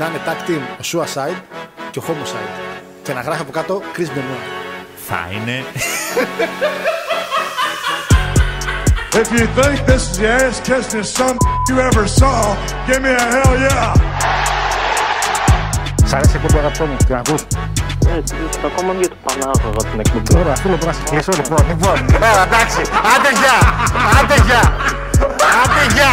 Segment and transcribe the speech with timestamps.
[0.00, 1.40] να είναι tag team ο Suicide
[1.90, 2.60] και ο Homicide.
[3.02, 4.46] Και να γράφει από κάτω Chris Benoit.
[5.08, 5.64] Θα είναι.
[9.20, 11.36] If you think this is the ass kissing some
[11.68, 12.38] you ever saw,
[12.86, 13.92] give me a hell yeah.
[16.04, 17.42] Σ' αρέσει η εκπομπή αγαπητό μου, την ακούς;
[18.06, 18.20] Ε,
[18.60, 20.34] το ακόμα για το Πανάγωγα την εκπομπή.
[20.34, 21.66] Τώρα, αυτό λοιπόν να σε κλείσω λοιπόν.
[21.68, 22.80] Λοιπόν, έλα εντάξει,
[23.14, 23.58] άντε γεια,
[24.18, 24.62] άντε γεια,
[25.62, 26.12] άντε γεια.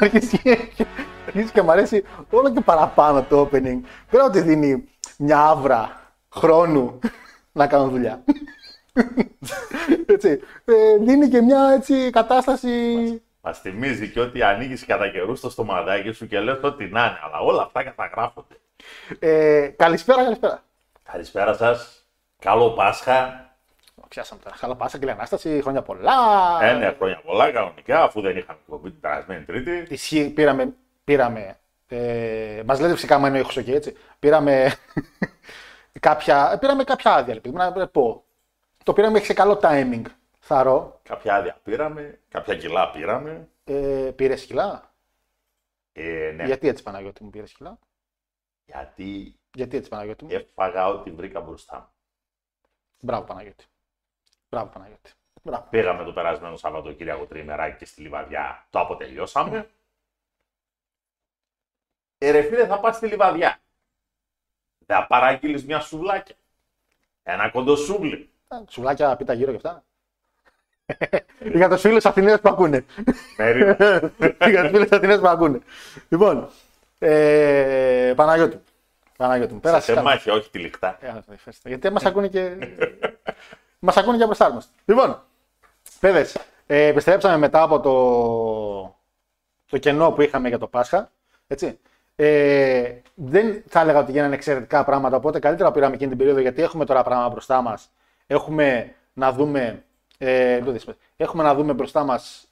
[0.00, 0.86] Αρχίζει και-
[1.26, 3.80] αρχίζει και μου αρέσει όλο και παραπάνω το opening.
[4.10, 4.84] Πέρα ότι δίνει
[5.18, 6.98] μια άβρα χρόνου
[7.52, 8.24] να κάνω δουλειά.
[10.06, 10.40] έτσι.
[10.64, 12.96] Ε, δίνει και μια έτσι, κατάσταση.
[13.40, 17.18] Μα θυμίζει και ότι ανοίγεις κατά καιρούς το στοματάκι σου και λες ό,τι να είναι,
[17.24, 18.54] αλλά όλα αυτά καταγράφονται.
[19.18, 20.62] Ε, καλησπέρα, καλησπέρα.
[21.02, 22.06] Καλησπέρα σας.
[22.38, 23.46] Καλό Πάσχα.
[24.12, 24.56] Πιάσαμε τώρα.
[24.60, 26.12] Καλό Πάσα, κύριε Ανάσταση, χρόνια πολλά.
[26.62, 29.94] Ένα χρόνια πολλά κανονικά, αφού δεν είχαμε κομπή την περασμένη Τρίτη.
[29.94, 30.74] Ισχύει, πήραμε.
[31.04, 31.58] πήραμε
[31.88, 33.96] ε, Μας λέτε φυσικά, άμα είναι ο ήχος εκεί, έτσι.
[34.18, 34.72] Πήραμε
[36.00, 38.24] κάποια, πήραμε κάποια άδεια, λοιπόν, να πω.
[38.84, 40.02] Το πήραμε σε καλό timing,
[40.38, 41.00] θαρώ.
[41.02, 43.48] Κάποια άδεια πήραμε, κάποια κιλά πήραμε.
[43.64, 44.94] Ε, πήρες κιλά;
[45.92, 47.78] Ε, ναι, Γιατί έτσι, Παναγιώτη μου, πήρες κιλά;
[48.64, 51.86] γιατί Γιατί έτσι, Παναγιώτη μου; έφαγα ό,τι βρήκα μπροστά μου.
[53.00, 53.64] Μπράβο, Παναγιώτη.
[54.52, 55.10] Μπράβο, Παναγιώτη.
[55.42, 55.66] Μπράβο.
[55.70, 58.66] Πήγαμε το περασμένο Σαββατοκύριακο τριμεράκι και στη Λιβαδιά.
[58.70, 59.68] Το αποτελειώσαμε.
[62.18, 63.58] Ε, ρε φίλε, θα πας στη Λιβαδιά.
[64.86, 66.34] Θα παραγγείλεις μια σουβλάκια.
[67.22, 68.30] Ένα κοντοσούβλι.
[68.48, 69.84] Ε, Σουβλάκια πίτα γύρω και αυτά.
[71.58, 72.84] Για τους φίλους Αθηναίους που ακούνε.
[73.36, 73.76] Μέρη.
[74.50, 75.60] Για τους φίλους Αθηναίους που ακούνε.
[76.08, 76.50] Λοιπόν,
[76.98, 78.54] ε, Παναγιώτη.
[78.56, 78.62] μου.
[79.16, 79.84] Παναγιώτη μου, πέρασες.
[79.84, 80.08] Σε καλά.
[80.08, 80.98] μάχη, όχι τυλιχτά.
[81.00, 81.68] Ε, άρα, ευχαριστώ.
[81.68, 82.56] Γιατί μας ακούνε και.
[83.84, 84.72] μας ακούνε και απροστάρμαστε.
[84.84, 85.22] Λοιπόν,
[86.00, 88.96] παιδες, ε, επιστρέψαμε μετά από το,
[89.70, 91.10] το κενό που είχαμε για το Πάσχα.
[91.46, 91.78] Έτσι.
[92.16, 96.62] Ε, δεν θα έλεγα ότι γίνανε εξαιρετικά πράγματα, οπότε καλύτερα πήραμε εκείνη την περίοδο γιατί
[96.62, 97.90] έχουμε τώρα πράγματα μπροστά μας.
[98.26, 99.84] Έχουμε να δούμε.
[100.18, 102.48] Ε, το δεις, έχουμε να δούμε μπροστά μας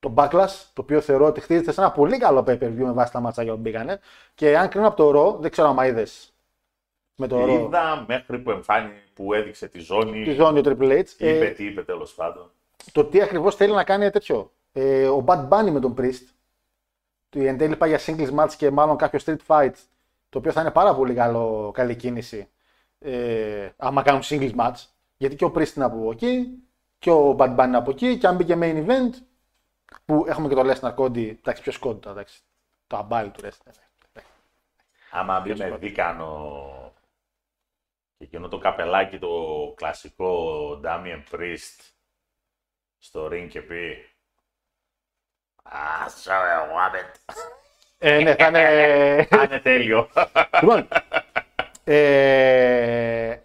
[0.00, 2.92] το Backlash, το οποίο θεωρώ ότι χτίζεται σε ένα πολύ καλό pay per view με
[2.92, 4.00] βάση τα μάτσια που μπήκανε.
[4.34, 6.31] Και αν κρίνω από το ρο, δεν ξέρω αν είδες
[7.14, 7.52] με το ρο.
[7.52, 10.24] Είδα μέχρι που εμφάνει, που έδειξε τη ζώνη.
[10.24, 11.04] Τη ζώνη ο Triple H.
[11.18, 12.50] Είπε Ε, τι είπε τέλος πάντων.
[12.92, 14.52] το τι ακριβώς θέλει να κάνει είναι τέτοιο.
[14.72, 16.26] Ε, ο Bad Bunny με τον Priest.
[17.28, 19.72] Το εν τέλει πάει για singles match και μάλλον κάποιο street fight.
[20.28, 22.48] Το οποίο θα είναι πάρα πολύ καλό, καλή κίνηση.
[22.98, 24.84] Ε, άμα κάνουν singles match.
[25.16, 26.46] Γιατί και ο Priest είναι από εκεί.
[26.98, 28.18] Και ο Bad Bunny είναι από εκεί.
[28.18, 29.10] Και αν μπήκε main event.
[30.04, 31.28] Που έχουμε και το Lesnar Cody.
[31.38, 32.14] Εντάξει, πιο σκόντι τώρα.
[32.14, 32.40] Εντάξει.
[32.86, 33.72] Το αμπάλι του Lesnar.
[35.10, 36.81] Άμα μπει με δίκανο και
[38.22, 39.28] εκείνο το καπελάκι το
[39.76, 41.92] κλασικό Damien Priest
[42.98, 44.06] στο ring και πει
[45.62, 47.34] Α, sorry, I want it.
[47.98, 49.26] Ε, ναι, θα είναι.
[49.30, 50.08] Θα είναι τέλειο.
[50.60, 50.88] Λοιπόν,
[51.84, 53.36] ε,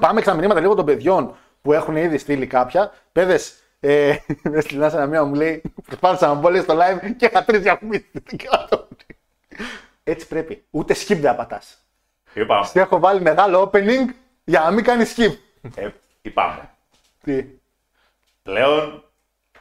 [0.00, 2.92] πάμε στα μηνύματα λίγο των παιδιών που έχουν ήδη στείλει κάποια.
[3.12, 3.38] Παιδε,
[3.80, 7.44] ε, με στείλει ένα μία μου λέει: Προσπάθησα να μπω λέει, στο live και είχα
[7.44, 8.10] τρεις διαφημίσεις.
[10.04, 10.64] Έτσι πρέπει.
[10.70, 11.62] Ούτε skip δεν πατά.
[12.34, 12.66] Είπαμε.
[12.66, 14.14] Σε έχω βάλει μεγάλο opening
[14.44, 15.36] για να μην κάνεις skip.
[15.74, 15.88] Ε,
[16.22, 16.70] είπαμε.
[17.22, 17.44] Τι;
[18.42, 19.04] Πλέον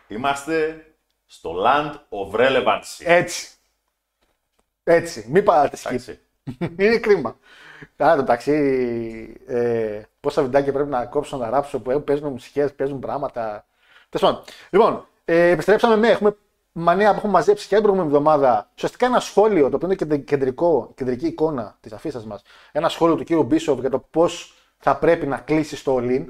[0.08, 0.86] είμαστε
[1.26, 3.04] στο land of relevancy.
[3.04, 3.48] Έτσι.
[4.84, 5.26] Έτσι.
[5.30, 5.90] Μην πατάτε skip.
[5.90, 6.20] Εντάξει.
[6.78, 7.38] είναι κρίμα.
[7.98, 8.54] Άρα το ταξί,
[9.48, 13.66] ε, πόσα βιντεάκια πρέπει να κόψω να ράψω που παίζουν μουσικές, παίζουν πράγματα.
[14.10, 14.44] Τέλος πάντων.
[14.70, 16.36] Λοιπόν, ε, επιστρέψαμε με, έχουμε
[16.72, 18.70] μανία που έχουμε μαζέψει και την προηγούμενη εβδομάδα.
[18.76, 22.42] Ουσιαστικά ένα σχόλιο, το οποίο είναι κεντρ- κεντρικό, κεντρική εικόνα της αφίσα μας.
[22.72, 26.26] Ένα σχόλιο του κύριου Μπίσοφ για το πώς θα πρέπει να κλείσει το All-In.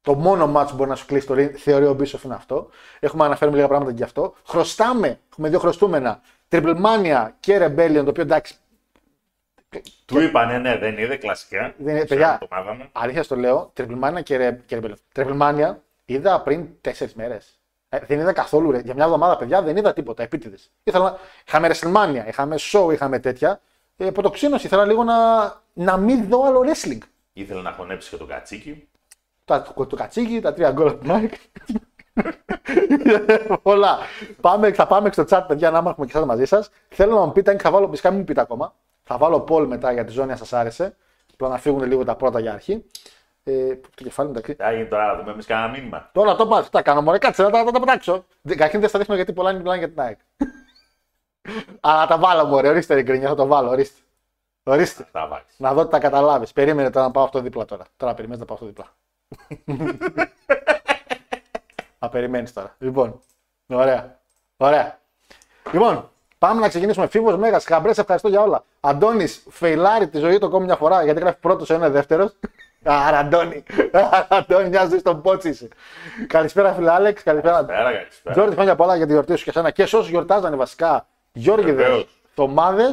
[0.00, 2.68] Το μόνο μάτς που μπορεί να σου κλείσει το All-In, θεωρεί ο Μπίσοφ είναι αυτό.
[3.00, 4.34] Έχουμε αναφέρει λίγα πράγματα και γι' αυτό.
[4.46, 6.20] Χρωστάμε, έχουμε δύο χρωστούμενα.
[6.48, 8.54] Triple Mania και Rebellion, το οποίο εντάξει,
[10.04, 11.74] Του είπανε ναι, δεν είδε κλασικά.
[11.78, 12.38] Δεν είναι- Ξέρω παιδιά.
[12.40, 12.88] Το μάθαμε.
[12.92, 14.94] Αλήθεια στο λέω, Triple Mania και, Re- και Rebellion.
[15.14, 15.74] Triple Mania
[16.04, 17.61] είδα πριν τέσσερις μέρες.
[18.06, 18.70] Δεν είδα καθόλου.
[18.70, 18.80] Ρε.
[18.80, 20.22] Για μια εβδομάδα, παιδιά, δεν είδα τίποτα.
[20.22, 20.70] Επίτηδες.
[20.92, 21.16] Να...
[21.46, 23.60] Είχαμε WrestleMania, είχαμε show, είχαμε τέτοια.
[23.96, 25.16] Ε, από το ξύνος ήθελα λίγο να,
[25.72, 26.98] να μην δω άλλο wrestling.
[27.32, 28.88] Ήθελε να χωνέψει και τον κατσίκι.
[29.44, 31.34] Τα, το, το κατσίκι, τα τρία γκολ του Nike.
[33.62, 33.98] Πολλά.
[34.40, 36.70] Πάμε, θα πάμε στο chat, παιδιά, να έχουμε και εσάς μαζί σας.
[36.88, 38.74] Θέλω να μου πείτε, αν θα βάλω, φυσικά μην μου πείτε ακόμα.
[39.02, 40.96] Θα βάλω poll μετά για τη ζώνη, αν σας άρεσε.
[41.32, 42.84] Απλά να φύγουν λίγο τα πρώτα για αρχή.
[43.44, 44.54] Ε, το κεφάλι μου, εντάξει.
[44.54, 46.10] Τι έγινε τώρα να δούμε εμείς κανένα μήνυμα.
[46.12, 48.24] Τώρα το πάω, τι τα κάνω, μωρέ, κάτσε να τα, να τα πετάξω.
[48.42, 50.18] Δεν- Καταρχήν δεν σταματήσουμε γιατί πολλά είναι μιλάνε για την ΑΕΚ.
[51.80, 54.00] Αλλά τα βάλω, μωρέ, ορίστε ρε γκρινιά, θα το βάλω, ορίστε.
[54.64, 55.08] Ορίστε.
[55.12, 55.54] Θα βάλεις.
[55.56, 56.52] Να δω ότι τα καταλάβεις.
[56.52, 57.84] Περίμενε τώρα να πάω αυτό δίπλα τώρα.
[57.96, 58.86] Τώρα περιμένεις να πάω αυτό δίπλα.
[61.98, 62.74] Θα περιμένεις τώρα.
[62.78, 63.20] Λοιπόν,
[63.66, 64.18] ωραία.
[64.56, 64.98] Ωραία.
[65.72, 67.06] Λοιπόν, πάμε να ξεκινήσουμε.
[67.06, 68.64] Φίβος Μέγας, Χαμπρές, ευχαριστώ για όλα.
[68.80, 72.32] Αντώνης, φεϊλάρει τη ζωή του ακόμη μια φορά γιατί γράφει πρώτος, ένα δεύτερος.
[72.84, 73.62] Άρα, Αντώνη.
[73.92, 75.68] Άρα, Αντώνη, μια ζωή στον πότσι είσαι.
[76.26, 77.22] Καλησπέρα, φίλε Άλεξ.
[77.22, 77.64] Καλησπέρα.
[77.64, 78.34] Πέρα, καλησπέρα.
[78.34, 81.06] Γιώργη, χρόνια πολλά για τη γιορτή σου και εσένα και σε όσου γιορτάζανε βασικά.
[81.32, 82.20] Γιώργηδε, Βεβαίως.
[82.30, 82.84] εβδομάδε.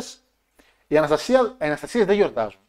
[0.87, 2.59] Οι Αναστασία, οι Αναστασίες δεν γιορτάζουν.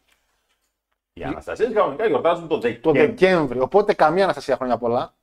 [1.13, 3.07] Οι Αναστασίες κανονικά γιορτάζουν τον Το Δεκέμβρη.
[3.07, 3.61] Δεκέμβρη.
[3.61, 5.15] Οπότε καμία Αναστασία χρόνια πολλά.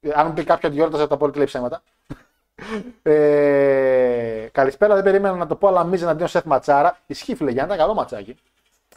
[0.00, 1.82] Ε, Αν μου πει κάποιο ότι γιόρταζε, θα πω ότι λέει ψέματα.
[3.02, 6.98] ε, καλησπέρα, δεν περίμενα να το πω, αλλά Μίζε αντίον Σεφ Ματσάρα.
[7.06, 8.36] Ισχύει, φίλε, για ένα καλό ματσάκι.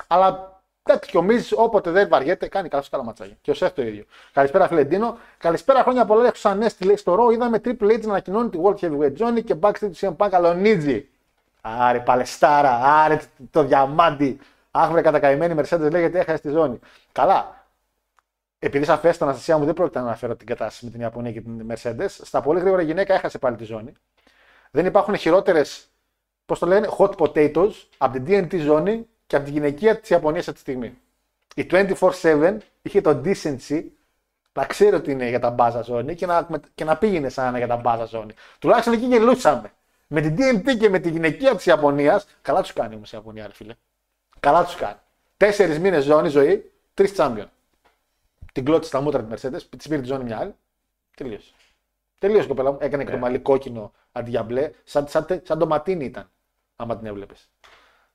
[0.07, 3.38] Αλλά εντάξει, και ο Μίζης όποτε δεν βαριέται, κάνει καλό καλό ματσάκι.
[3.42, 4.04] Και ο Σεφ το ίδιο.
[4.33, 5.18] Καλησπέρα, φίλε Ντίνο.
[5.38, 6.25] Καλησπέρα, χρόνια πολλά.
[6.25, 7.31] Έχω σαν Ανέστη, λέει στο ρο.
[7.31, 11.10] Είδαμε Triple H να ανακοινώνει τη World Heavyweight Johnny και backstage του CM Punk Αλονίτζι.
[11.62, 13.19] Άρε, Παλαιστάρα, άρε
[13.51, 14.39] το διαμάντι.
[14.72, 16.80] Αχ, βρε κατακαημένη Mercedes λέγεται έχασε τη ζώνη.
[17.12, 17.66] Καλά,
[18.60, 21.42] επειδή σαφέ στην Αναστασία μου δεν πρόκειται να αναφέρω την κατάσταση με την Ιαπωνία και
[21.42, 23.94] την Mercedes, στα πολύ γρήγορα η γυναίκα έχασε πάλι τη ζώνη.
[24.72, 25.88] Δεν υπάρχουν χειρότερες,
[26.45, 30.48] πώς το λένε, hot potatoes από την TNT ζώνη και από την γυναικεία της Ιαπωνίας
[30.48, 30.98] αυτή τη στιγμή.
[31.56, 31.68] Η
[32.22, 33.83] 24-7 είχε το decency
[34.54, 37.50] να ξέρει ότι είναι για τα μπάζα ζώνη και να, και να πήγαινε σαν να
[37.50, 38.33] είναι για τα μπάζα ζώνη.
[38.60, 39.72] Τουλάχιστον εκεί γελούσαμε.
[40.07, 43.48] Με την TNT και με τη γυναικεία της Ιαπωνίας, καλά τους κάνει όμως η Ιαπωνία,
[43.48, 43.75] ρε φίλε.
[44.39, 44.98] Καλά τους κάνει.
[45.38, 47.50] Τέσσερις μήνες ζώνη ζωή, τρεις τσάμπιον
[48.51, 50.56] την κλώτησε στα μούτρα της Mercedes, τη πήρε τη ζώνη μια άλλη.
[51.16, 51.51] Τελείωσε.
[52.19, 52.78] Τελείωσε κοπέλα μου.
[52.81, 54.72] Έκανε και το μαλλί κόκκινο αντί για μπλε.
[54.83, 56.30] Σαν, σαν, σαν το ματίνι ήταν,
[56.75, 57.50] άμα την έβλεπες.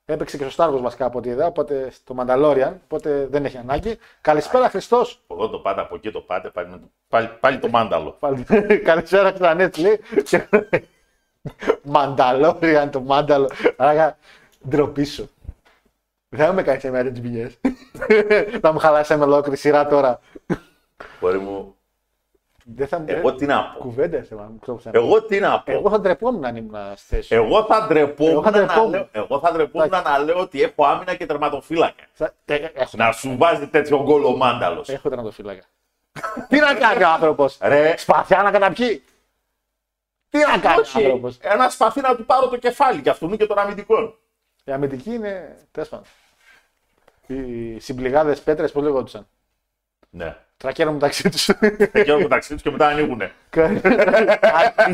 [0.09, 3.57] Έπαιξε και στο Star Wars βασικά από ό,τι είδα, οπότε στο Mandalorian, οπότε δεν έχει
[3.57, 3.97] ανάγκη.
[4.21, 5.21] Καλησπέρα Χριστός.
[5.27, 8.17] Από εδώ το πάτε, από εκεί το πάτε, πάλι, με το- πάλι, πάλι το μάνταλο.
[8.83, 9.99] Καλησπέρα Ξανέτ λέει.
[11.93, 13.49] Mandalorian, το μάνταλο.
[13.75, 14.17] Άρα
[14.69, 15.29] ντροπή σου.
[16.29, 17.49] Δεν θα με κάνει σε μέρα τις πηγέ.
[18.61, 20.19] Να μου χαλάσει με ολόκληρη σειρά τώρα.
[21.19, 21.75] Μπορεί μου,
[22.75, 23.79] Δεν θα μου εγώ τι να πω.
[23.79, 24.59] Κουβέντα σε μάλλον.
[24.59, 25.71] ξέρω πώς θα Εγώ τι να πω.
[25.71, 27.27] Εγώ θα ντρεπόμουν αν ήμουν στη θέση.
[27.27, 27.33] σου.
[27.33, 28.89] Εγώ θα ντρεπόμουν, Εγώ θα να, ντρεπόμουν.
[28.91, 32.03] λέω, εγώ θα ντρεπόμουν να λέω ότι έχω άμυνα και τερματοφύλακα.
[32.13, 34.89] Θα- ε, ε, Έχω, Να σου βάζει τέτοιο γκολ ο μάνταλος.
[34.89, 35.61] έχω τερματοφύλακα.
[36.49, 39.03] Τι να κάνει ο άνθρωπος; Ρε, Σπαθιά να καταπιεί;
[40.29, 43.37] Τι να κάνει ο όχι, άνθρωπος; ένα σπαθί να του πάρω το κεφάλι και αυτού
[43.37, 44.15] και των αμυντικών.
[44.63, 45.57] Η αμυντική είναι.
[45.71, 46.05] Τέλος πάντων.
[47.27, 49.27] Οι συμπληγάδες πέτρες πώς λεγόντουσαν.
[50.09, 50.35] Ναι.
[50.57, 51.45] Τρακέραν μεταξύ τους.
[52.03, 53.31] Και όλο μεταξύ τους και μετά ανοίγουνε.
[53.53, 53.81] Για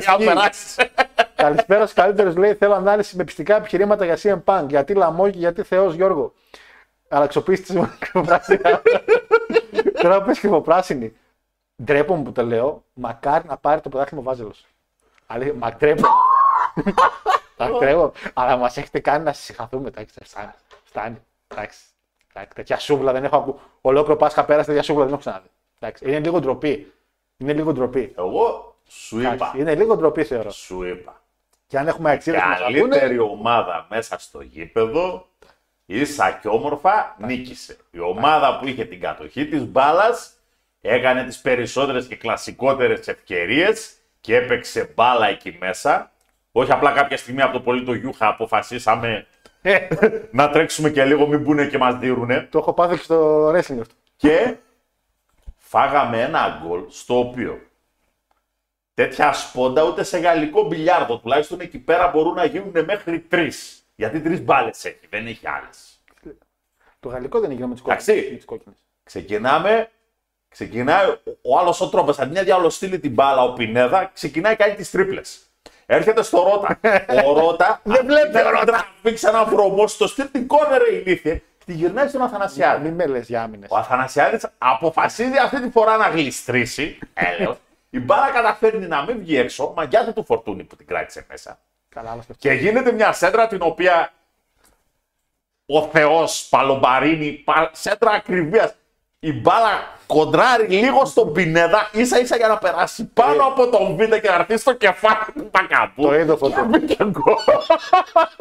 [0.08, 0.76] να περάσεις.
[1.36, 2.36] Καλησπέρα στους καλύτερους.
[2.36, 4.66] Λέει: Θέλω ανάλυση με πιστικά επιχειρήματα για CM Punk.
[4.68, 6.34] Γιατί Λαμό και γιατί Θεός Γιώργο.
[7.08, 8.60] Αλλαξοποίηση τη κρυβοπράσινη.
[10.02, 11.16] Τώρα πες κρυβοπράσινη.
[11.84, 12.84] Ντρέπομαι που το λέω.
[12.94, 14.66] Μακάρι να πάρει το πρωτάθλημα ο Βάζελος.
[15.28, 16.08] Αλήθεια, μα ντρέπω.
[17.58, 18.12] Τα τρέχω.
[18.34, 19.88] Αλλά μας έχετε κάνει να συγχαθούμε.
[19.88, 20.52] Εντάξει, φτάνει.
[20.84, 21.22] Φτάνει.
[21.48, 21.80] Εντάξει.
[22.34, 23.58] Εντάξει, Τέτοια σούβλα δεν έχω ακούσει.
[23.82, 25.48] Ολόκληρο Πάσχα πέρασε τέτοια σούβλα δεν έχω ξαναδεί.
[25.84, 26.94] Εντάξει, Είναι λίγο ντροπή.
[27.38, 28.14] Είναι λίγο ντροπή.
[28.18, 29.34] Εγώ σου είπα.
[29.34, 30.52] Εντάξει, Είναι λίγο ντροπή θεωρώ.
[30.52, 31.22] Σου είπα.
[31.68, 33.32] Και αν έχουμε αξίες που μας Καλύτερη ακούνε.
[33.32, 35.28] ομάδα μέσα στο γήπεδο,
[35.86, 37.78] ίσα και όμορφα, νίκησε.
[37.92, 40.34] Η ομάδα που είχε την κατοχή της μπάλας
[40.82, 46.12] έκανε τις περισσότερες και κλασικότερες ευκαιρίες και έπαιξε μπάλα εκεί μέσα.
[46.52, 49.28] Όχι απλά κάποια στιγμή από το πολύ το Γιούχα αποφασίσαμε
[50.32, 52.48] να τρέξουμε και λίγο μην μπουνε και μας δίνουνε.
[52.52, 53.96] Το έχω πάθει και στο wrestling αυτό.
[54.16, 54.56] Και
[55.74, 57.62] φάγαμε ένα γκολ στο οποίο
[58.94, 63.84] τέτοια σπόντα ούτε σε γαλλικό μπιλιάρδο, τουλάχιστον εκεί πέρα μπορούν να γίνουν μέχρι τρεις.
[63.96, 66.02] Γιατί τρεις μπάλες έχει, δεν έχει άλλες.
[67.00, 68.42] Το γαλλικό δεν έγινε με τις Εντάξει.
[68.46, 68.78] κόκκινες.
[69.04, 69.90] Ξεκινάμε,
[70.50, 72.20] ξεκινάει ο- ο άλλος ο τρόπος.
[72.20, 75.40] Αντί να διαλοστείλει την μπάλα ο Πινέδα, ξεκινάει κάνει τις τρίπλες.
[75.86, 76.80] Έρχεται στο Ρότα.
[77.26, 77.82] ο Ρότα.
[77.84, 78.72] Δεν βλέπει ο Ρότα.
[78.72, 81.42] Να πήξει ένα βρωμό στο στυλ την κόρνερ ηλίθιε.
[81.66, 82.84] Τη γυρνάει στον Αθανασιάδη.
[82.84, 83.70] Μην με λες για άμυνες.
[83.72, 87.00] Ο Αθανασιάδης αποφασίζει αυτή τη φορά να γλιστρήσει.
[87.14, 87.58] Έλεος.
[87.90, 89.74] Η μπάλα καταφέρνει να μην βγει έξω.
[89.76, 91.60] Μαγιά του του φορτούνη που την κράτησε μέσα.
[91.90, 92.34] Καλά, άλλο αυτό.
[92.38, 94.12] Και γίνεται μια σέντρα την οποία
[95.66, 98.74] ο Θεός Παλομπαρίνη, πα- σέντρα ακριβίας.
[99.20, 99.70] Η μπάλα
[100.08, 104.36] κοντράρει λίγο στον Πινέδα, ίσα ίσα για να περάσει πάνω από τον Βίντα και να
[104.36, 106.02] έρθει στο κεφάλι του Πακαμπού.
[106.04, 106.56] Το είδω φωτό.
[106.56, 107.36] Και μπήκε γκολ.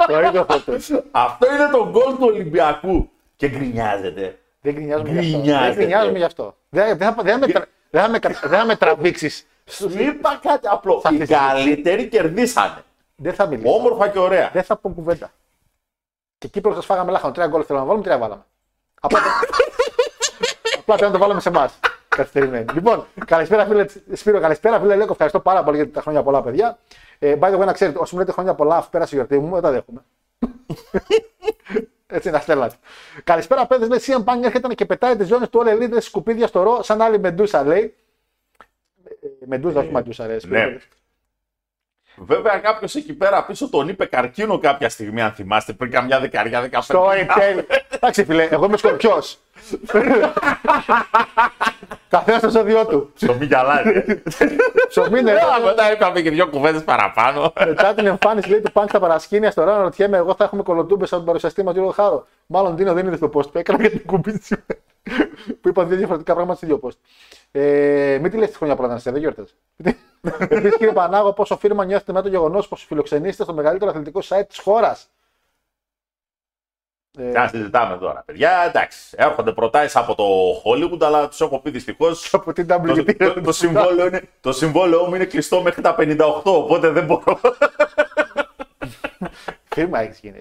[0.07, 0.73] Το είδο φωτό.
[1.11, 3.11] Αυτό είναι το γκολ του Ολυμπιακού.
[3.43, 4.39] Και γκρινιάζεται.
[4.61, 5.39] Δεν γκρινιάζουμε γι' αυτό.
[5.39, 5.67] Γκρινιάζεται.
[5.69, 6.57] Δεν γκρινιάζουμε γι' αυτό.
[6.69, 9.47] Δεν δεν θα- δεν θα με τρα- δεν θα με κα- δεν θα με τραβήξεις.
[9.65, 11.01] Σου είπα κάτι απλό.
[11.01, 12.83] Θα Οι θες- καλύτεροι κερδίσανε.
[13.17, 13.75] Δεν θα μιλήσω.
[13.75, 14.51] Όμορφα και ωραία.
[14.53, 15.31] Δεν θα πω κουβέντα.
[16.39, 17.33] Και Κύπρος σα φάγαμε λάχανο.
[17.33, 18.43] Τρία γκολ θέλω να βάλουμε, τρία βάλαμε.
[19.01, 19.19] Απλά,
[20.79, 21.79] Απλά πρέπει να το βάλουμε σε εμάς.
[22.09, 22.65] Καθυστερημένοι.
[22.75, 25.11] Λοιπόν, καλησπέρα φίλε Σπύρο, καλησπέρα φίλε Λέκο.
[25.13, 26.79] Ευχαριστώ πάρα πολύ για τα χρόνια πολλά, παιδιά.
[27.19, 29.39] Ε, by the way, να ξέρετε, όσοι μου λέτε χρόνια πολλά, αφού πέρασε η γιορτή
[29.39, 30.05] μου, δεν τα δέχομαι.
[32.13, 32.75] Έτσι να στέλνατε.
[33.25, 33.89] Καλησπέρα, παιδες.
[33.89, 37.03] Λέει CM Punk έρχεται και πετάει τις ζώνες του All Elite σκουπίδια στο ρο, σαν
[37.03, 37.95] άλλη μεντούσα, λέει.
[39.23, 40.39] Ε, Μεντούσα, όχι μαντούσα, ρε.
[40.39, 40.59] Σπύρο.
[40.59, 40.79] ναι.
[42.17, 46.61] Βέβαια, κάποιος εκεί πέρα πίσω τον είπε καρκίνο κάποια στιγμή, αν θυμάστε, πριν καμιά δεκαριά,
[46.61, 46.99] δεκαπέντε.
[46.99, 47.65] Storytelling.
[47.95, 49.39] Εντάξει, φίλε, εγώ είμαι σκορπιός.
[52.09, 53.13] Καθένας το ζώδιό του.
[53.15, 54.05] Στο μη γυαλάζει.
[54.89, 55.31] Ψωμί είναι.
[55.31, 57.53] Έλα, μετά είπαμε και δύο κουβέντες παραπάνω.
[57.67, 61.09] Μετά την εμφάνιση λέει, του Πάνκ στα παρασκήνια στο Ράνο, ρωτιέμαι, εγώ θα έχουμε κολοτούμπες
[61.09, 62.27] από τον παρουσιαστή μα, Γιώργο Χάρο.
[62.47, 64.67] Μάλλον Δίνο δεν είδε το post που έκανα για την κουμπί της σήμερα.
[65.61, 66.97] που είπα δύο διαφορετικά πράγματα σε δύο post.
[67.51, 69.53] Ε, μην τη λες τη χρόνια πολλά να είστε, δεν γιορτάζει.
[70.39, 74.47] Επίσης, κύριε Πανάγο, πόσο φίρμα νιώθετε με το γεγονός πως φιλοξενήσετε στο μεγαλύτερο αθλητικό site
[74.49, 75.09] της χώρας.
[77.19, 78.65] Ε, Να συζητάμε τώρα, παιδιά.
[78.69, 80.25] Εντάξει, έρχονται προτάσεις από το
[80.65, 82.35] Hollywood, αλλά τους έχω πει δυστυχώς.
[82.35, 83.17] από την Το, WT.
[83.17, 87.41] το, το, συμβόλαιο είναι, το συμβόλαιό μου είναι κλειστό μέχρι τα 58, οπότε δεν μπορώ.
[89.75, 90.39] Φίρμα έχεις γίνει.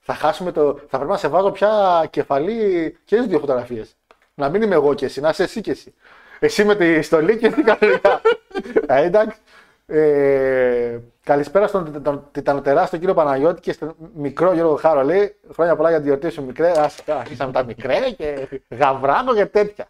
[0.00, 0.78] Θα χάσουμε το.
[0.88, 3.96] Θα πρέπει να σε βάζω πια κεφαλή και στις δύο φωτογραφίες.
[4.34, 5.94] Να μην είμαι εγώ και εσύ, να είσαι εσύ και εσύ.
[6.38, 8.20] Εσύ με τη στολή και εσύ κανονικά.
[8.86, 9.38] ε, εντάξει.
[9.86, 15.02] Ε, καλησπέρα στον τον τιτανοτεράστιο κύριο Παναγιώτη και στον μικρό Γιώργο Χάρο.
[15.02, 16.70] Λέει χρόνια πολλά για τη γιορτή σου, μικρέ.
[16.76, 19.86] Ας- Αρχίσαμε τα μικρέ και γαβράνο και τέτοια.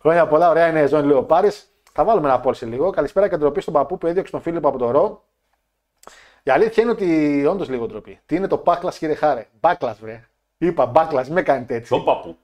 [0.00, 1.70] Χρόνια πολλά, ωραία είναι η ζώνη, λέει ο Πάρης.
[1.92, 2.90] Θα βάλουμε ένα πόλ σε λίγο.
[2.90, 5.24] Καλησπέρα και ντροπή στον παππού που έδιωξε τον Φίλιππο από το Ρο.
[6.42, 8.20] Η αλήθεια είναι ότι όντως λίγο ντροπή.
[8.26, 10.24] Τι είναι το backlash, κύριε Χάρε; Backlash, βρε.
[10.58, 11.88] Είπα backlash, με κάνετε έτσι.
[11.90, 12.36] Τον παππού;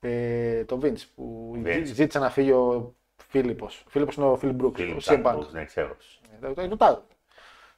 [0.00, 1.82] Ε, το Vince που Vince.
[1.84, 2.94] ζήτησε να φύγει ο
[3.30, 3.82] Φίλιππος.
[3.86, 4.80] Ο Φίλιππος είναι ο Φίλιπ Μπρούξ.
[4.80, 5.22] Φίλοι Ο μου, CM Punk.
[5.22, 5.96] τα- ναι, ξέρω.
[6.42, 6.98] Ε, το- το ρωτάω.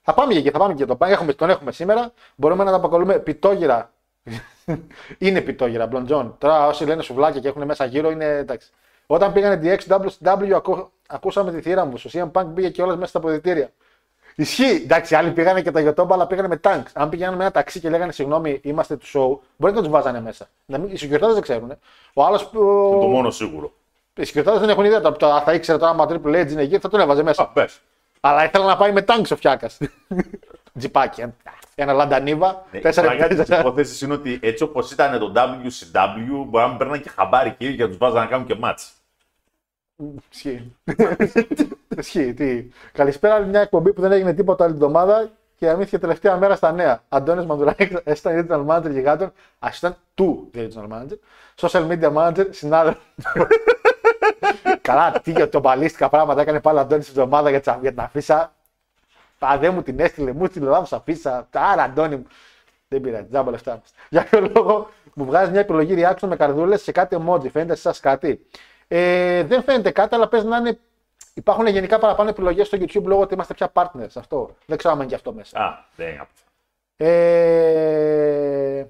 [0.02, 1.08] Θα πάμε και εκεί, θα πάμε και το Punk.
[1.08, 2.12] Έχουμε, τον έχουμε σήμερα.
[2.36, 3.92] Μπορούμε να τα αποκαλούμε πιτόγυρα.
[5.18, 6.34] είναι πιτόγυρα, μπλοντζόν.
[6.38, 8.70] Τώρα όσοι λένε σουβλάκια και έχουν μέσα γύρω είναι εντάξει.
[9.06, 11.94] Όταν πήγανε DX WCW, ακού, ακούσαμε τη θύρα μου.
[12.06, 13.70] Ο CM Punk πήγε και όλα μέσα στα αποδητήρια.
[14.34, 14.80] Ισχύει.
[14.84, 16.84] Εντάξει, άλλοι πήγανε και τα γιοτόμπα, αλλά πήγανε με τάγκ.
[16.92, 20.20] Αν πήγαιναν με ένα ταξί και λέγανε συγγνώμη, είμαστε του show, μπορεί να τους βάζανε
[20.20, 20.48] μέσα.
[20.66, 21.72] Να μην, οι συγκεκριμένοι δεν ξέρουν.
[22.12, 22.42] Ο άλλος.
[22.42, 22.50] Είναι
[23.00, 23.72] το μόνο σίγουρο.
[24.16, 25.00] Οι συγκεκριμένοι δεν έχουν ιδέα.
[25.00, 27.42] Το, το, θα ήξερε τώρα άμα Triple H είναι εκεί, θα τον έβαζε μέσα.
[27.42, 27.80] Α, πες.
[28.20, 29.78] Αλλά ήθελα να πάει με τάγκ ο Φιάκας.
[30.78, 31.20] Τζιπάκι.
[31.20, 31.34] ε.
[31.74, 32.64] Ένα λαντανίβα.
[32.70, 33.60] Ναι, η τέσσερα πλάκα της τέσσερα.
[33.60, 37.68] υπόθεσης είναι ότι έτσι όπως ήταν το WCW, μπορεί να μην παίρναν και χαμπάρι και
[37.68, 38.92] για τους βάζαν να κάνουν και μάτς.
[40.32, 40.76] Ισχύει.
[41.98, 42.34] Ισχύει.
[42.34, 42.68] Τι.
[42.92, 46.72] Καλησπέρα, άλλη μια εκπομπή που δεν έγινε τίποτα άλλη εβδομάδα και αμύθηκε τελευταία μέρα στα
[46.72, 47.02] νέα.
[47.08, 51.16] Αντώνης Μανδουράκη, ήταν digital manager γιγάντων, assistant του digital manager,
[51.60, 53.02] social media manager, συνάδελφος.
[54.80, 57.90] Καλά, τι για το μπαλίστικα πράγματα έκανε πάλι ο Αντώνης την εβδομάδα για, τσα- για
[57.90, 58.52] την αφίσα.
[59.38, 61.48] Α, δεν μου την έστειλε, μου έστειλε λάθος αφίσα.
[61.52, 62.26] Άρα, Αντώνη μου.
[62.88, 63.92] Δεν πειράζει, τζάμπα λεφτά μας.
[64.08, 67.50] Για ποιο λόγο μου βγάζει μια επιλογή reaction με καρδούλες σε κάτι emoji.
[67.50, 68.46] Φαίνεται σε εσά κάτι.
[68.88, 70.78] Ε, δεν φαίνεται κάτι, αλλά παίζει να είναι.
[71.34, 74.10] Υπάρχουν γενικά παραπάνω επιλογές στο YouTube λόγω ότι είμαστε πια partners.
[74.14, 74.56] Αυτό.
[74.66, 75.58] Δεν ξέρω αν είναι και αυτό μέσα.
[75.58, 76.40] Α, δεν είναι αυτό.
[76.96, 78.86] Ε...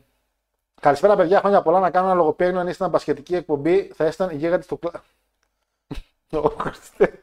[0.81, 1.39] Καλησπέρα, παιδιά.
[1.39, 2.61] Χρόνια πολλά να κάνω ένα λογοπαίγνιο.
[2.61, 4.91] Αν ήσταν πασχετική εκπομπή, θα ήσταν η γίγαντη στο κλα.
[6.33, 7.23] Ω, Χριστέ.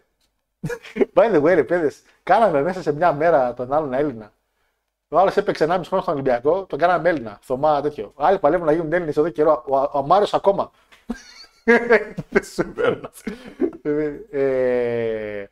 [1.13, 4.32] By the way, ρε παιδες, κάναμε μέσα σε μια μέρα τον άλλον Έλληνα.
[5.10, 7.39] Ο άλλος έπαιξε 1,5 χρόνο στον Ολυμπιακό, τον κάναμε Έλληνα.
[7.42, 8.13] Θωμά τέτοιο.
[8.16, 9.63] Άλλοι παλεύουν να γίνουν Έλληνες εδώ καιρό.
[9.68, 10.72] Ο, ο, ο Μάριος ακόμα.
[12.30, 13.10] Δεν συμβαίνουν.
[14.32, 15.46] ε,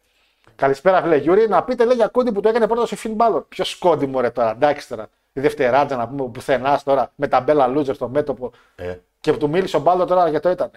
[0.56, 1.48] καλησπέρα, φίλε Γιούρι.
[1.48, 3.42] Να πείτε λέει για κόντι που το έκανε πρώτα σε Φιν Μπάλορ.
[3.44, 5.08] Ποιος κόντι μου ρε τώρα, εντάξει τώρα.
[5.34, 8.52] Η δευτεράτζα να πούμε πουθενά τώρα με τα μπέλα loser στο μέτωπο.
[8.76, 10.72] Ε, Και που του μίλησε ο Μπάλορ τώρα γιατί το ήταν.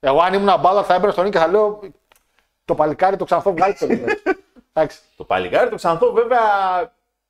[0.00, 1.80] Εγώ αν ήμουν Μπάλορ θα έμπαινα στον Νίκη και θα λέω
[2.70, 4.04] το παλικάρι το ξανθό βγάλει το λίγο.
[4.72, 4.98] Εντάξει.
[5.16, 6.40] το παλικάρι το ξανθό βέβαια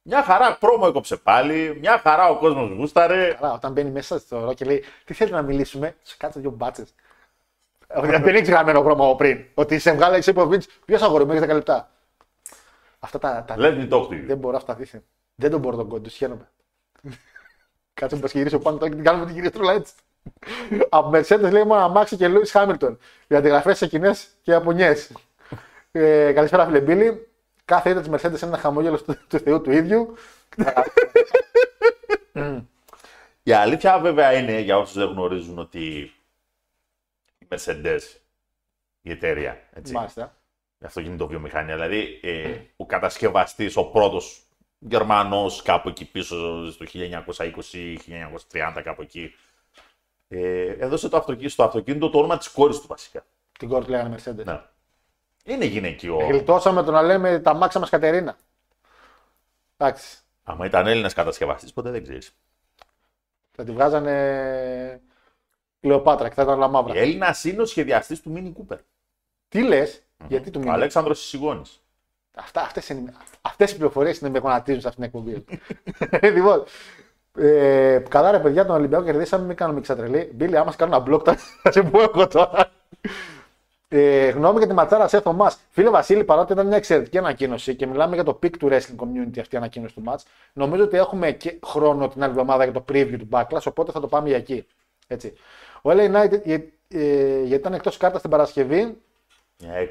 [0.03, 1.77] Μια χαρά πρόμο έκοψε πάλι.
[1.81, 3.37] Μια χαρά ο κόσμος γούσταρε.
[3.41, 6.51] Καλά, όταν μπαίνει μέσα στο ρο και λέει Τι θέλει να μιλήσουμε, σου κάτσε δύο
[6.51, 6.95] μπάτσες.
[7.89, 9.45] Δεν έχει γραμμένο χρώμα από πριν.
[9.55, 11.91] Ότι σε βγάλε εσύ από Βίντ, ποιο αγόρι μου έχεις 10 λεπτά.
[12.99, 13.45] Αυτά τα.
[13.47, 13.55] τα...
[13.59, 14.25] Let me talk to you.
[14.27, 15.03] Δεν μπορώ αυτά δίθεν.
[15.35, 16.49] Δεν τον μπορώ τον κόντο, σχένομαι.
[17.95, 19.93] Κάτσε μου γυρίσω πάνω τώρα και την κάνουμε την κυρία Τρούλα έτσι.
[20.89, 22.99] από Mercedes λέει μόνο αμάξι και Λούις Χάμιλτον.
[23.27, 25.13] Οι αντιγραφές σε κοινές και από νιές.
[25.93, 27.29] Ε, καλησπέρα, φίλε Μπίλη.
[27.65, 30.15] Κάθε ήττα της Mercedes είναι ένα χαμόγελο του, του Θεού του ίδιου.
[33.43, 36.13] Η αλήθεια βέβαια είναι για όσους δεν γνωρίζουν ότι
[37.39, 38.01] η Mercedes,
[39.03, 40.37] η εταιρεία, έτσι, Μάλιστα.
[40.79, 44.43] η αυτοκινητοβιομηχανία, δηλαδή ε, ο κατασκευαστής, ο πρώτος
[44.79, 49.35] Γερμανός κάπου εκεί πίσω στο 1920-1930 κάπου εκεί,
[50.29, 53.25] ε, έδωσε το αυτοκίνητο, στο αυτοκίνητο το όνομα της κόρης του βασικά.
[53.59, 54.45] Την κόρη του λέγανε Mercedes.
[54.45, 54.61] Ναι.
[55.45, 56.17] Είναι γυναικείο.
[56.17, 58.37] Γλιτώσαμε το να λέμε τα μάξα μας Κατερίνα.
[59.77, 60.19] Εντάξει.
[60.45, 62.35] Άμα ήταν Έλληνας κατασκευαστής, ποτέ δεν ξέρεις.
[63.53, 65.01] Θα τη βγάζανε
[65.81, 66.95] Κλεοπάτρα και θα ήταν όλα μαύρα.
[66.95, 68.79] Η Έλληνας είναι ο σχεδιαστής του Mini Cooper.
[69.49, 70.77] Τι λες, γιατί του Ο μιλάει.
[70.77, 71.83] Αλέξανδρος Σιγώνης.
[72.35, 75.45] Αυτά, αυτές, είναι, αυτές οι πληροφορίες είναι με γονατίζουν σε αυτήν την εκπομπή.
[76.37, 76.65] λοιπόν,
[77.35, 80.31] ε, καλά ρε παιδιά, τον Ολυμπιακό κερδίσαμε, μην κάνουμε εξατρελή.
[80.35, 82.71] Μπίλι, άμα σε κάνω ένα μπλοκ, θα θα σε πω εγώ τώρα.
[83.93, 85.53] Ε, γνώμη για τη ματσάρα σε Θωμά.
[85.71, 89.39] Φίλε Βασίλη, παρότι ήταν μια εξαιρετική ανακοίνωση και μιλάμε για το peak του wrestling community
[89.41, 92.85] αυτή η ανακοίνωση του match, νομίζω ότι έχουμε και χρόνο την άλλη εβδομάδα για το
[92.93, 94.67] preview του Backlash, οπότε θα το πάμε για εκεί.
[95.07, 95.33] Έτσι.
[95.83, 98.97] Ο LA Knight, ε, ε, γιατί ήταν εκτός κάρτας την Παρασκευή,
[99.63, 99.87] Ε,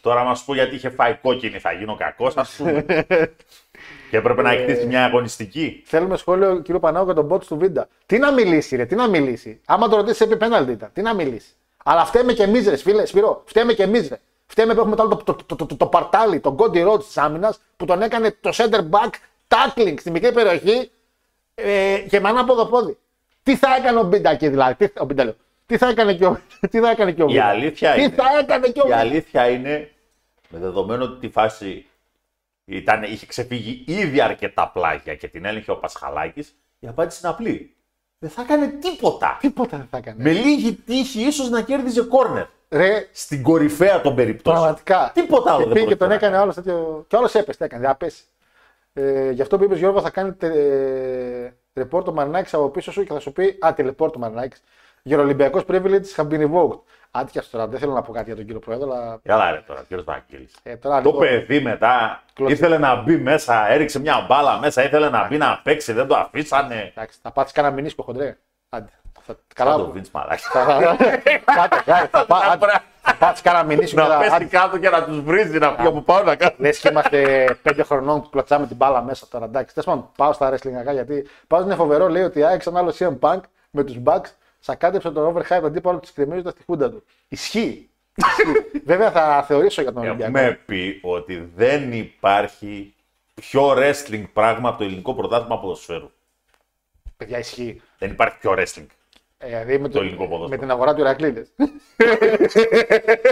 [0.00, 2.84] τώρα μας πω γιατί είχε φάει κόκκινη, θα γίνω κακός, ας πούμε.
[4.10, 5.82] και έπρεπε να εκτίσεις μια αγωνιστική.
[5.86, 7.88] Θέλουμε σχόλιο κύριο Πανάγου για τον bot του Βίντα.
[8.06, 9.60] Τι να μιλήσει, ρε, τι να μιλήσει.
[9.66, 10.90] Άμα το ρωτήσεις, επί πέναλτι ήταν.
[10.92, 11.54] Τι να μιλήσει.
[11.84, 13.42] Αλλά φταίμε και εμείς, ρε, φίλε, Σπυρό.
[13.46, 14.20] Φταίμε και εμείς, ρε.
[14.46, 17.02] Φταίμε που έχουμε το, άλλο το, το, το, το, το, το παρτάλι, τον Κόντι Ρότ
[17.02, 19.10] της άμυνας που τον έκανε το center back
[19.48, 20.90] tackling στη μικρή περιοχή
[21.54, 22.98] ε, και με ένα πόδι.
[23.42, 24.74] Τι θα έκανε ο Μπίντα εκεί δηλαδή.
[24.86, 25.34] Τι, ο Μπίντα, λέω.
[25.66, 26.40] Τι θα έκανε και ο,
[26.70, 27.46] τι θα έκανε και ο Η Βίντα.
[27.46, 28.98] αλήθεια Τι είναι- θα έκανε και ο Η Βίντα.
[29.00, 29.90] αλήθεια είναι,
[30.48, 31.86] με δεδομένο ότι τη φάση
[32.64, 37.74] ήταν, είχε ξεφύγει ήδη αρκετά πλάγια και την έλεγχε ο Πασχαλάκης, η απάντηση είναι απλή.
[38.22, 39.36] Δεν θα έκανε τίποτα.
[39.40, 40.22] Τίποτα δεν θα έκανε.
[40.22, 42.46] Με λίγη τύχη ίσως να κέρδιζε κόρνερ.
[42.68, 44.64] Ρε, Στην κορυφαία των περιπτώσεων.
[44.64, 45.10] Πραγματικά.
[45.14, 47.04] Τίποτα άλλο Και δεν πήγε και πρόκειται τον να έκανε άλλος τέτοιο.
[47.08, 48.22] Και άλλος έπεσε, τι έκανε, δεν πέσει.
[48.92, 50.50] Ε, γι' αυτό που είπες Γιώργο, θα κάνει τε,
[51.80, 54.62] report το Μαρινάκης από πίσω σου και θα σου πει Α, τηλεπόρτ το Μαρινάκης.
[55.02, 56.78] Γερολυμπιακό privilege have been revoked.
[57.10, 59.82] Άτια τώρα, δεν θέλω να πω κάτι για τον κύριο Πρόεδρο, αλλά Καλά ρε τώρα,
[59.88, 60.54] κύριος Βαγγέλης.
[60.62, 62.54] ε, τώρα Το λίγο- παιδί μετά Κλωτσί.
[62.54, 66.16] ήθελε να μπει μέσα, έριξε μια μπάλα μέσα, ήθελε να μπει να παίξει, δεν το
[66.16, 66.92] αφήσανε.
[66.96, 68.36] Εντάξει, θα πάτσει κανένα μηνίσκο χοντρέ.
[68.68, 68.90] Άντε.
[69.12, 69.76] Θα, Σαν καλά.
[69.76, 70.42] το Vince μαλάκι.
[71.44, 72.66] Κάτω, κάτω, θα πά- άντε,
[73.02, 74.00] θα πάτσει κανένα μηνίσκο.
[74.02, 76.54] Να πέσει κάτω και να τους βρίζει, να πει από πάνω να κάνει.
[76.58, 79.44] Λες και είμαστε πέντε χρονών που κλωτσάμε την μπάλα μέσα τώρα.
[79.44, 82.08] Εντάξει, τέλος πάντων, πάω στα wrestling γιατί πάω είναι φοβερό.
[82.08, 86.52] Λέει ότι άξαν άλλο CM Punk με τους Bucks, σακάτεψε τον overhype αντίπαλο της κρεμίζοντα
[86.52, 87.04] τη χούντα του.
[87.28, 87.88] Ισχύει.
[88.14, 88.80] Ισχύει.
[88.92, 90.38] Βέβαια θα θεωρήσω για τον Ολυμπιακό.
[90.38, 92.94] Έχουμε πει ότι δεν υπάρχει
[93.34, 96.10] πιο wrestling πράγμα από το ελληνικό πρωτάθλημα ποδοσφαίρου.
[97.16, 97.80] Παιδιά, ισχύει.
[97.98, 98.86] Δεν υπάρχει πιο wrestling.
[99.38, 100.48] Ε, δηλαδή με, Το ελληνικό ποδόσφαιρο.
[100.48, 101.46] με την αγορά του Ηρακλήδε.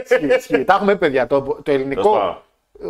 [0.03, 0.65] ισχύει, ισχύει.
[0.65, 1.27] Τα έχουμε πει, παιδιά.
[1.27, 2.43] Το, το Τέλος ελληνικό πάντων.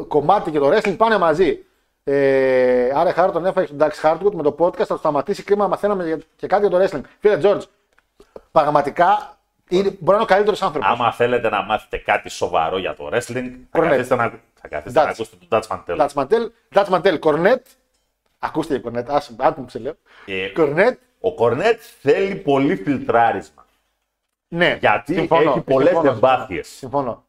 [0.02, 1.62] ε, κομμάτι και το wrestling πάνε μαζί.
[2.04, 4.76] Ε, άρα χάρο τον έφαγε στον Dax Hardwood με το podcast.
[4.76, 7.00] Θα το σταματήσει κρίμα να μαθαίναμε για- και κάτι για το wrestling.
[7.20, 7.60] Φίλε George,
[8.52, 9.36] πραγματικά
[9.68, 10.88] είναι, μπορεί να είναι ο καλύτερος άνθρωπος.
[10.90, 13.88] Άμα θέλετε να μάθετε κάτι σοβαρό για το wrestling, θα Correct.
[13.88, 15.12] καθίσετε να, θα καθίσετε να Dutch.
[15.12, 16.06] ακούσετε τον Dutch Mantel.
[16.08, 17.60] Dutch Mantel, Dutch Mantel, Cornet.
[18.38, 19.94] Ακούστε για Cornet, άσε άτομο που σε λέω.
[20.26, 23.66] Ε, Cornet, Ο Κορνέτ θέλει πολύ φιλτράρισμα.
[24.48, 24.76] ναι.
[24.80, 26.68] Γιατί συμφωνώ, έχει πολλές συμφωνώ, εμπάθειες.
[26.68, 27.24] Συμφωνώ.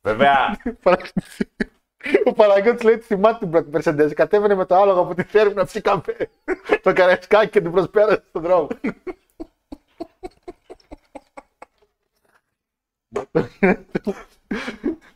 [0.00, 0.56] Βέβαια,
[2.24, 4.12] Ο Παναγιώτης λέει ότι θυμάται την πρώτη Mercedes.
[4.14, 6.28] Κατέβαινε με το άλογο από τη θέρμη να πιει καφέ.
[6.82, 8.68] το καραϊσκάκι και την προσπέρασε στον δρόμο.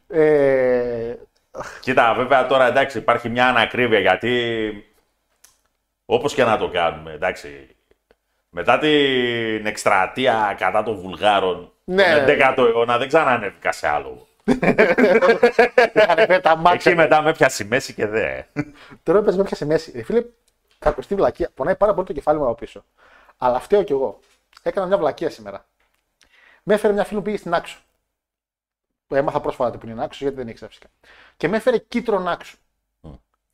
[0.08, 1.14] Ε,
[1.80, 4.84] κοίτα, βέβαια τώρα εντάξει υπάρχει μια ανακρίβεια γιατί
[6.06, 7.68] όπως και να το κάνουμε, εντάξει.
[8.50, 12.24] Μετά την εκστρατεία κατά των Βουλγάρων Ναι.
[12.26, 14.26] τον 11ο αιώνα δεν ξανανέβηκα σε άλλο.
[15.94, 16.90] είχαν φέρει τα μάτια.
[16.90, 18.42] Εκεί μετά με πιάσει μέση και δε.
[19.02, 19.92] Τώρα έπαιζε με έπιασε μέση.
[19.94, 20.24] Ε, φίλε,
[20.78, 21.50] θα ακουστεί βλακεία.
[21.54, 22.84] Πονάει πάρα πολύ το κεφάλι μου από πίσω.
[23.36, 24.20] Αλλά φταίω κι εγώ.
[24.62, 25.64] Έκανα μια βλακεία σήμερα.
[26.62, 27.78] Με έφερε μια φίλη που πήγε στην άξο.
[29.08, 30.88] Έμαθα πρόσφατα που είναι άξο, γιατί δεν ήξερα φυσικά.
[31.36, 32.56] Και με έφερε κίτρον άξο.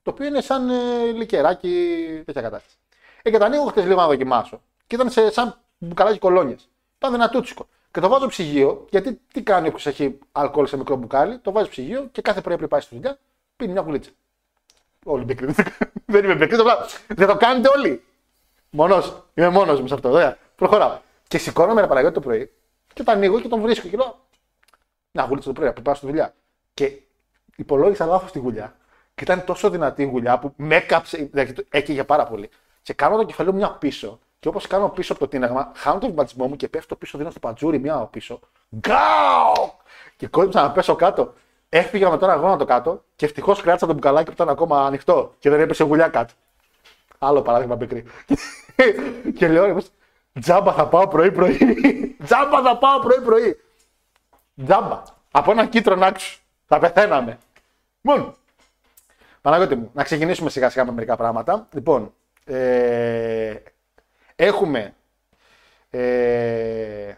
[0.03, 2.77] Το οποίο είναι σαν ε, λικεράκι, τέτοια κατάσταση.
[3.23, 4.63] Ε, και το ανοίγω χτε λίγο να δοκιμάσω.
[4.87, 6.69] Και ήταν σε, σαν μπουκαλάκι κολόνιας.
[6.99, 7.69] Ήταν ένα τούτσικο.
[7.91, 11.69] Και το βάζω ψυγείο, γιατί τι κάνει όποιος έχει αλκοόλ σε μικρό μπουκάλι, το βάζει
[11.69, 13.19] ψυγείο και κάθε πρωί πριν πάει στη δουλειά,
[13.57, 14.11] πίνει μια βουλίτσα.
[15.05, 15.55] Όλοι μικροί.
[16.13, 18.05] Δεν είμαι μικρή, απλά δεν το κάνετε όλοι.
[18.71, 20.11] Μόνος, είμαι μόνος μου σε αυτό.
[20.11, 20.39] Ωραία.
[20.57, 20.99] Προχωράω.
[21.29, 22.53] Και σηκώνομαι ένα Παναγιώτη το πρωί
[22.93, 23.89] και το ανοίγω και τον βρίσκω.
[23.89, 24.21] Και λέω,
[25.13, 26.35] Να γουλίτσα το πρωί, να πάω στη δουλειά.
[26.75, 27.03] Και
[27.57, 28.77] υπολόγισα λάθος τη γουλιά.
[29.15, 32.51] Και ήταν τόσο δυνατή η γουλιά που με έκαψε, δηλαδή έκαιγε πάρα πολύ.
[32.83, 34.19] Και κάνω το κεφαλαίο μου μια πίσω.
[34.39, 37.31] Και όπως κάνω πίσω από το τίναγμα, χάνω τον βυματισμό μου και πέφτω πίσω, δίνω
[37.31, 38.41] στο πατζούρι μια πίσω.
[38.77, 39.73] Γκάου!
[40.17, 41.35] Και κόλληψα να πέσω κάτω.
[41.69, 45.35] Έφυγα με τον αγώνα το κάτω και ευτυχώς κράτησα το μπουκαλάκι που ήταν ακόμα ανοιχτό
[45.39, 46.33] και δεν έπεσε γουλιά κάτω.
[47.19, 48.05] Άλλο παράδειγμα μικρή.
[49.37, 49.75] και λέω, ρε,
[50.41, 51.59] τζάμπα θα πάω πρωί-πρωί.
[52.25, 53.57] τζάμπα θα πάω πρωί-πρωί.
[54.65, 55.03] Τζάμπα.
[55.31, 56.39] Από ένα κίτρινο άξιο.
[56.67, 57.39] Θα πεθαίναμε.
[58.01, 58.35] Μόνο.
[59.41, 61.69] Παναγιώτη μου, να ξεκινήσουμε σιγά σιγά με μερικά πράγματα.
[61.73, 63.55] Λοιπόν, ε,
[64.37, 64.95] έχουμε.
[65.91, 67.13] Ε,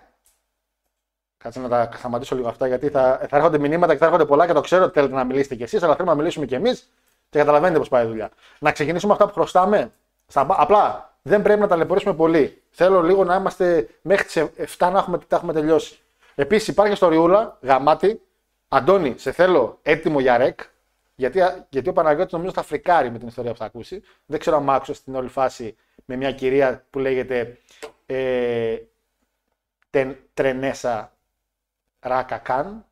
[1.37, 4.47] κάτσε να τα σταματήσω λίγο αυτά γιατί θα, θα έρχονται μηνύματα και θα έρχονται πολλά
[4.47, 6.92] και το ξέρω ότι θέλετε να μιλήσετε κι εσείς, αλλά θέλουμε να μιλήσουμε κι εμείς
[7.31, 8.31] και καταλαβαίνετε πώς πάει η δουλειά.
[8.59, 9.92] Να ξεκινήσουμε αυτά που χρωστάμε.
[10.27, 12.62] Στα, απλά δεν πρέπει να ταλαιπωρήσουμε πολύ.
[12.70, 14.44] Θέλω λίγο να είμαστε μέχρι τις
[14.79, 15.99] 7 να έχουμε, τα έχουμε τελειώσει.
[16.35, 18.20] Επίσης υπάρχει στο Ριούλα, γαμάτι.
[18.68, 20.61] Αντώνη, σε θέλω έτοιμο για ρεκ.
[21.14, 24.03] Γιατί, γιατί ο Παναγιώτης νομίζω θα φρικάρει με την ιστορία που θα ακούσει.
[24.27, 27.59] Δεν ξέρω αν άκουσα στην όλη φάση με μια κυρία που λέγεται
[28.07, 28.77] ε,
[29.90, 31.12] τεν, Τρενέσα
[32.01, 32.87] Ράκα Καν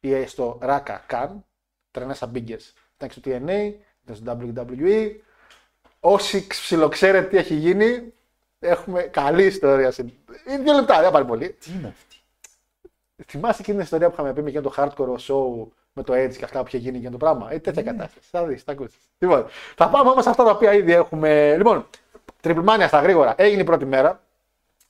[0.00, 1.44] ή στο Ράκα Καν,
[1.90, 2.72] Τρενέσα Biggers.
[2.96, 3.72] Ήταν και στο TNA,
[4.04, 5.16] ήταν στο WWE.
[6.00, 8.12] Όσοι ψιλοξέρετε τι έχει γίνει,
[8.58, 9.92] έχουμε καλή ιστορία.
[10.48, 11.52] Είναι δύο λεπτά, δεν πάρει πολύ.
[11.52, 12.13] Τι είναι αυτή;
[13.26, 16.36] Θυμάσαι εκείνη την ιστορία που είχαμε πει με εκείνο το hardcore show με το Edge
[16.36, 18.28] και αυτά που είχε γίνει για το πράγμα; Ε, τέτοια κατάσταση.
[18.30, 18.98] Θα δεις, θα ακούσεις.
[19.18, 19.46] Λοιπόν,
[19.76, 21.56] θα πάμε όμως σε αυτά τα οποία ήδη έχουμε.
[21.56, 21.86] Λοιπόν,
[22.40, 23.34] τριπλμάνια στα γρήγορα.
[23.36, 24.22] Έγινε η πρώτη μέρα.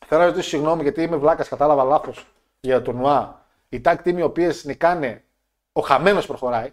[0.06, 2.26] Θέλω να ζητήσω συγγνώμη γιατί είμαι βλάκας, κατάλαβα λάθος
[2.60, 3.46] για το τουρνουά.
[3.68, 5.24] Οι tag team οι οποίες νικάνε,
[5.72, 6.72] ο χαμένος προχωράει.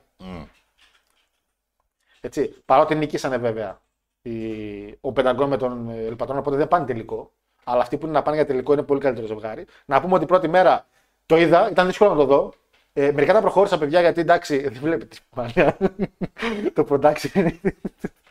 [2.22, 3.82] Έτσι, παρότι νικήσανε βέβαια
[4.22, 7.32] οι, ο Πενταγκόν με τον Ελπατρόν, οπότε δεν πάνε τελικό.
[7.64, 9.66] Αλλά αυτοί που είναι να πάνε για τελικό είναι πολύ καλύτερο ζευγάρι.
[9.86, 10.86] Να πούμε ότι πρώτη μέρα
[11.32, 12.54] το είδα, ήταν δύσκολο να το δω.
[12.94, 15.78] Ε, μερικά τα προχώρησα, παιδιά, γιατί εντάξει, δεν βλέπετε τη μανία.
[16.76, 17.52] το production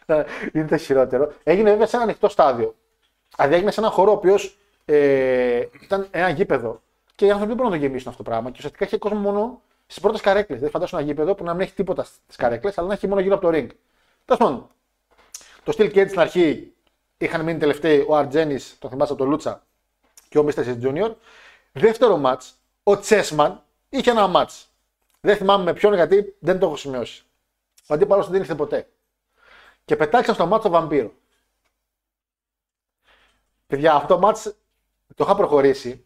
[0.52, 1.32] είναι το χειρότερο.
[1.42, 2.74] Έγινε βέβαια σε ένα ανοιχτό στάδιο.
[3.36, 6.80] Δηλαδή έγινε σε ένα χώρο ο οποίος ε, ήταν ένα γήπεδο.
[7.14, 8.48] Και οι άνθρωποι δεν μπορούν να το γεμίσουν αυτό το πράγμα.
[8.50, 10.60] Και ουσιαστικά είχε κόσμο μόνο στις πρώτες καρέκλες.
[10.60, 13.20] Δεν φαντάζομαι ένα γήπεδο που να μην έχει τίποτα στις καρέκλες, αλλά να έχει μόνο
[13.20, 13.68] γύρω από το ring.
[14.24, 14.68] Τέλος πάντων,
[15.64, 16.72] το Steel Cage στην αρχή
[17.18, 19.62] είχαν μείνει τελευταίοι ο Αρτζένη, το θυμάστε από το Λούτσα,
[20.28, 20.76] και ο Mr.
[20.82, 21.10] Junior.
[21.72, 22.40] Δεύτερο match,
[22.82, 24.64] ο Τσέσμαν είχε ένα match.
[25.20, 27.24] Δεν θυμάμαι με ποιον γιατί δεν το έχω σημειώσει.
[27.88, 28.88] Ο αντίπαλος δεν ήρθε ποτέ.
[29.84, 31.12] Και πετάξαν στο μάτσο βαμπύρο.
[33.66, 34.42] Παιδιά, αυτό το μάτς
[35.14, 36.04] το είχα προχωρήσει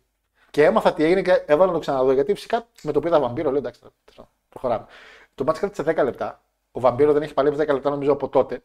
[0.50, 2.12] και έμαθα τι έγινε και έβαλα να το ξαναδώ.
[2.12, 4.86] Γιατί φυσικά με το που είδα βαμπύρο λέω εντάξει, τώρα, προχωράμε.
[5.34, 6.42] Το μάτς κράτησε 10 λεπτά.
[6.72, 8.62] Ο βαμπύρο δεν έχει παλέψει 10 λεπτά νομίζω από τότε.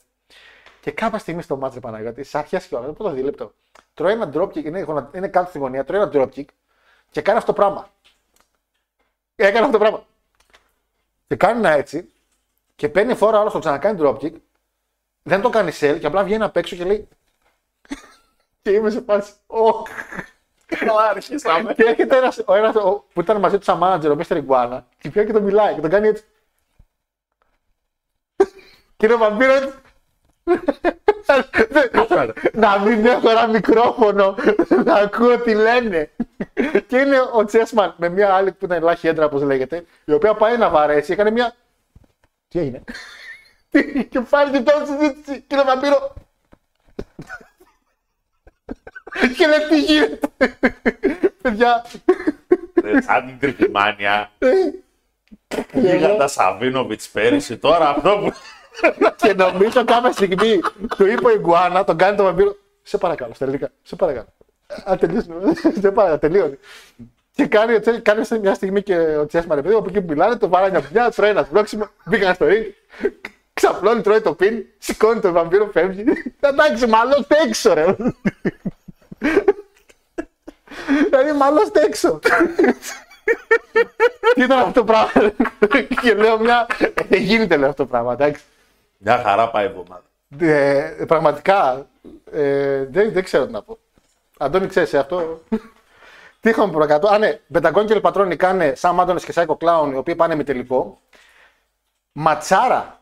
[0.82, 3.54] Και κάποια στιγμή στο μάτς, ρε Παναγιώτη, σε αρχές και όλα, το πρώτο δίλεπτο,
[3.94, 6.46] τρώει ένα dropkick, είναι, γονα- είναι κάτω στη γωνία, τρώει ένα dropkick
[7.12, 7.90] και κάνει αυτό το πράγμα.
[9.42, 10.04] Έκανε αυτό το πράγμα.
[11.28, 12.12] Και κάνει ένα έτσι
[12.76, 14.34] και παίρνει φόρα άλλο το ξανακάνει dropkick,
[15.24, 17.08] δεν το κάνει sell και απλά βγαίνει απ' έξω και λέει.
[18.62, 19.34] και είμαι σε φάση.
[19.48, 19.90] «Ωχ».
[20.66, 21.74] Καλά, αρχίσαμε.
[21.74, 24.44] Και έρχεται ένας, ο ένας ο- που ήταν μαζί του σαν manager, ο Mr.
[24.48, 26.24] Iguana, και πιάνει και τον μιλάει και τον κάνει έτσι.
[28.98, 29.74] και είναι ο βαμπύρο έτσι.
[32.54, 34.36] Να μην έχω ένα μικρόφωνο
[34.86, 36.10] να ακούω τι λένε.
[36.88, 40.34] και είναι ο Τσέσμαν με μια άλλη που ήταν ελάχιστη έντρα, όπως λέγεται, η οποία
[40.34, 41.54] πάει να βαρέσει, έκανε μια.
[42.48, 42.84] Τι έγινε;
[44.10, 45.44] και πάλι και τώρα συζήτηση.
[45.48, 46.14] Και είναι ο βαμπύρο.
[49.38, 50.28] και λέει τι γίνεται;
[51.42, 51.86] Παιδιά,
[52.84, 54.32] Ρε, Σαν την τριχημάνια.
[55.74, 57.58] Γίγαντα Σαβίνοβιτ πέρυσι.
[57.58, 58.32] Τώρα αυτό που.
[59.22, 60.60] και νομίζω κάποια στιγμή
[60.98, 62.56] του είπε ο Ιγκουάνα, τον κάνει το βαμπύρο.
[62.84, 63.70] Σε παρακαλώ, στα ελληνικά.
[63.84, 64.28] Σε παρακαλώ.
[64.84, 65.54] Α, τελειώσουμε.
[65.82, 66.58] Σε παρακαλώ, τελείωνε.
[67.32, 70.08] Και κάνει, τσι- κάνει σε μια στιγμή και ο Τσέσμα ρε παιδί, από εκεί που
[70.10, 72.66] μιλάνε, το βάρανε μια πια, τρώει ένα σπρώξιμο, μπήκαν στο ring,
[73.54, 76.04] ξαπλώνει, τρώει το πιν, σηκώνει το βαμπύρο, φεύγει.
[76.40, 77.96] Εντάξει, μάλλον έξω, ρε.
[81.10, 82.20] Δηλαδή, μάλλον έξω.
[84.34, 85.32] Τι ήταν αυτό το πράγμα.
[86.02, 86.68] και λέω μια.
[87.10, 88.42] Δεν γίνεται λέω αυτό το πράγμα, εντάξει.
[89.02, 90.04] Μια χαρά πάει η εβδομάδα.
[90.40, 91.88] Ε, πραγματικά
[92.32, 93.78] ε, δεν, δεν ξέρω τι να πω.
[94.38, 95.42] Αντώνη, ξέρεις αυτό.
[96.40, 97.08] τι είχαμε προκάτω.
[97.08, 100.44] Α, ναι, Πενταγκόν και Ελπατρόνι κάνε σαν Μάντονε και Σάικο Κλάουν, οι οποίοι πάνε με
[100.44, 101.00] τελικό.
[102.12, 103.02] Ματσάρα.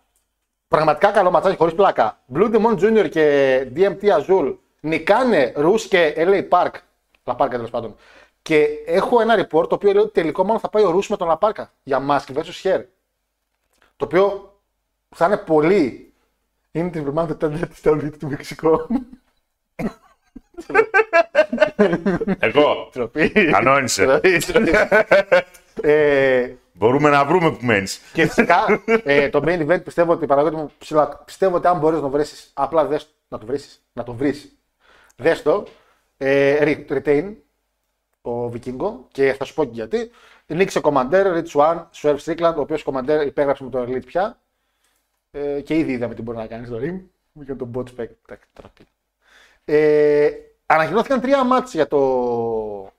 [0.68, 2.20] Πραγματικά καλό ματσάκι χωρίς πλάκα.
[2.34, 3.10] Blue Demon Jr.
[3.10, 6.72] και DMT Azul νικάνε Ρου και LA Park.
[7.24, 7.96] Λαπάρκα τέλος πάντων.
[8.42, 11.18] Και έχω ένα report το οποίο λέει ότι τελικό μάλλον θα πάει ο Ρου με
[11.18, 12.64] τον Λαπάρκα για Mask vs.
[12.64, 12.84] Hair.
[13.96, 14.52] Το οποίο
[15.10, 16.14] που θα είναι πολύ.
[16.72, 18.88] Είναι την εβδομάδα του WWE του Μεξικό.
[22.40, 22.90] Εγώ.
[22.92, 23.30] Τροπή.
[23.30, 24.06] Κανόνισε.
[24.06, 24.72] Τροπή, τροπή.
[25.82, 27.98] ε, Μπορούμε να βρούμε που μένεις.
[28.14, 31.96] και φυσικά ε, το main event πιστεύω ότι Παναγιώτη μου ψηλα- πιστεύω ότι αν μπορείς
[31.96, 33.60] να το βρει, απλά δες, να το βρει.
[33.94, 34.58] Να το βρεις.
[35.16, 35.64] Δες το.
[36.18, 37.34] Ε, re- retain
[38.22, 40.12] ο Βικίνγκο και θα σου πω και γιατί.
[40.48, 44.40] Νίξε Commander, Rich One, Swerve Strickland, ο οποίος Commander υπέγραψε με το Elite πια.
[45.38, 47.00] Ε, και ήδη είδαμε τι μπορεί να κάνει στο ring.
[47.34, 48.08] Για τον bot spec.
[48.26, 48.86] Εντάξει, τραπή.
[49.66, 50.30] Ε,
[50.66, 52.92] ανακοινώθηκαν τρία μάτς για το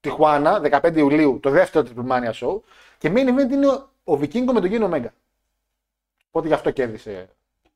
[0.00, 2.60] Τιχουάνα, 15 Ιουλίου, το δεύτερο Triple Mania Show.
[2.98, 5.14] Και main event είναι ο- ο Βικίνγκο με τον Γίνο Μέγκα.
[6.30, 7.28] Οπότε γι' αυτό κέρδισε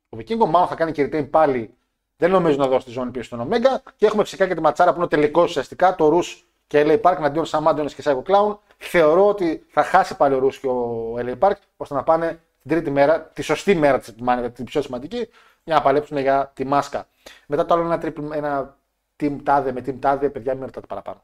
[0.09, 0.45] ο Βικίνγκο.
[0.45, 1.73] Μάλλον θα κάνει και retain πάλι.
[2.17, 3.81] Δεν νομίζω να δώσει τη ζώνη πίσω στον Ομέγκα.
[3.95, 6.19] Και έχουμε φυσικά και τη ματσάρα που είναι ο τελικός ουσιαστικά, το Ρου
[6.67, 8.57] και LA Park εναντίον Σαμάντιον και Σάικο Clown.
[8.77, 12.71] Θεωρώ ότι θα χάσει πάλι ο Ρου και ο LA Park ώστε να πάνε την
[12.71, 15.27] τρίτη μέρα, τη σωστή μέρα της Mania, την πιο σημαντική,
[15.63, 17.07] για να παλέψουν για τη μάσκα.
[17.45, 18.77] Μετά το άλλο ένα, triple, ένα
[19.19, 21.23] team τάδε με team τάδε, παιδιά μην ρωτάτε παραπάνω.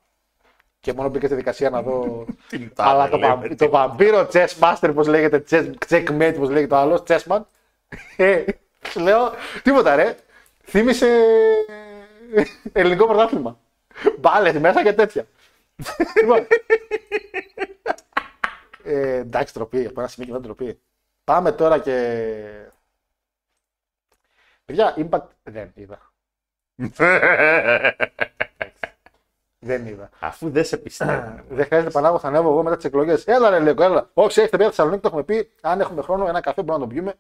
[0.79, 2.25] Και μόνο μπήκα στη δικασία να δω.
[2.51, 3.55] Team Αλλά τάδε, το, λέμε, βαμ- team.
[3.57, 7.41] το βαμπύρο chess master, πώς λέγεται, chess, checkmate, πώς λέγεται το άλλος, chessman.
[8.17, 8.43] Ε,
[8.87, 9.31] σου λέω,
[9.63, 10.15] τίποτα ρε.
[10.63, 11.07] Θύμισε
[12.71, 13.57] ελληνικό πρωτάθλημα.
[14.19, 15.25] Μπάλε μέσα και τέτοια.
[16.21, 16.47] Λοιπόν.
[18.83, 19.85] ε, εντάξει, τροπή.
[19.85, 20.79] Από ένα σημείο και μετά τροπή.
[21.27, 21.93] Πάμε τώρα και.
[24.65, 26.13] Παιδιά, impact δεν είδα.
[29.59, 30.09] Δεν είδα.
[30.19, 31.43] Αφού δεν σε πιστεύω.
[31.49, 33.25] Δεν χρειάζεται πανάγω, θα ανέβω εγώ μετά τις εκλογές.
[33.25, 34.09] Έλα, ρε, λέω, έλα.
[34.13, 35.51] Όχι, έχετε πει Θεσσαλονίκη, το έχουμε πει.
[35.61, 37.13] Αν έχουμε χρόνο, ένα καφέ μπορούμε να τον πιούμε.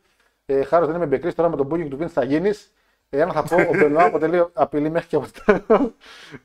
[0.45, 2.73] Ε, Χάρο δεν είμαι μπεκρή, τώρα με τον booking του Vince θα γίνεις.
[3.09, 5.27] Ε, ένα θα πω, ο Μπενουά αποτελεί απειλή μέχρι και από
[5.67, 5.93] το.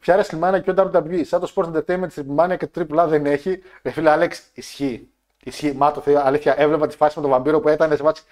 [0.00, 1.24] Ποια ρε Σλιμάνια και ο WWE.
[1.24, 3.62] Σαν το Sports Entertainment, Slimania και το AAA δεν έχει.
[3.82, 5.12] Ρε φίλε, Άλεξ, ισχύει.
[5.44, 5.72] Ισχύει.
[5.72, 8.24] Μα το θέλω, αλήθεια, έβλεπα τη φάση με τον βαμπύρο που ήταν σε μάτς.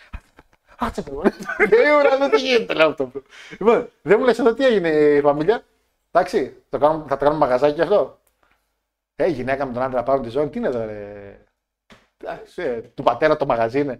[0.78, 1.22] Άτσε το.
[1.58, 3.10] Γρήγορα, δεν τι γίνεται, λέω αυτό.
[3.50, 5.62] Λοιπόν, δεν μου λες εδώ τι έγινε η φαμίλια.
[6.12, 8.18] Εντάξει, το κάνουμε, θα το κάνουμε μαγαζάκι γι' αυτό.
[9.16, 11.40] Ε, η γυναίκα με τον άντρα να πάρουν τη ζώνη, τι είναι εδώ, ρε;
[12.22, 13.98] Εντάξει, ε, του πατέρα το μαγαζί είναι.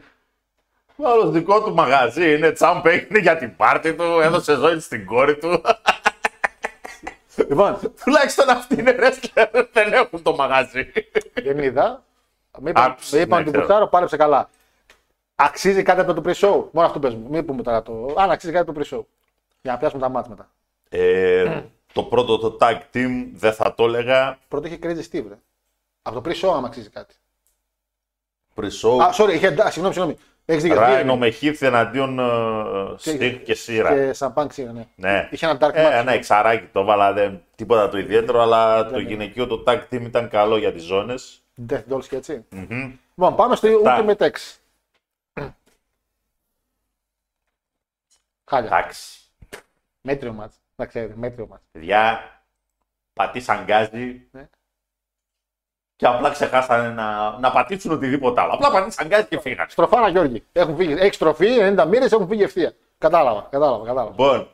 [1.04, 5.36] Άλλος δικό του μαγαζί είναι τσάμπ έγινε για την πάρτη του, έδωσε ζώνη στην κόρη
[5.38, 5.62] του.
[7.36, 10.92] Λοιπόν, Τουλάχιστον αυτοί είναι wrestler, δεν έχουν το μαγαζί.
[11.34, 12.04] δεν είδα.
[12.60, 13.66] Με είπαν, Άκουσε, με είπαν ναι, ότι ξέρω.
[13.66, 14.50] Μπουστάρο πάλεψε καλά.
[15.34, 17.26] Αξίζει κάτι από το pre-show; Μόνο αυτό πες μου.
[17.30, 18.14] Μην πούμε τώρα το.
[18.16, 19.04] Αν αξίζει κάτι από το pre-show.
[19.62, 20.50] Για να πιάσουμε τα μάτια μετά.
[20.88, 24.38] Ε, το πρώτο το tag team δεν θα το έλεγα.
[24.48, 25.24] Πρώτο είχε Crazy Steve.
[25.28, 25.38] Ρε.
[26.02, 27.14] Από το pre-show, άμα αξίζει κάτι.
[28.54, 29.00] Pre-show.
[29.02, 29.46] Α, sorry, είχε.
[29.46, 30.16] Α, συγγνώμη, συγγνώμη.
[30.44, 30.78] Έχεις δίκιο.
[30.78, 32.24] Ράινο με Χίθ εναντίον ε,
[32.96, 33.94] Στίχ και Σίρα.
[33.94, 34.86] Και Σαμπάν ξύρα, ναι.
[34.94, 35.28] Ναι.
[35.30, 35.74] Είχε ένα dark match.
[35.74, 39.02] Ε, ένα εξαράκι το βάλα, δεν, τίποτα το ιδιαίτερο, αλλά το ναι.
[39.02, 41.42] γυναικείο το tag team ήταν καλό για τις ζώνες.
[41.68, 42.44] Death Dolls και έτσι.
[43.14, 44.04] Λοιπόν, πάμε στο Αυτά.
[44.06, 44.56] Ultimate X.
[48.44, 48.78] Χάλια.
[48.78, 49.20] Εντάξει.
[50.00, 50.56] Μέτριο μάτς.
[50.76, 51.62] Να ξέρετε, μέτριο μάτς.
[51.72, 52.20] Παιδιά,
[53.12, 54.48] πατήσαν γκάζι Ναι.
[55.96, 58.52] και απλά ξεχάσανε να, να πατήσουν οτιδήποτε άλλο.
[58.52, 59.70] Απλά πατήσαν γκάζι και φύγανε.
[59.70, 60.44] Στροφάρα Γιώργη.
[60.52, 60.92] Έχουν φύγει.
[60.92, 62.72] Έχει στροφή, 90 μοίρες έχουν φύγει ευθεία.
[62.98, 64.10] Κατάλαβα, κατάλαβα, κατάλαβα.
[64.10, 64.48] Λοιπόν.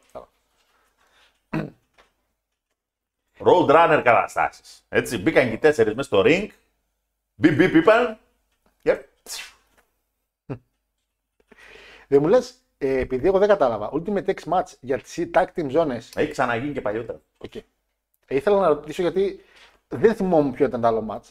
[3.38, 4.84] Road runner καταστάσεις.
[4.88, 6.46] Έτσι, μπήκαν και οι τέσσερις μέσα στο ring.
[7.36, 8.18] Μπιπ μπιπ είπαν.
[8.82, 9.04] Και...
[12.08, 13.90] Δεν μου λες, ε, επειδή εγώ δεν κατάλαβα.
[13.92, 16.00] Ultimate X match για τις tag team zones.
[16.14, 17.20] Έχει ξαναγίνει και παλιότερα.
[17.48, 17.60] Okay.
[18.26, 19.44] Ε, ήθελα να ρωτήσω γιατί
[19.88, 21.28] δεν θυμόμουν ποιο ήταν το άλλο match.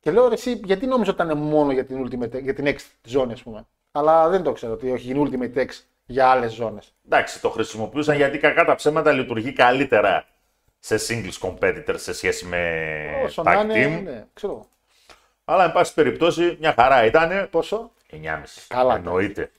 [0.00, 2.66] Και λέω ρε, εσύ, γιατί νόμιζα ότι ήταν μόνο για την Ultimate X, για την
[2.66, 3.66] X ζώνη, ας πούμε.
[3.92, 5.68] Αλλά δεν το ξέρω ότι έχει γίνει Ultimate X
[6.06, 6.80] για άλλες ζώνε.
[7.04, 10.26] Εντάξει, το χρησιμοποιούσαν γιατί κακά τα ψέματα λειτουργεί καλύτερα
[10.78, 14.02] σε singles competitor σε σχέση με Όσο να tag είναι, team.
[14.02, 14.66] ναι, ξέρω.
[15.48, 15.52] Εγώ.
[15.56, 17.48] Αλλά, εν πάση περιπτώσει, μια χαρά ήταν.
[17.50, 18.64] Πόσο; 9,5.
[18.68, 18.94] Καλά.
[18.94, 19.50] Εννοείται.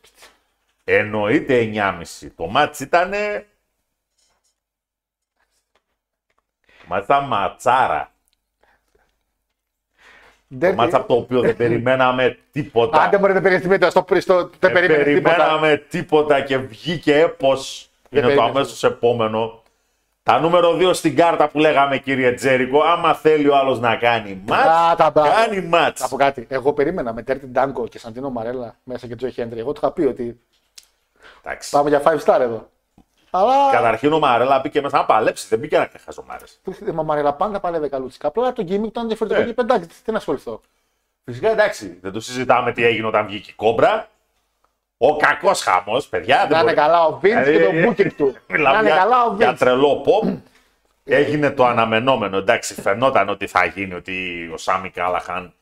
[0.83, 2.31] Εννοείται 9,5.
[2.35, 3.11] Το μάτς ήταν.
[6.77, 8.11] Το μάτς ήταν ματσάρα.
[10.59, 13.01] Το Derby- μάτς από το οποίο δεν περιμέναμε τίποτα.
[13.01, 15.35] Άντε μπορείτε να περιμένετε στο στο- δεν Δεν περίμενε τίποτα.
[15.35, 17.89] περιμέναμε τίποτα και βγήκε έπος.
[18.09, 18.55] Δεν Είναι το περίμενες.
[18.57, 19.58] αμέσως επόμενο.
[20.29, 24.31] Τα νούμερο 2 στην κάρτα που λέγαμε κύριε Τζέρικο, άμα θέλει ο άλλος να κάνει
[24.31, 25.29] Α, μάτς, τα μπράβο.
[25.29, 26.01] κάνει μάτς.
[26.01, 26.47] Να πω κάτι.
[26.49, 29.59] Εγώ περίμενα με Τέρτι Ντάνκο και Σαντίνο Μαρέλα μέσα και Τζο Χέντρι.
[29.59, 30.39] Εγώ του είχα πει ότι
[31.43, 31.69] Εντάξει.
[31.69, 32.69] πάμε για 5 star εδώ.
[33.29, 33.53] Αλλά.
[33.71, 36.59] Καταρχήν ο Μαρέλα μπήκε μέσα να παλέψει, δεν μπήκε να χαζομάρες.
[36.93, 38.27] Μα Μαρέλα πάντα παλεύει καλούτσικα.
[38.27, 39.47] Απλά το gimmick ήταν διαφορετικό Ναι.
[39.47, 39.87] και πεντάξει.
[40.03, 40.61] Τι να ασχοληθώ.
[41.25, 44.07] Φυσικά εντάξει, δεν το συζητάμε τι έγινε όταν βγήκε η κόμπρα.
[45.01, 46.37] Ο κακός χαμός, παιδιά.
[46.37, 48.25] δεν Να είναι μπορεί- καλά ο Vince και το Δηλαδή, booking του.
[48.47, 49.57] Να Μιλάμε είναι για, καλά ο για Vince.
[49.57, 50.33] τρελό pop.
[51.03, 52.37] Έγινε το αναμενόμενο.
[52.37, 55.53] Εντάξει, φαινόταν ότι θα γίνει ότι ο Σάμι Κάλαχαν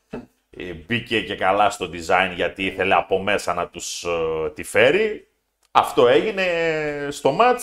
[0.50, 5.26] ε, μπήκε και καλά στο design γιατί ήθελε από μέσα να τους ε, τη φέρει.
[5.70, 6.44] Αυτό έγινε
[7.08, 7.60] στο match.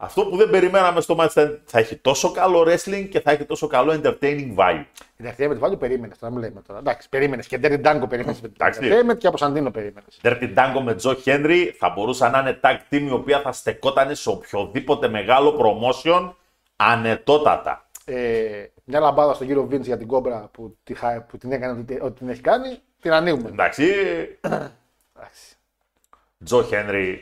[0.00, 3.44] Αυτό που δεν περιμέναμε στο match θα, θα έχει τόσο καλό wrestling και θα έχει
[3.44, 4.84] τόσο καλό entertaining value.
[5.22, 6.78] Entertainment value περίμενες, τώρα μην λέμε τώρα.
[6.78, 8.42] Εντάξει, περίμενες και Dirty Dango περίμενες.
[8.42, 8.80] Εντάξει.
[8.82, 10.20] Entertainment και από Σαντίνο περίμενες.
[10.22, 14.14] Dirty Dango με Joe Henry θα μπορούσαν να είναι tag team η οποία θα στεκόταν
[14.14, 16.32] σε οποιοδήποτε μεγάλο promotion
[16.76, 17.88] ανετότατα.
[18.04, 21.80] Ε, μια λαμπάδα στον κύριο Βίντ για την κόμπρα που, τη, χα- που την έκανε
[21.80, 23.48] ότι, ότι την έχει κάνει, την ανοίγουμε.
[23.48, 23.84] Εντάξει,
[25.16, 25.56] Εντάξει.
[26.50, 27.16] Joe Henry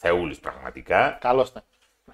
[0.00, 1.18] Θεούλης, Θεούλης πραγματικά.
[1.20, 1.62] Καλό ήταν.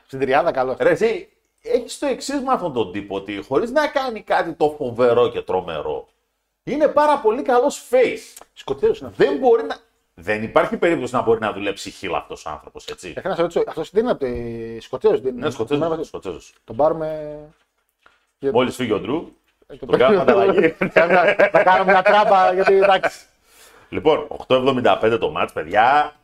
[0.07, 0.77] Στην τριάδα, καλό.
[0.81, 1.29] Ρε εσύ,
[1.63, 5.43] έχεις το εξής με αυτόν τον τύπο ότι χωρίς να κάνει κάτι το φοβερό και
[5.43, 6.09] τρομερό,
[6.63, 8.43] είναι πάρα πολύ καλός face.
[8.53, 9.27] Σκοτέζο είναι αυτός.
[9.27, 9.77] Δεν μπορεί να...
[10.15, 13.13] Δεν υπάρχει περίπτωση να μπορεί να δουλέψει χείλ αυτός ο άνθρωπος, έτσι.
[13.17, 16.55] Έχω να σε ρωτήσω, αυτός δεν είναι από τη Σκοτέζο, δεν είναι; Ναι, Σκοτσέζος, Σκοτσέζος.
[16.65, 17.39] Τον πάρουμε.
[18.39, 19.33] Μόλις φύγει ο Ντρου,
[19.67, 20.69] τον τον κάνουμε ανταλλαγή.
[21.53, 23.27] Θα κάνουμε μια τράμπα γιατί εντάξει.
[23.89, 26.15] Λοιπόν, 8.75 το match, παιδιά.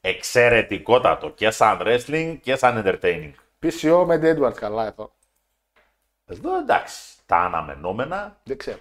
[0.00, 3.32] Εξαιρετικότατο και σαν wrestling και σαν entertaining.
[3.62, 5.12] PCO με Edwards καλά εδώ.
[6.26, 8.78] Εδώ εντάξει, τα αναμενόμενα, Δεν ξέρω.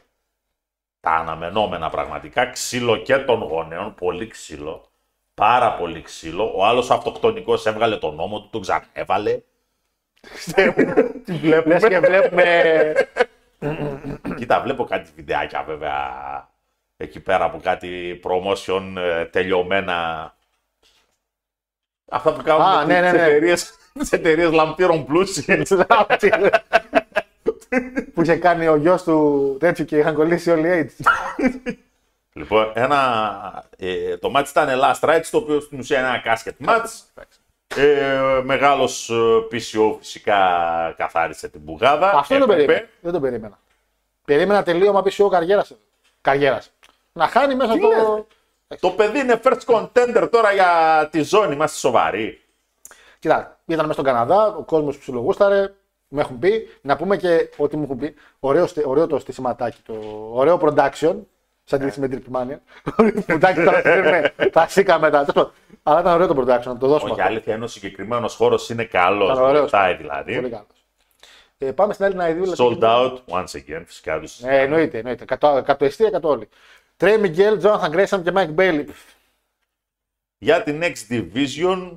[0.99, 4.85] τα αναμενόμενα πραγματικά, ξύλο και των γονέων, πολύ ξύλο,
[5.33, 6.53] πάρα πολύ ξύλο.
[6.55, 9.41] Ο άλλος αυτοκτονικός έβγαλε τον νόμο του, τον ξανέβαλε.
[11.25, 11.73] Τι βλέπουμε.
[11.79, 12.93] Λες και βλέπουμε.
[14.37, 16.07] Κοίτα, βλέπω κάτι βιντεάκια βέβαια
[16.97, 20.33] εκεί πέρα από κάτι promotion ε, τελειωμένα.
[22.09, 23.21] Αυτά που κάνουν Α, ναι, ναι, ναι.
[23.21, 25.75] εταιρείες, τις εταιρείες λαμπύρων πλούσιες.
[28.13, 31.05] που είχε κάνει ο γιος του τέτοιου και είχαν κολλήσει όλοι οι AIDS.
[32.33, 36.67] λοιπόν, ένα, ε, το match ήταν last rights, το οποίο στην ουσία είναι ένα casket
[36.69, 37.23] match.
[37.75, 39.13] Ε, μεγάλος ε,
[39.51, 40.37] PCO φυσικά
[40.97, 42.11] καθάρισε την μπουγάδα.
[42.15, 42.65] Αυτό δεν το Έπρεπε.
[42.71, 42.89] περίμενα.
[43.01, 43.59] Δεν το περίμενα.
[44.25, 45.75] Περίμενα τελείωμα PCO καριέρας.
[46.21, 46.71] Καριέρας.
[47.11, 47.87] Να χάνει μέσα Τι το.
[47.87, 48.23] λες;
[48.79, 52.41] Το παιδί είναι first contender τώρα για τη ζώνη, είμαστε σοβαροί.
[53.19, 55.73] Κοίτα, ήταν μέσα στον Καναδά, ο κόσμος που ψιλογούσταρε,
[56.07, 56.69] μου έχουν πει.
[56.81, 58.15] Να πούμε και ό,τι μου έχουν πει.
[58.39, 59.93] Ωραίο, στε- ωραίο το στήσιματάκι, το
[60.33, 61.15] ωραίο production.
[61.63, 62.61] Σαν τη λύση με την Τρυπημάνια.
[63.25, 65.19] Πουτάκι τώρα φέρνουμε τα σίκα μετά.
[65.19, 65.51] Τέλος πάντων.
[65.83, 67.11] Αλλά ήταν ωραίο το production, να το δώσουμε.
[67.11, 67.33] Όχι, αυτό.
[67.33, 69.31] αλήθεια είναι ο συγκεκριμένος χώρος είναι καλός.
[69.31, 69.59] Ήταν ωραίος.
[69.59, 70.35] Βοηθάει δηλαδή.
[70.35, 70.65] Πολύ καλός.
[71.57, 72.53] Ε, πάμε στην άλλη Ναϊδίου.
[72.57, 74.19] Sold out once again, φυσικά.
[74.19, 74.39] Τους...
[74.43, 75.25] Ε, εννοείται, εννοείται.
[75.25, 76.49] Κατ' κατ' εστία, κατ' όλοι.
[76.99, 78.93] Τρέι Μιγγέλ, Τζόναθαν Γκρέσαμ και Μάικ Μπέιλι.
[80.37, 81.91] Για την Next Division,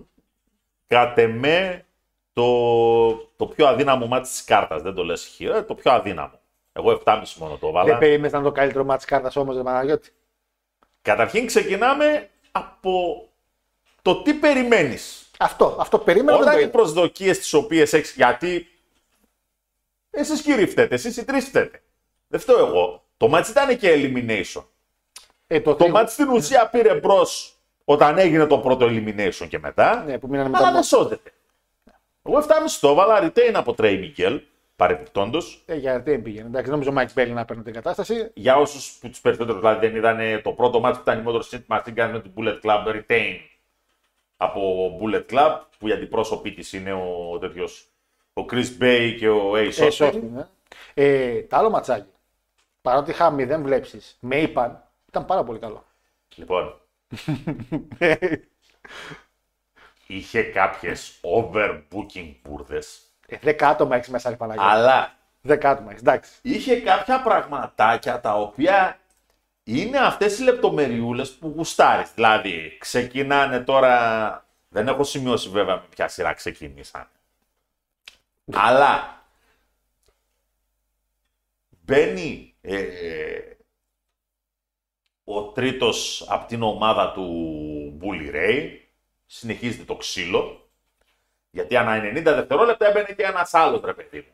[0.87, 1.85] κατ' εμέ,
[2.33, 4.83] το, το πιο αδύναμο μάτι της κάρτας.
[4.83, 6.41] Δεν το λες χειρά, το πιο αδύναμο.
[6.73, 7.99] Εγώ 7,5 μόνο το Δεν βάλα.
[7.99, 10.11] περίμενε να είναι το καλύτερο μάτι κάρτας όμως, δεν Παναγιώτη.
[11.03, 13.29] Καταρχήν ξεκινάμε από
[14.03, 15.31] το τι περιμένεις.
[15.39, 16.33] Αυτό, αυτό περίμενα.
[16.33, 16.73] δεν Όταν το οι είδα.
[16.73, 18.69] προσδοκίες τις οποίες έχεις, γιατί
[20.11, 21.83] εσείς κύριοι φταίτε, εσείς οι τρεις φταίτε.
[22.29, 23.05] Δεν φταίω εγώ.
[23.17, 24.65] Το μάτς ήταν και elimination.
[25.55, 29.59] Ε, το Το three-way match στην ουσία πήρε μπρος όταν έγινε το πρώτο elimination και
[29.59, 30.05] μετά.
[30.07, 31.33] Ναι, που μείνανε με αλλά τα δεν σώζεται.
[32.23, 34.41] Εγώ 7,5 το έβαλα retain από Trey Miguel,
[34.77, 35.39] παρεπιπτόντω.
[35.67, 36.47] Ε, για δεν πήγαινε.
[36.47, 38.31] Εντάξει, νόμιζα ο Mike Bailey να παίρνει την κατάσταση.
[38.35, 41.41] Για όσους που τους περισσότερους δηλαδή δεν είδαν το πρώτο ματς που ήταν η Motor
[41.51, 43.37] City Machine Gun με την Bullet Club retain
[44.37, 47.87] από Bullet Club, που η αντιπρόσωπή της είναι ο τέτοιος.
[48.33, 49.93] Ο Chris Bay και ο Ace Ε, Austin.
[49.93, 50.49] Austin, ε.
[50.95, 52.07] Ε, τα άλλο ματσάκι.
[52.83, 54.83] Παρότι είχα μηδέν βλέψεις με είπαν,
[55.13, 55.85] ήταν πάρα πολύ καλό.
[56.35, 56.81] Λοιπόν.
[60.07, 64.69] είχε κάποιες overbooking μπουρδες, Ε, δέκα άτομα έχεις μέσα, ρε Παναγιώτη.
[64.71, 66.31] αλλά Δέκα άτομα έχεις, εντάξει.
[66.43, 68.99] είχε κάποια πραγματάκια τα οποία
[69.65, 72.13] είναι αυτές οι λεπτομεριούλες που γουστάρεις.
[72.15, 77.09] Δηλαδή, ξεκινάνε τώρα, δεν έχω σημειώσει βέβαια με ποια σειρά ξεκινήσαν.
[78.53, 79.23] Αλλά
[81.85, 83.39] μπαίνει ε,
[85.25, 88.69] ο τρίτος από την ομάδα του Bully Ray,
[89.27, 90.69] συνεχίζεται το ξύλο,
[91.51, 94.33] γιατί ανά 90 δευτερόλεπτα έμπαινε και ένας άλλος ρε παιδί μου.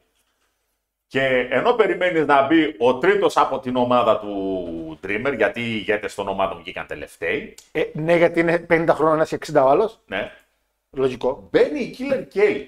[1.07, 6.15] Και ενώ περιμένεις να μπει ο τρίτος από την ομάδα του Dreamer, γιατί οι ηγέτες
[6.15, 10.01] των ομάδων βγήκαν τελευταίοι, Ε, ναι, γιατί είναι 50 χρόνια ένα και 60 ο άλλος.
[10.07, 10.33] ναι,
[10.91, 11.49] Λογικό.
[11.51, 12.65] μπαίνει η Killer Kelly.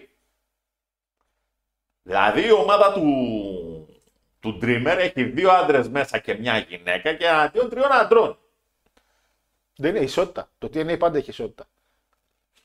[2.03, 3.03] Δηλαδή η ομάδα του,
[4.41, 8.39] του Dreamer έχει δύο άντρες μέσα και μια γυναίκα και αντίον τριών αντρών.
[9.77, 10.49] Δεν είναι ισότητα.
[10.59, 11.65] Το TNA πάντα έχει ισότητα.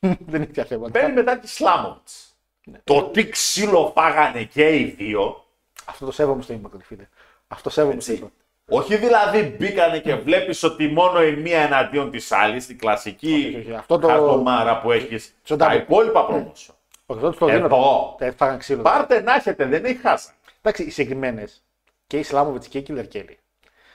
[0.00, 1.00] δεν έχει τέτοια θέματα.
[1.00, 2.36] Μπαίνει μετά τη Σλάμοβιτς.
[2.84, 5.44] Το τι ξύλο φάγανε και οι δύο,
[5.84, 7.08] Αυτό το σέβομαι στο Impact, φίλε.
[7.48, 8.28] Αυτό σέβομαι στο Impact.
[8.68, 13.56] όχι δηλαδή μπήκανε και βλέπεις ότι μόνο η μία εναντίον της άλλης, την κλασική όχι,
[13.58, 13.74] όχι.
[13.74, 15.76] Αυτό το- χαρτομάρα που έχεις, Στο τα double.
[15.76, 16.74] υπόλοιπα promotion.
[17.06, 17.64] Όχι, αυτό το δίνω.
[17.64, 18.14] Εδώ.
[18.18, 18.82] Τα έφαγαν ξύλο.
[18.82, 20.28] Πάρτε να έχετε, δεν έχει χάσει.
[20.62, 21.64] Εντάξει, οι συγκεκριμένες
[22.06, 23.34] και η Slamovich και η Killer Kelly.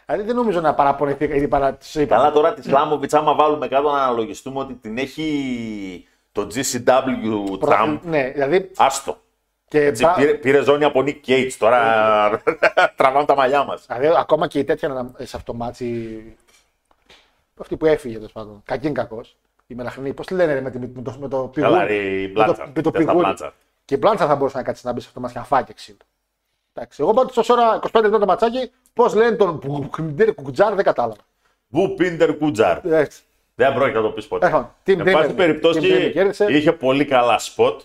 [0.06, 1.74] Δηλαδή δεν νομίζω να παραπονεθεί γιατί παρα...
[1.74, 2.16] τους είπα.
[2.16, 8.00] Καλά τώρα τη Slamovich, άμα βάλουμε κάτω να αναλογιστούμε ότι την έχει το GCW Trump.
[8.04, 8.72] Ναι, δηλαδή.
[8.78, 9.18] Άστο.
[9.68, 11.52] Και Έτσι, μπα- πήρε, πήρε ζώνη από Nick Gage.
[11.58, 12.42] Τώρα
[12.96, 13.86] τραβάμε τα μαλλιά μας.
[13.88, 16.22] Δηλαδή, ακόμα και η τέτοια να- σε αυτό το ματς.
[17.62, 18.62] Αυτή που έφυγε τέλος πάντων.
[18.66, 19.36] Κακή είναι κακός.
[19.68, 21.72] Η Μελαχρινή, πώς τη λένε ρε, με, τη- με, το, με το πηγούρι.
[21.74, 23.34] Καλά, ρε, η με το, Blanchard, με το Τέστα πηγούρι.
[23.40, 23.52] Blanchard.
[23.86, 25.98] Και η Μπλάντσα θα μπορούσε να κάτσει να μπει σε αυτό το μάτσο χαφάκι ξύλο.
[26.74, 30.84] Εντάξει, εγώ πάντως τόση ώρα 25 λεπτά το ματσάκι, πώς λένε τον Κουκουντήρ Κουκουτζάρ δεν
[30.84, 31.16] κατάλαβα.
[31.68, 32.86] Βου Πίντερ Κούτζαρ.
[32.86, 33.22] Έτσι.
[33.56, 34.48] Δεν πρόκειται να το πεις ποτέ.
[34.48, 34.76] Έχω.
[34.86, 35.36] Team Εν πάση Dreamer.
[35.36, 36.46] περιπτώσει Team Dreamer κέρδισε.
[36.50, 37.82] είχε πολύ καλά σποτ.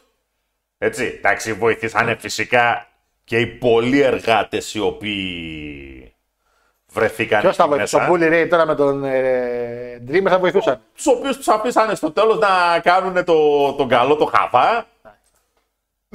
[0.79, 2.87] Έτσι, εντάξει, βοηθήσανε φυσικά
[3.25, 6.15] και οι πολλοί εργάτες οι οποίοι
[6.93, 8.11] βρεθήκαν Ποιος θα εκεί βοηθούσε, μέσα.
[8.11, 10.81] ο Bully Ray τώρα με τον ε, Dreamer θα βοηθούσαν.
[10.95, 14.87] Τους οποίους τους αφήσανε στο τέλος να κάνουν το, τον καλό το χαβά.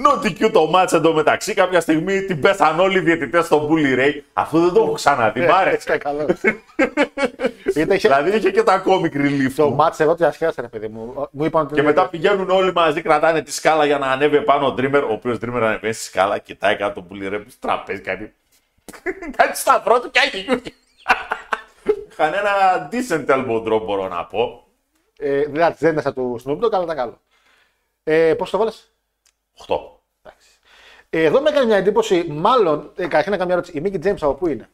[0.02, 1.54] Νοτικιού το μάτς εντωμεταξύ.
[1.54, 4.12] Κάποια στιγμή την πέσαν όλοι οι διαιτητές στον Bully Ray.
[4.34, 5.40] Αυτό δεν το έχω ξαναδεί.
[5.42, 5.94] Μ' άρεσε.
[5.94, 6.26] Ε, καλό.
[7.76, 9.76] Ήταν είχε- δηλαδή είχε και τα comic relief Το του.
[9.76, 11.28] μάτς εγώ το διασκέδασα, ρε παιδί μου.
[11.32, 11.74] Μου είπαν ότι.
[11.74, 15.04] Και μετά πηγαίνουν όλοι μαζί, κρατάνε τη σκάλα για να ανέβει πάνω ο Dreamer.
[15.10, 18.32] Ο οποίος Dreamer ανεβαίνει στη σκάλα, κοιτάει κάτω τον Bully Ray στο τραπέζι, κάνει.
[19.36, 20.62] κάνει σταυρό του και έχει
[22.12, 24.64] Είχαν ένα decent elbow drop, μπορώ να πω.
[25.20, 27.22] Ε, δηλαδή δεν έδεσα του Snoop Dogg, αλλά ήταν καλό.
[28.04, 28.91] Ε, Πώς το βάλες;
[29.68, 29.76] 8.
[31.10, 32.92] Ε, εδώ με έκανε μια εντύπωση, μάλλον.
[32.96, 33.78] Ε, καταρχήν να κάνω μια ερώτηση.
[33.78, 34.70] Η Mickie James από πού είναι;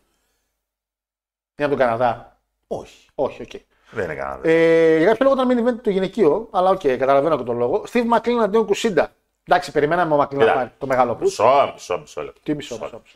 [1.56, 3.08] Είναι από τον Καναδά; Όχι.
[3.16, 3.50] Όχι, οκ.
[3.92, 4.40] Δεν είναι κανένα.
[4.44, 7.84] Ε, για κάποιο λόγο ήταν main event το γυναικείο, αλλά οκ, καταλαβαίνω και τον λόγο.
[7.92, 9.12] Steve Maclin εναντίον Kushida.
[9.44, 10.54] Εντάξει, περιμέναμε ο Maclin να Κοίτα.
[10.54, 11.24] πάρει το μεγάλο που.
[11.24, 12.40] Μισό, μισό, μισό λεπτό.
[12.44, 13.02] Τι μισό, μισό.
[13.04, 13.16] μισό.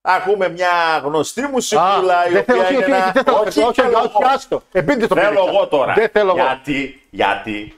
[0.00, 3.12] Ακούμε μια γνωστή μουσικούλα η δεν θέλω, οποία όχι, είναι όχι, ένα...
[3.12, 4.28] δεν θέλω, όχι, όχι, θέλω όχι, εγώ.
[4.34, 4.62] άστο.
[4.72, 5.50] Επίτηδες το Θέλω πήδηξα.
[5.50, 5.92] εγώ τώρα.
[5.94, 6.46] Δεν θέλω εγώ.
[6.46, 7.76] Γιατί, γιατί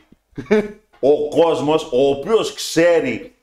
[1.12, 3.34] ο κόσμος ο οποίος ξέρει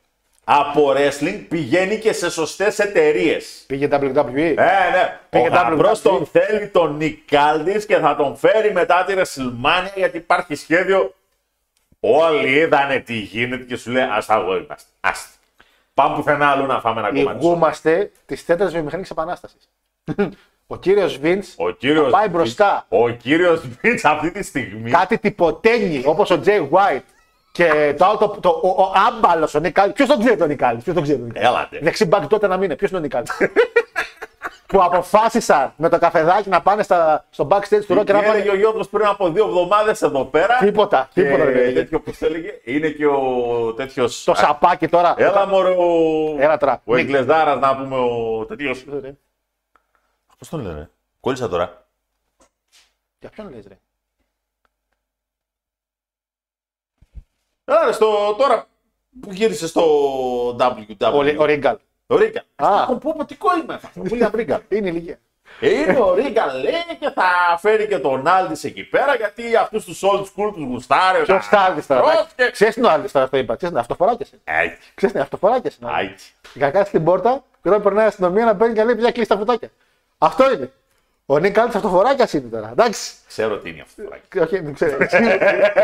[0.44, 3.64] από wrestling πηγαίνει και σε σωστές εταιρείες.
[3.68, 4.36] Πήγε WWE.
[4.38, 5.20] Ε, ναι.
[5.30, 6.02] Πήγε Ο Γαμπρός WWE.
[6.04, 11.14] τον θέλει τον Νικ Κάλντις και θα τον φέρει μετά τη WrestleMania γιατί υπάρχει σχέδιο.
[12.00, 14.90] Όλοι είδανε τι γίνεται και σου λέει ας τα εγώ είμαστε.
[15.00, 15.30] Άστα.
[15.94, 17.28] Πάμε πουθενά αλλού να φάμε ένα κομμάτι.
[17.28, 17.40] σώμα».
[17.42, 19.70] Ηγούμαστε της τέταρτης βιομηχανικής επανάστασης.
[20.68, 22.86] Ο κύριος Βίντ Ο κύριος πάει Βιτς- μπροστά.
[22.90, 27.02] Ο κύριος Βίτς αυτή τη στιγμή Κάτι τυποτένει όπως ο Τζέι White
[27.52, 29.92] και το άλλο το, το, ο, ο άμπαλος ο Νικάλη.
[29.94, 30.80] Ποιος τον ξέρει τον Νικάλη.
[30.82, 31.46] Ποιος τον ξέρει τον Νικάλη.
[31.46, 31.80] Έλατε.
[31.82, 32.76] Δεξιμπάκ τότε να μην είναι.
[32.76, 33.26] Ποιος είναι ο Νικάλη.
[34.68, 38.38] που αποφάσισαν με το καφεδάκι να πάνε στα, στο backstage του Rock και να Έλεγε
[38.38, 38.50] πάνε.
[38.52, 40.58] ο Γιώργος πριν από δύο εβδομάδες εδώ πέρα.
[40.58, 41.74] Τίποτα, Και τίποτα δεν έλεγε.
[41.74, 42.60] τέτοιο που έλεγε.
[42.64, 44.24] Είναι και ο τέτοιος...
[44.24, 45.14] Το σαπάκι τώρα.
[45.18, 45.86] Έλα μωρέ ο...
[46.40, 46.82] Έλα τώρα.
[46.86, 47.04] Ο Νικ.
[47.06, 48.86] Εγκλεζάρας να πούμε ο τέτοιος...
[50.38, 50.90] Πώς τον λένε.
[51.20, 51.86] Κόλλησα τώρα.
[53.20, 53.80] Για ποιον λες ρε;
[57.72, 58.66] Έλα ρε, στο, τώρα
[59.22, 59.84] που γύρισε στο
[60.60, 61.12] WWE.
[61.14, 61.78] Ο, Ρι- ο Ρίγκαλ.
[62.08, 62.44] Ο Ρίγκαλ.
[62.56, 62.82] Α.
[62.82, 63.80] Έχω πω τι είμαι.
[64.10, 64.62] William Ρίγκαλ.
[64.70, 65.20] Είναι η ηλικία.
[65.60, 70.02] Είναι ο Ρίγκαλ λέει και θα φέρει και τον Άλντις εκεί πέρα γιατί αυτούς τους
[70.04, 71.24] old school τους γουστάρει.
[71.24, 72.02] Ποιος Άλδη τώρα.
[72.02, 72.36] Πώς εντάξει.
[72.36, 73.56] και- Ξέρεις τι είναι ο Άλδη τώρα, αυτό είπα.
[73.56, 74.40] Ξέρεις, είναι αυτοφοράκεσαι.
[74.44, 75.78] Άιτσι, Ξέρεις, είναι αυτοφοράκεσαι.
[75.82, 76.34] άιτσι.
[76.54, 78.96] Για να κάτσει στην πόρτα και όταν περνάει η αστυνομία να μπαίνει και να λέει:
[78.96, 79.70] Πια κλείσει τα φωτάκια.
[80.18, 80.72] Αυτό είναι.
[81.26, 82.70] Ο Νίκ Άλτ αυτοφοράκιας είναι τώρα.
[82.72, 83.14] Εντάξει.
[83.28, 84.04] Ξέρω τι είναι αυτό.
[84.44, 84.98] Όχι, δεν ξέρω.
[85.10, 85.38] Σίγουρα-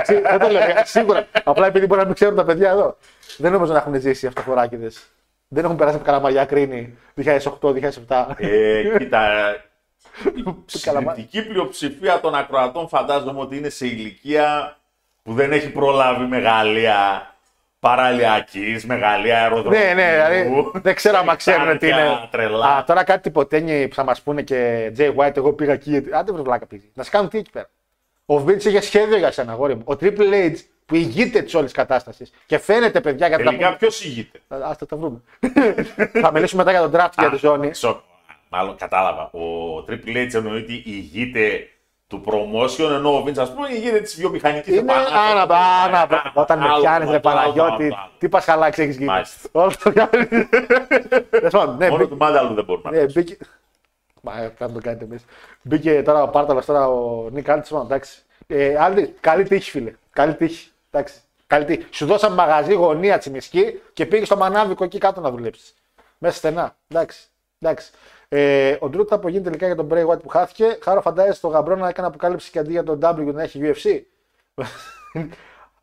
[0.03, 0.61] σίγουρα- Δεν το λέω.
[0.83, 1.27] Σίγουρα.
[1.43, 2.97] Απλά επειδή μπορεί να μην ξέρουν τα παιδιά εδώ.
[3.37, 5.07] Δεν νομίζω να έχουν ζήσει αυτοφοράκιδες.
[5.47, 8.35] Δεν έχουν περάσει από καλαμαριά κρίνη 2008-2007.
[8.37, 9.27] Ε, κοίτα,
[10.35, 10.43] η
[10.81, 14.77] Καλαμά- συντριπτική πλειοψηφία των ακροατών φαντάζομαι ότι είναι σε ηλικία
[15.23, 17.31] που δεν έχει προλάβει μεγαλεία
[17.79, 19.79] παραλιακής, μεγαλεία αεροδρομίου.
[19.79, 22.27] Ναι, ναι, δηλαδή δεν ξέρω αν ξέρουν τι είναι.
[22.31, 22.65] Τρελά.
[22.65, 25.89] Α, τώρα κάτι τυποτένιοι που θα μας πούνε και Jay White, εγώ πήγα εκεί.
[25.89, 26.85] γιατί- Άντε βρε βλάκα πήγε.
[26.93, 27.69] Να σε κάνουν τι εκεί πέρα.
[28.25, 29.83] Ο Vince είχε σχέδιο για σένα, αγόρι μου.
[29.85, 30.53] Ο Triple H
[30.85, 34.97] που ηγείται της όλης κατάστασης και φαίνεται, παιδιά, γιατί Τελικά θα ποιος ηγείται; Α τα
[34.97, 35.21] βρούμε.
[36.21, 37.73] θα μιλήσουμε μετά για τον draft για τη ζώνη.
[37.73, 37.99] Σοκ.
[38.49, 39.21] Μάλλον κατάλαβα.
[39.23, 39.39] Ο
[39.89, 41.67] Triple H εννοεί ότι ηγείται
[42.07, 46.65] του promotion, ενώ ο Vince, ας πούμε, ηγείται της βιομηχανικής Είναι άνα, άνα, όταν με
[46.79, 49.05] πιάνεις, ρε Παναγιώτη, τι πασχαλάκι έχεις γίνει.
[49.09, 49.49] Μάλιστα.
[49.51, 50.25] Όλο το πιάνει.
[51.29, 53.37] Τέλος πάντων, ναι, Μόνο μπήκε- του Μάνταλου δεν μπορούμε να Ναι, μπήκε.
[54.21, 55.25] Μα ε, θα το κάνετε εμείς.
[55.61, 57.65] Μπήκε τώρα ο Πάρταλο, τώρα ο Νίκ Άλτ.
[57.83, 58.21] Εντάξει.
[58.47, 59.93] Ε, Άλντι, καλή τύχη, φίλε.
[60.11, 60.69] Καλή τύχη.
[60.91, 61.15] Εντάξει.
[61.47, 61.85] Καλή τύχη.
[61.89, 65.73] Σου δώσαμε μαγαζί γωνία τσιμισκή και πήγες στο μανάβικο εκεί κάτω να δουλέψεις.
[66.17, 66.75] Μέσα στενά.
[66.87, 67.19] Εντάξει.
[67.61, 67.91] Εντάξει.
[68.29, 70.77] Ε, ο Ντρούτ θα απογίνει τελικά για τον Bray White που χάθηκε.
[70.81, 74.01] Χάρο φαντάζεσαι το γαμπρό να έκανε αποκάλυψη και αντί για τον W να έχει UFC.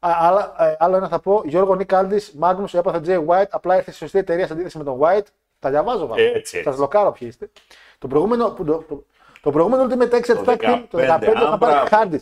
[0.00, 1.42] Α, άλλα- ε, άλλο ένα θα πω.
[1.44, 3.48] Γιώργο Νίκ Άλντι, Μάγνου έπαθε Jay White.
[3.50, 5.24] Απλά ήρθε στη σωστή εταιρεία σε αντίθεση με τον White.
[5.58, 6.24] Τα διαβάζω βέβαια.
[6.24, 6.62] Έτσι, έτσι.
[6.62, 7.50] Σας λοκάρω ποιοι είστε.
[7.98, 9.04] Το προηγούμενο, που το, το,
[9.40, 11.86] το προηγούμενο Ultimate Exit Το Tag Team, το 15, 15 είχα α, πάρει μπράβο.
[11.90, 12.18] Hardy.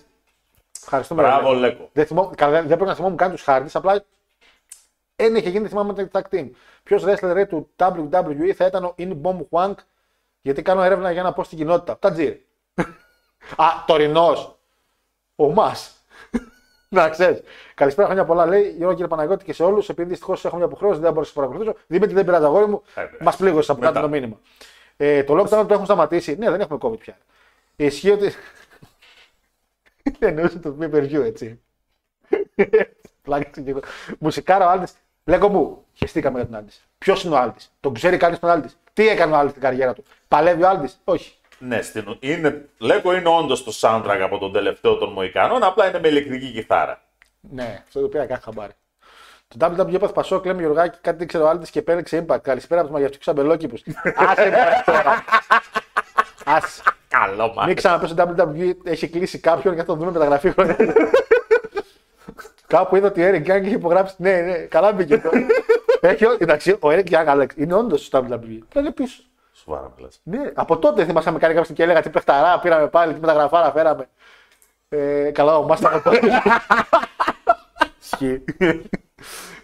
[0.83, 1.23] Ευχαριστούμε.
[1.23, 1.59] Μπράβο, ρε.
[1.59, 1.89] Λέκο.
[1.93, 4.05] Δεν, θυμώ, καλά, δεν πρέπει να θυμόμουν καν τους Hardy, απλά
[5.17, 6.51] Ένα είχε γίνει, δεν θυμάμαι το tag team.
[6.83, 9.75] Ποιος wrestler ρε, του WWE θα ήταν ο In Bomb Huang,
[10.43, 11.99] γιατί κάνω έρευνα για να πω στην κοινότητα.
[11.99, 12.47] Τατζίρι.
[13.57, 14.59] Α, τωρινός.
[15.37, 16.05] Ο Μας.
[16.89, 17.43] Να ξέρεις.
[17.75, 18.47] Καλησπέρα, χρόνια πολλά.
[18.47, 19.89] Λέει Γιώργο κύριε Παναγιώτη και σε όλους.
[19.89, 21.85] Επειδή δυστυχώς έχω μια αποχρέωση, δεν μπορούσα να παρακολουθήσω.
[21.87, 22.83] Δημήτρη, δεν πειράζει αγόρι μου.
[22.95, 23.19] Ε, βέβαια.
[23.21, 24.07] Μας πλήγωσες από κάτω Μετά.
[24.07, 24.41] το μήνυμα.
[24.97, 26.37] Ε, το lockdown το έχουν σταματήσει.
[26.37, 27.19] Ναι, δεν έχουμε COVID πια.
[27.77, 28.33] Ισχύει ότι.
[30.19, 31.61] Εννοούσε το pay per view, έτσι.
[33.23, 33.81] Πλάκα ξεκινώ.
[34.19, 34.93] Μουσικάρα ο Aldis.
[35.25, 36.87] Λέγω μου, χεστήκαμε για τον Aldis.
[36.99, 39.93] Ποιος είναι ο Aldis; Τον ξέρει κανείς τον Aldis; Τι έκανε ο Aldis στην καριέρα
[39.93, 40.05] του.
[40.29, 40.93] Παλεύει ο Aldis.
[41.05, 41.33] Όχι.
[41.59, 45.99] Ναι, στην, είναι, λέγω είναι όντως το soundtrack από τον τελευταίο των Μοϊκανών, απλά είναι
[46.01, 47.03] με ηλεκτρική κιθάρα.
[47.41, 48.73] Ναι, αυτό το πήρα κάθε χαμπάρι.
[49.59, 52.43] Το WWE έπαθε ΠΑΣΟΚ, λέμε Γιωργάκη, κάτι δεν ξέρω Aldis και επέλεξε Impact.
[52.43, 53.77] Καλησπέρα από τους μαγευτικούς Αμπελόκηπους.
[54.17, 55.25] Άσε με τώρα.
[56.45, 56.83] Άσε.
[57.09, 57.67] Καλό μα.
[57.67, 60.77] Μην ξαναπεί ότι το WWE έχει κλείσει κάποιον και θα τον δούμε μεταγραφή χρόνια.
[62.67, 64.15] Κάπου είδα ότι ο Eric Young έχει υπογράψει.
[64.19, 65.31] Ναι, ναι, καλά μπήκε το.
[66.09, 68.59] Έχει, ό- εντάξει, ο Eric Young, Alex, είναι όντως στο WWE.
[68.69, 69.23] Θα είναι πίσω.
[69.53, 70.21] Σοβαρά μιλάς.
[70.23, 73.73] Ναι, από τότε θυμάσαι με κάνει κάποιος και έλεγα τι παιχταρά πήραμε πάλι, τι μεταγραφάρα
[73.73, 74.09] φέραμε.
[74.89, 76.43] Ε, καλά, ο Μάστα από τότε.
[78.03, 78.45] Ισχύει.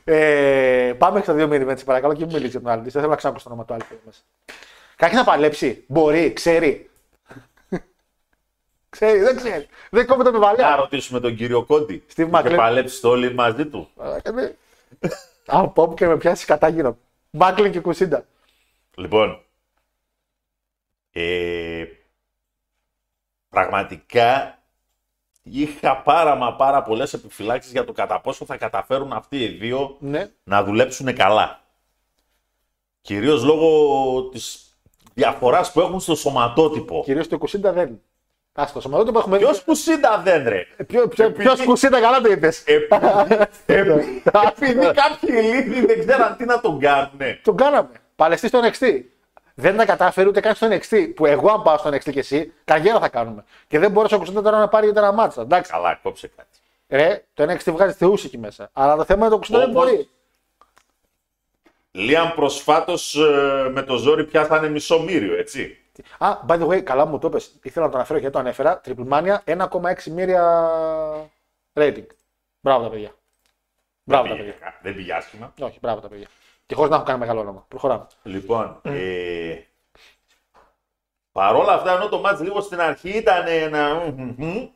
[0.05, 2.83] ε, πάμε στα δύο main events, παρακαλώ, και μην μιλήσεις για τον Άλτη.
[2.83, 4.21] Δεν θέλω να ξανακούσω το όνομα του Άλτη μέσα.
[4.97, 5.85] Κάτι να παλέψει.
[5.87, 6.91] Μπορεί, ξέρει.
[8.91, 9.67] ξέρει, δεν ξέρει.
[9.91, 10.77] Δεν κόβεται με Να βαλιά.
[10.77, 12.05] ρωτήσουμε τον κύριο Κόντι.
[12.15, 12.55] Steve Είχε McLean.
[12.57, 13.89] παλέψει το όλοι μαζί του.
[15.53, 15.59] Ναι.
[15.61, 16.99] Από όπου και με πιάσει κατάγυρο.
[17.31, 18.25] Μπάκλιν και Κουσίντα.
[18.95, 19.43] Λοιπόν,
[21.13, 21.85] ε,
[23.49, 24.59] πραγματικά
[25.43, 29.97] είχα πάρα μα πάρα πολλές επιφυλάξεις για το κατά πόσο θα καταφέρουν αυτοί οι δύο
[30.01, 30.31] Ναι.
[30.45, 31.63] να δουλέψουν καλά.
[33.01, 34.73] Κυρίως λόγω της
[35.15, 37.03] διαφοράς που έχουν στο σωματότυπο.
[37.05, 38.01] Κυρίως το Κουσίντα δεν.
[38.61, 39.45] Α το σωματότυπο έχουμε δει.
[39.45, 42.63] Ποιος που σύντα δεν ρε; Ποιο, ποιο, ποιος Κουσίντα καλά το είπες.
[43.67, 47.41] Επειδή επειδή κάποιοι λίγοι δεν ξέραν τι να τον κάνουνε.
[47.43, 47.89] Τον κάναμε.
[48.17, 49.01] Παλαιστή στο NXT.
[49.55, 51.13] Δεν τα κατάφερε ούτε καν στο NXT.
[51.15, 53.45] Που εγώ, αν πάω στο NXT και εσύ, καριέρα θα κάνουμε.
[53.69, 55.43] Και δεν μπορούσε ο Κουσίντα τώρα να πάρει ούτε ένα μάτσα.
[55.43, 55.71] Εντάξει.
[55.71, 56.49] Καλά, κόψε κάτι.
[56.89, 58.71] Ρε, το NXT βγάζει θεούς εκεί μέσα.
[58.73, 60.09] Αλλά το θέμα είναι το Κουσίντα δεν Όπως- μπορεί.
[61.91, 65.79] Λίαν προσφάτως ε, με το ζόρι πιάσανε μισό μύριο, έτσι.
[66.19, 67.59] Α, by the way, καλά μου το πες.
[67.63, 68.81] Ήθελα να το αναφέρω και δεν το ανέφερα.
[68.85, 70.71] Triple Mania 1,6 μοίρια
[71.73, 72.07] rating.
[72.61, 73.13] Μπράβο τα παιδιά.
[74.05, 74.53] Μπράβο τα δεν, παιδιά.
[74.59, 75.55] πήγε, δεν πήγε άσχημα.
[75.61, 76.27] Όχι, μπράβο τα παιδιά.
[76.67, 77.65] Και χωρί να έχω κάνει μεγάλο όνομα.
[77.69, 78.07] Προχωράμε.
[78.23, 79.61] Λοιπόν, ε,
[81.33, 83.95] παρόλα αυτά, ενώ το μάτς λίγο στην αρχή ήταν ένα...
[83.95, 84.69] μμμ, μμμ,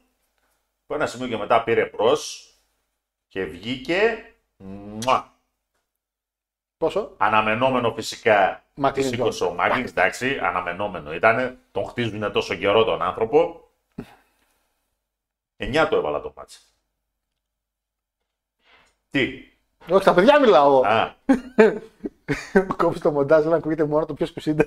[0.84, 2.52] Από ένα σημείο και μετά πήρε μπρος
[3.28, 4.24] και βγήκε.
[4.56, 5.31] Μουα.
[6.82, 9.48] Πόσο; Αναμενόμενο φυσικά Martin της σήκωσε Jones.
[9.50, 11.58] ο Μάκλινγκ, εντάξει, αναμενόμενο ήταν.
[11.72, 13.68] Τον χτίζουν τόσο καιρό τον άνθρωπο.
[15.56, 16.74] 9 το έβαλα το μάτς.
[19.10, 19.28] Τι,
[19.90, 20.66] Όχι, στα παιδιά μιλάω.
[20.66, 20.86] εγώ.
[20.86, 21.14] α,
[22.76, 24.64] Κόψει το μοντάζ να ακούγεται μόνο το ποιος Κουσίντα.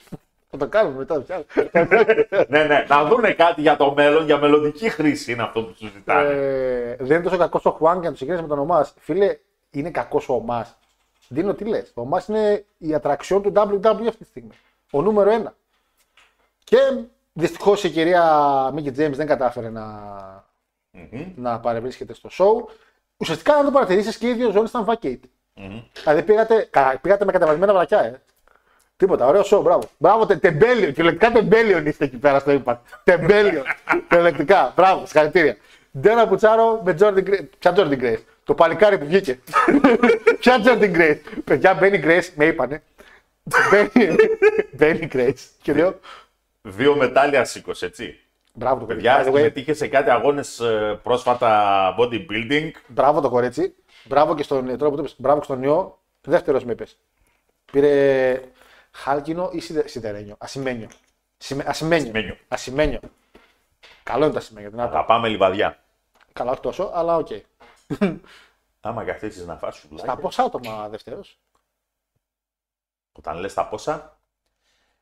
[0.50, 1.20] Θα το κάνουμε μετά.
[1.20, 1.44] πια.
[2.48, 6.28] ναι, ναι, να δούνε κάτι για το μέλλον, για μελλοντική χρήση είναι αυτό που συζητάνε.
[6.28, 8.94] Ε, δεν είναι τόσο κακός ο Χουάνγκ για να το συγκρίνεις με τον Ομάς.
[8.98, 9.38] Φίλε,
[9.70, 10.76] είναι κακός ο Ομάς.
[11.28, 11.90] Δίνω τι λες.
[11.94, 14.50] Ο Ομά είναι η ατραξιόν του WWE αυτή τη στιγμή.
[14.90, 15.54] Ο νούμερο ένα.
[16.64, 16.76] Και
[17.32, 19.84] δυστυχώς η κυρία Μίκη Τζέιμς δεν κατάφερε να,
[21.36, 22.72] να παρευρίσκεται στο show.
[23.16, 25.20] Ουσιαστικά, αν το παρατηρήσεις και οι δύο ζώνες ήταν vacate.
[26.02, 28.22] Δηλαδή πήγατε, κα- πήγατε με κατεβασμένα βρακιά, ε.
[28.96, 29.88] Τίποτα, ωραίο show, μπράβο.
[29.98, 32.76] Μπράβο, τε, τεμπέλιο, κυριολεκτικά τεμπέλιον είστε εκεί πέρα στο Impact.
[33.04, 33.64] Τεμπέλιον,
[34.08, 35.56] κυριολεκτικά, μπράβο, συγχαρητήρια.
[35.98, 37.46] Ντένα Πουτσάρο με Jordan Grace.
[37.58, 39.40] Ποια Jordan Grace, το παλικάρι που βγήκε.
[40.38, 41.18] Ποια Jordan Grace.
[41.44, 42.82] Παιδιά, μπαίνει Grace, με είπανε.
[43.70, 44.16] Μπαίνει-
[44.72, 45.34] Μπαίνει Grace.
[45.62, 45.98] Και λέω,
[46.62, 48.20] Δύο μετάλλια σήκωσε, έτσι.
[48.52, 49.30] μπράβο το Παιδιά, κορίτσι.
[49.30, 50.60] By the way, συμμετείχε σε κάτι αγώνες
[51.02, 52.70] πρόσφατα bodybuilding.
[52.86, 53.74] Μπράβο το κορίτσι.
[54.04, 55.98] Μπράβο και στον τώρα που το είπες, μπράβο και στον γιο.
[56.20, 56.98] Δεύτερος με είπες.
[57.72, 58.40] Πήρε
[58.90, 60.34] χάλκινο ή σιδε, σιδερένιο.
[60.38, 60.88] Ασημένιο.
[61.36, 62.06] Σιμε, ασημένιο.
[62.06, 62.36] Ασημένιο.
[62.48, 63.00] Ασημένιο.
[64.02, 64.70] Καλό είναι το ασημένιο.
[64.70, 64.96] δυνατό.
[64.96, 65.78] Αγαπάμε Λιβαδειά.
[66.32, 67.28] Καλά, όχι τόσο, αλλά οκ.
[68.80, 71.38] Άμα καθίσει να φας Στα σουβλάκια, πόσα άτομα δεύτερος.
[73.12, 74.18] όταν λες τα πόσα.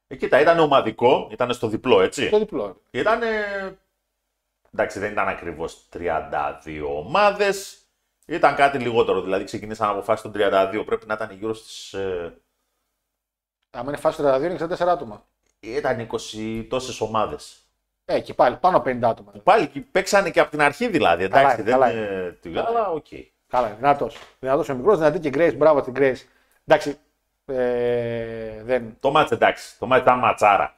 [0.07, 2.31] Ε, κοίτα, ήταν ομαδικό, ήταν στο διπλό, έτσι.
[2.31, 2.81] Το διπλό.
[2.91, 3.21] Ήταν.
[4.73, 7.77] Εντάξει, δεν ήταν ακριβώς 32 ομάδες.
[8.27, 9.23] Ήταν κάτι λιγότερο.
[9.23, 10.83] Δηλαδή, ξεκινήσαν από φάση των 32.
[10.87, 11.95] Πρέπει να ήταν γύρω στις.
[13.71, 15.27] Αν είναι φάση 32, είναι 64 άτομα.
[15.61, 17.57] ήταν 20 τόσες ομάδες.
[18.05, 19.33] Ε, και πάλι πάνω από 50 άτομα.
[19.45, 21.29] Πάλι και παίξανε και από την αρχή δηλαδή.
[21.29, 22.39] Καλά Εντάξει, είναι, δεν καλά είναι.
[22.41, 23.07] τι- Αλλά οκ.
[23.49, 24.19] Καλά, δυνατός.
[24.41, 25.55] Δυνατός ο μικρός, δυνατή και Grace.
[25.57, 26.17] Μπράβο την Grace.
[26.67, 26.99] Εντάξει.
[27.47, 28.97] Ε, δεν.
[29.01, 29.79] Το μάτς εντάξει.
[29.79, 30.77] Το μάτς ήταν ματσάρα.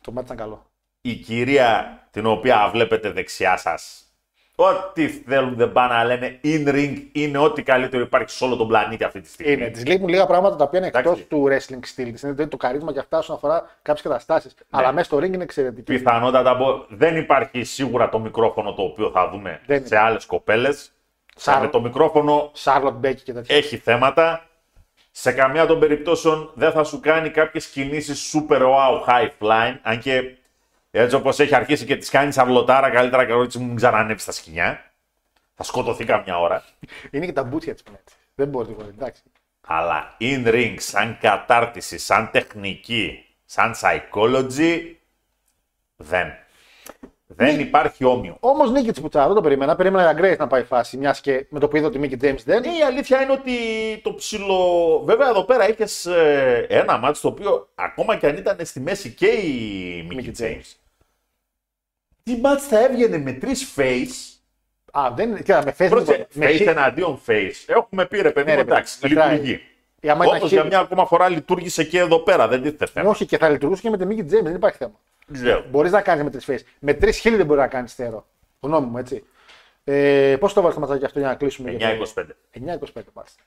[0.00, 0.66] Το μάτι ήταν καλό.
[1.00, 4.04] Η κυρία την οποία βλέπετε δεξιά σας,
[4.62, 8.68] Ό,τι θέλουν δεν πάνε να λένε in ring είναι ό,τι καλύτερο υπάρχει σε όλο τον
[8.68, 9.52] πλανήτη αυτή τη στιγμή.
[9.52, 9.66] Είναι.
[9.66, 11.24] Της λείπουν λίγα πράγματα τα οποία είναι εκτός Εντάξει.
[11.24, 12.12] του wrestling στυλ.
[12.14, 14.54] Δηλαδή το καρίσμα και αυτά όσον αφορά κάποιες καταστάσεις.
[14.70, 15.92] Αλλά μέσα στο ring είναι εξαιρετική.
[15.92, 20.92] Πιθανότατα μπο- δεν υπάρχει σίγουρα το μικρόφωνο το οποίο θα δούμε Δεν σε άλλες κοπέλες.
[21.36, 23.56] Σαν- Με το μικρόφωνο Σάρλοτ Μπέκι και τέτοια.
[23.56, 24.46] έχει θέματα.
[25.10, 29.76] Σε καμία των περιπτώσεων δεν θα σου κάνει κάποιες κινήσεις super wow high flying.
[29.82, 30.22] Αν και
[30.94, 34.32] έτσι όπως έχει αρχίσει και τις κάνεις σαρλοτάρα, καλύτερα και έτσι μου μην ξανανεύει στα
[34.32, 34.92] σκηνιά.
[35.54, 36.64] Θα σκοτωθεί καμιά ώρα.
[37.10, 38.00] Είναι και τα μπούτσια της πλέον.
[38.34, 38.88] Δεν μπορεί τίποτα.
[38.88, 39.22] Εντάξει.
[39.66, 44.80] Αλλά in ring, σαν κατάρτιση, σαν τεχνική, σαν psychology,
[45.96, 46.32] δεν.
[47.26, 48.36] Δεν υπάρχει όμοιο.
[48.40, 49.76] Όμως νίκη τη Πουτσάρα, δεν το περίμενα.
[49.76, 52.42] Περίμενα για Grace να πάει φάση, μιας και με το που είδα ότι Μίκη James
[52.44, 52.62] δεν.
[52.64, 53.52] Η αλήθεια είναι ότι
[54.02, 55.02] το ψηλο.
[55.04, 56.06] Βέβαια, εδώ πέρα είχες
[56.68, 60.81] ένα μάτι το οποίο ακόμα και αν ήταν στη μέση και η Mickey Mickey James.
[62.22, 64.38] Τι μάτς θα έβγαινε με τρεις face;
[64.92, 65.88] Α, δεν Κοίτα, με Facebook.
[65.90, 67.52] Πρόσεχε, με face χι- εναντίον face.
[67.66, 69.30] Έχουμε πει ρε παιδί Ναι, μου, ρε, παιδί, εντάξει, μετράει.
[69.32, 69.60] λειτουργεί.
[70.00, 72.86] Ή άμα ήταν Όπω για χίλι- μια ακόμα φορά λειτουργήσε και εδώ πέρα, δεν τίθεται
[72.86, 73.10] θέμα.
[73.10, 75.00] Όχι, και θα λειτουργούσε και με τη Μίκη James, δεν υπάρχει θέμα.
[75.26, 75.64] Δεν ξέρω.
[75.70, 76.66] Μπορείς να κάνεις με τρεις face.
[76.78, 78.26] Με τρεις χίλιοι δεν μπορεί να κάνεις θεωρώ.
[78.60, 79.24] Γνώμη μου, έτσι.
[79.84, 82.36] Ε, Πώς το βάλει το ματσάκι αυτό για να κλείσουμε; για το- 9-25.
[82.50, 83.42] 9-25 μάλιστα.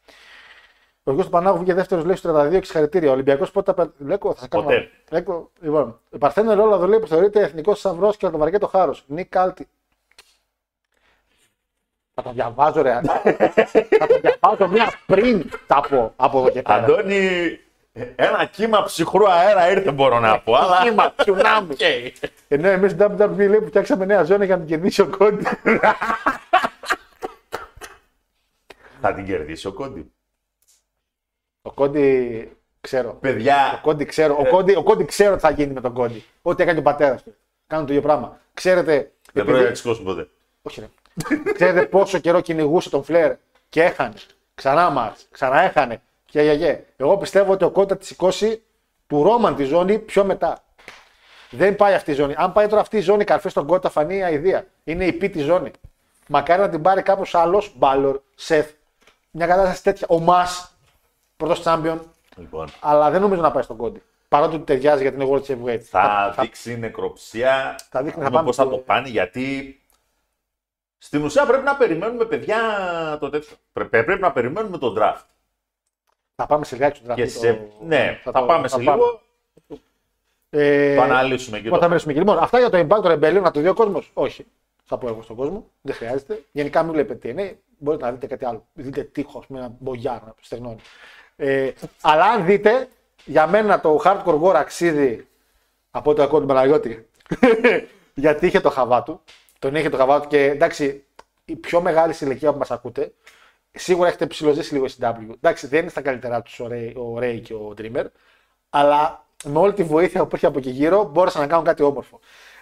[1.07, 3.09] Ο Γιώργος Πανάγου βγήκε δεύτερος λέει στο 32 και συγχαρητήρια.
[3.09, 3.83] Ο Ολυμπιακός πότε θα.
[3.85, 4.63] πε- Λέκο, θα σε κάνω.
[4.63, 4.89] Ποτέ.
[5.11, 5.99] Λέκο, λοιπόν.
[6.19, 9.03] Παρθένο Ρόλαδο λέει που θεωρείται εθνικός θησαυρό και θα το βαριέται το χάρος.
[9.07, 9.67] Νίκ Κάλτι.
[12.13, 13.01] Θα το διαβάζω, ρε.
[13.99, 16.75] θα το διαβάζω μία πριν τα πω από εδώ και πέρα.
[16.83, 17.59] Αντώνη,
[18.15, 20.55] ένα κύμα ψυχρού αέρα ήρθε μπορώ να πω.
[20.55, 20.79] αλλά...
[20.83, 21.71] Κύμα, τσουνάμι.
[21.73, 21.79] Οκ.
[22.47, 25.45] Ενώ εμείς WWE λέει που φτιάξαμε νέα ζώνη για να την κερδίσει ο Κόντι.
[29.01, 30.11] Θα την κερδίσει ο Κόντι.
[31.65, 33.09] Ο Κόντι ξέρω.
[33.09, 34.35] Ο Παιδιά, Κόντι ξέρω.
[34.39, 36.23] Ο Κόντι, ο Κόντι ξέρω τι θα γίνει με τον Κόντι.
[36.41, 37.35] Ό,τι έκανε ο πατέρας του.
[37.67, 38.37] Κάνουν το ίδιο πράγμα.
[38.53, 38.91] Ξέρετε.
[38.91, 40.27] δεν επειδή- πρέπει να της ποτέ.
[40.61, 40.87] Όχι, ρε.
[41.53, 43.33] Ξέρετε πόσο καιρό κυνηγούσε τον Φλερ
[43.69, 44.13] και έχανε.
[44.55, 46.01] Ξανά μάτς, ξανά έχανε.
[46.25, 46.83] Και γιαγέ.
[46.97, 48.61] Εγώ πιστεύω ότι ο Κόντι θα τη σηκώσει
[49.07, 50.63] του Ρόμαν τη ζώνη πιο μετά.
[51.49, 52.33] Δεν πάει αυτή η ζώνη.
[52.37, 54.67] Αν πάει τώρα αυτή η ζώνη καρφί στον Κόντι θα φανεί η αηδία.
[54.83, 55.71] Είναι η πίτη ζώνη.
[56.27, 58.67] Μακάρι να την πάρει κάποιος άλλος, Μπάλορ, Σεφ.
[59.31, 60.07] Μια κατάσταση τέτοια.
[60.09, 60.45] Ο Μα,
[61.37, 62.01] πρώτος τσάμπιον.
[62.37, 64.01] Λοιπόν, Αλλά δεν νομίζω να πάει στον Κόντι.
[64.27, 65.79] Παρότι του ταιριάζει γιατί είναι World Heavyweight.
[65.79, 67.75] θα δείξει νεκροψία.
[67.89, 69.79] θα δείχνει, Θα θα πάμε πώς θα στο- το πάνε, γιατί
[70.97, 72.57] στην ουσία πρέπει να περιμένουμε, παιδιά,
[73.19, 73.55] το τέτοιο.
[73.73, 75.23] Πρέ- Πρέπει να περιμένουμε τον draft.
[76.35, 77.53] Θα πάμε σε λιγάκι στο Και draft, σε...
[77.53, 79.21] το- Ναι, θα, το- πάμε σε λίγο.
[80.49, 81.89] Ε, Το αναλύσουμε και Λοιπόν, θα το.
[81.89, 82.37] μιλήσουμε και λοιπόν.
[82.37, 84.11] Αυτά για το Impact το Rebellion, να το δει ο κόσμος.
[84.13, 84.45] Όχι.
[84.83, 85.67] Θα πω εγώ στον κόσμο.
[85.81, 86.43] Δεν χρειάζεται.
[86.51, 87.55] Γενικά μην βλέπετε TNA.
[87.77, 88.65] Μπορείτε να δείτε κάτι άλλο.
[88.73, 90.79] Δείτε τείχο με ένα μπογιάρ να στεγνώνει.
[91.35, 91.71] Ε,
[92.01, 92.87] αλλά αν δείτε,
[93.25, 95.27] για μένα το hardcore war αξίζει
[95.91, 97.09] από το ακούω του Παναγιώτη.
[98.13, 99.21] γιατί είχε το χαβά του.
[99.59, 101.05] Τον είχε το χαβά του και εντάξει,
[101.45, 103.13] η πιο μεγάλη σε ηλικία που μας ακούτε,
[103.71, 105.33] σίγουρα έχετε ψηλοζήσει λίγο στην W.
[105.35, 108.05] Εντάξει, δεν είναι στα καλύτερά τους ο Ray, ο Ray και ο Dreamer,
[108.69, 112.19] αλλά με όλη τη βοήθεια που έχει από εκεί γύρω μπόρεσαν να κάνουν κάτι όμορφο.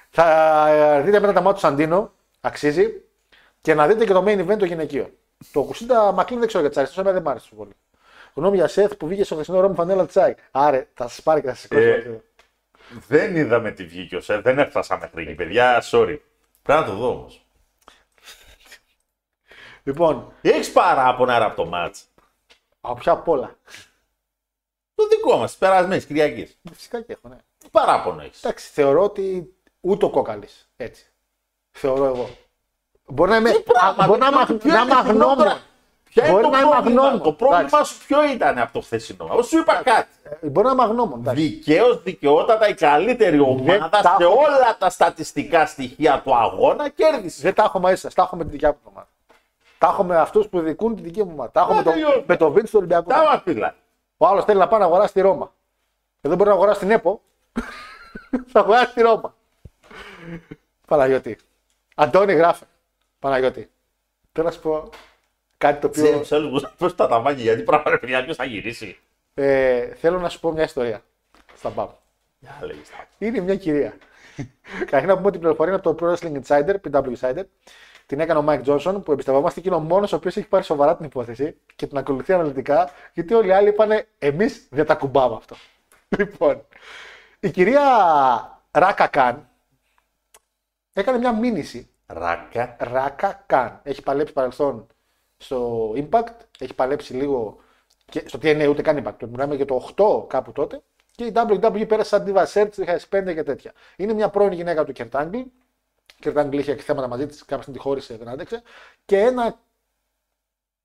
[0.09, 3.01] Θα δείτε μετά τα μάτια του Σαντίνο, αξίζει,
[3.61, 5.09] και να δείτε και το main event το γυναικείο.
[5.51, 7.71] Το Κουσίντα Μακλίν δεν ξέρω για τις αριστερέ, δεν μ' άρεσε τόσο πολύ.
[8.34, 10.36] Γνώμη για Σεθ που βγήκε στο χθεσινό ρόμο φανέλα Τσάι.
[10.52, 11.82] Άρε, θα σας πάρει και θα σας σηκώσει.
[11.84, 12.20] Ε,
[13.08, 15.84] Δεν είδαμε τι βγήκε ο Σεφ, δεν έφτασα μέχρι εκεί, παιδιά.
[15.92, 16.18] Sorry.
[16.62, 17.46] Πρέπει να το δω όμως.
[19.84, 21.94] Λοιπόν, Έχεις παράπονα ρε, από το match.
[22.82, 23.56] από ποια απ' όλα.
[24.96, 26.60] Το δικό μας, τη περασμένης Κυριακής.
[26.74, 27.38] Φυσικά και έχω, ναι.
[27.58, 28.44] Τι παράπονο έχεις.
[28.44, 30.70] Εντάξει, θεωρώ ότι ούτε ο κόκαλης.
[30.78, 31.06] Έτσι.
[31.72, 32.30] Θεωρώ εγώ.
[33.06, 34.84] Μπορεί να είμαι, πράγμα, α, μπορεί να είμαι, ποιο είναι
[35.44, 35.60] να
[36.16, 36.26] είμαι το αγνώμων.
[36.26, 37.22] πρόβλημα; Ποια είναι Μπορεί το να είμαι πρόβλημα, αγνώμων.
[37.22, 37.93] το πρόβλημά Εντάξει.
[37.93, 40.07] σου ποιο ήταν από το χθεσινό; Εγώ σου είπα κάτι.
[40.41, 41.20] Ε, Μπορεί να είμαι αγνώμων.
[41.20, 41.41] εντάξει.
[41.41, 44.34] Δικαίως, δικαιότατα η καλύτερη ομάδα τα σε έχω.
[44.34, 47.41] όλα τα στατιστικά στοιχεία του αγώνα κέρδισε.
[47.41, 48.09] Δεν τα έχω μαζί σα.
[48.11, 49.07] Τα έχω με τη δικιά μου ομάδα.
[49.78, 51.51] Τα έχω με αυτούς που δικούν τη δική μου ομάδα.
[51.51, 52.24] Τα έχω Ε, με, το, τελειώνει.
[52.28, 53.09] με το Βίντ του Ολυμπιακού.
[53.09, 53.76] Τα μας πείλα.
[54.18, 55.51] Ο άλλος θέλει να πάει να αγοράσει τη Ρώμα.
[56.22, 57.22] Εδώ μπορεί να αγοράσει την ΕΠΟ.
[58.51, 59.36] θα αγοράσει τη Ρώμα.
[60.88, 61.38] Παναγιώτη.
[61.95, 62.66] Αντώνη γράφε.
[63.20, 63.70] Παναγιώτη.
[64.32, 64.89] Θέλω να σου πω
[65.64, 66.20] κάτι το οποίο.
[66.20, 68.97] Τζέμ Έλγου, πώ τα ταβάνει, γιατί πράγμα παιδιά, ποιος θα γυρίσει;
[69.34, 71.03] Ε, θέλω να σου πω μια ιστορία.
[71.55, 71.89] Στα μπαμ.
[72.39, 73.07] Για λέγεις τα.
[73.18, 73.97] Είναι μια κυρία.
[74.80, 77.43] Καταρχήν να πούμε ότι η πληροφορία είναι από το Pro Wrestling Insider, PW Insider.
[78.05, 80.64] Την έκανε ο Mike Johnson, που εμπιστευόμαστε και είναι ο μόνος ο οποίος έχει πάρει
[80.64, 84.95] σοβαρά την υπόθεση και την ακολουθεί αναλυτικά, γιατί όλοι οι άλλοι είπαν Εμείς δεν τα
[84.95, 85.55] κουμπάμε αυτό.
[86.18, 86.66] Λοιπόν,
[87.39, 87.82] η κυρία
[88.72, 89.49] Ράκα Καν
[90.93, 91.89] έκανε μια μήνυση.
[92.05, 92.76] Ράκα.
[92.80, 93.80] Ράκα Καν.
[93.84, 94.88] Έχει παλέψει παρελθόν
[95.44, 97.58] στο Impact, έχει παλέψει λίγο
[98.06, 99.28] και στο TNA ούτε καν Impact.
[99.30, 100.82] Μιλάμε για το 8 κάπου τότε.
[101.16, 102.70] Και η WWE πέρασε σαν Diva Search,
[103.10, 103.74] 2005 και τέτοια.
[103.96, 105.44] Είναι μια πρώην γυναίκα του Kurt Angle
[106.20, 108.62] και ήταν Αγγλία είχε θέματα μαζί της, κάποια στιγμή τη χώρισε, δεν άντεξε.
[109.06, 109.60] Και ένα,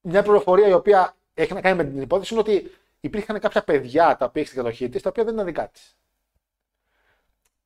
[0.01, 4.17] μια πληροφορία η οποία έχει να κάνει με την υπόθεση είναι ότι υπήρχαν κάποια παιδιά
[4.17, 5.97] τα οποία έχεις στην κατοχή της, τα οποία δεν ήταν δικά της.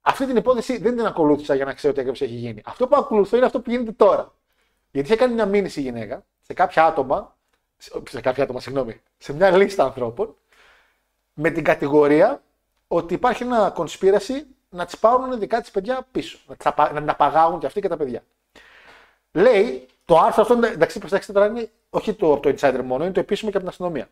[0.00, 2.62] Αυτή την υπόθεση δεν την ακολούθησα για να ξέρω τι ακριβώς έχει γίνει.
[2.64, 4.34] Αυτό που ακολουθώ είναι αυτό που γίνεται τώρα.
[4.90, 7.36] Γιατί είχε κάνει μια μήνυση η γυναίκα σε κάποια άτομα,
[7.76, 10.36] σε- σε κάποια άτομα, συγγνώμη, σε μια λίστα ανθρώπων,
[11.34, 12.42] με την κατηγορία
[12.88, 16.38] ότι υπάρχει ένα conspiracy να τις πάρουν δικά της παιδιά πίσω.
[16.46, 18.24] Να, τις απα- να τα παγάγουν και αυτοί και τα παιδιά.
[19.32, 23.12] Λέει, το άρθρο αυτό, εντάξει, προσέξτε τώρα, είναι όχι το, από το Insider μόνο, είναι
[23.12, 24.08] το επίσημο και από την αστυνομία.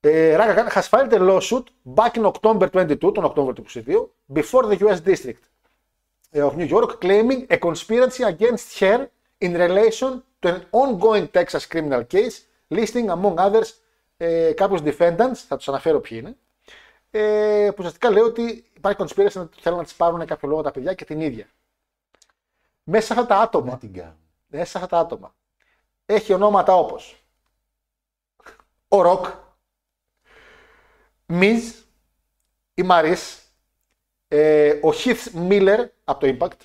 [0.00, 1.62] Ε, Raka Khan has filed a lawsuit
[1.94, 5.42] back in October 22, τον Οκτώβριο του 22, before the US District
[6.32, 9.06] of New York, claiming a conspiracy against her
[9.38, 12.36] in relation to an ongoing Texas criminal case,
[12.70, 13.70] listing among others
[14.16, 16.36] ε, κάποιους defendants, θα τους αναφέρω ποιοι είναι,
[17.10, 20.70] ε, που ουσιαστικά λέει ότι υπάρχει conspiracy να θέλουν να τις πάρουν κάποιο λόγο τα
[20.70, 21.46] παιδιά και την ίδια.
[22.82, 24.16] Μέσα σε αυτά τα άτομα, την κάνω.
[24.46, 25.34] μέσα σε αυτά τα άτομα,
[26.06, 27.24] έχει ονόματα όπως
[28.88, 29.26] ο Ροκ,
[31.26, 31.72] Μιζ,
[32.74, 33.42] η Μαρίς,
[34.28, 36.60] ε, ο Heath Miller από το Impact,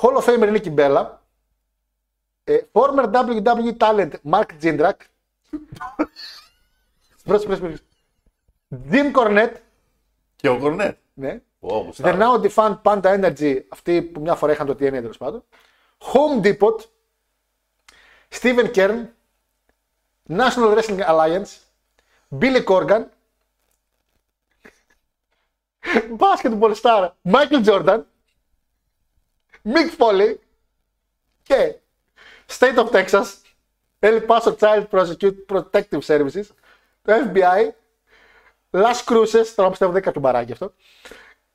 [0.00, 1.25] Hall of Famer Nicky Bella, ε,
[2.72, 4.94] former WWE talent Mark Jindrak,
[7.24, 7.78] πρόσεχε, πρόσεχε,
[8.90, 9.56] Jim Cornette,
[10.36, 10.98] Και ο Κορνέτ.
[11.14, 12.40] ναι, Ω, The γουστάρω.
[12.40, 15.44] Now Defunct Panda Energy, αυτοί που μια φορά είχαν το TNA τέλο πάντων.
[15.98, 16.80] Home Depot,
[18.40, 19.04] Steven Kern,
[20.28, 21.48] National Wrestling Alliance,
[22.40, 23.04] Billy Corgan,
[26.18, 28.00] Basketball Star, Michael Jordan,
[29.64, 30.34] Mick Foley
[31.42, 31.76] και
[32.46, 33.26] State of Texas,
[33.98, 36.44] El Paso Child Prosecute Protective Services,
[37.02, 37.68] το FBI,
[38.70, 40.72] Las Cruces, τώρα πιστεύω δεν είναι κάποιο μπαράκι αυτό,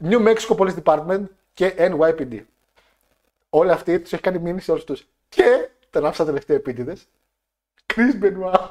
[0.03, 1.23] New Mexico Police Department
[1.53, 2.39] και NYPD.
[3.49, 5.07] Όλοι αυτοί τους έχει κάνει μήνυση όλους τους.
[5.29, 7.07] Και τον άφησα τελευταίο επίτηδες.
[7.93, 8.69] Chris Benoit.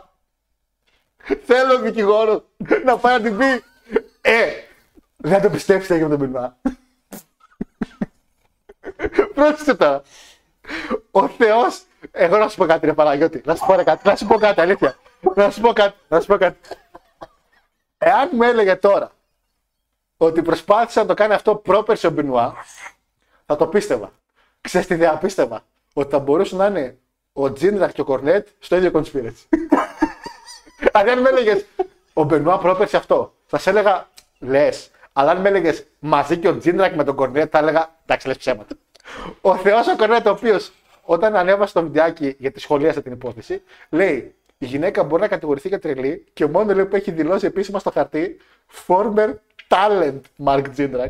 [1.45, 2.45] Θέλω δικηγόρο
[2.85, 3.65] να πάει να την πει.
[4.21, 4.53] Ε,
[5.17, 6.71] δεν το πιστέψετε για τον Benoit.
[9.35, 10.03] Πρόσεξε τώρα.
[11.11, 11.83] Ο Θεός.
[12.11, 13.43] Εγώ να σου πω κάτι, ρε Παναγιώτη.
[13.45, 14.09] Να σου πω ρε κάτι.
[14.09, 14.97] Να σου πω κάτι, αλήθεια.
[15.35, 15.97] Να σου πω κάτι.
[16.09, 16.59] Να σου πω κάτι.
[17.99, 19.13] Εάν μου έλεγε τώρα
[20.17, 22.55] ότι προσπάθησε να το κάνει αυτό πρόπερσε ο Μπινουά,
[23.47, 24.13] θα το πίστευα.
[24.61, 25.65] Ξέρεις τι δεν πίστευα.
[25.93, 26.99] Ότι θα μπορούσε να είναι
[27.33, 29.59] ο Τζίνρακ και ο Κορνέτ στο ίδιο conspiracy.
[30.93, 31.65] Αν δεν με έλεγες
[32.13, 34.91] ο Μπενουά πρόπερσε αυτό, θα σε έλεγα λες.
[35.13, 38.37] Αλλά αν με έλεγες μαζί και ο Τζίνρακ με τον Κορνέτ, θα έλεγα εντάξει, λες
[38.37, 38.75] ψέματα.
[39.41, 40.73] Ο Θεός ο Κορνέτ, ο οποίος
[41.11, 45.79] όταν ανέβασε το βιντεάκι γιατί σχολίασε την υπόθεση, λέει η γυναίκα μπορεί να κατηγορηθεί για
[45.79, 48.41] τρελή και μόνος λέει που έχει δηλώσει επίσημα στο χαρτί
[48.87, 49.35] former
[49.69, 51.09] talent Mark Jindrak.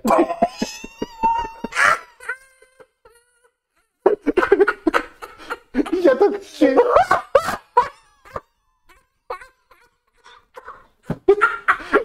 [6.01, 6.30] για το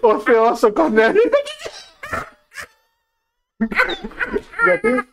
[0.00, 1.30] Ο Θεός ο Κονέλης.
[4.64, 5.08] Γιατί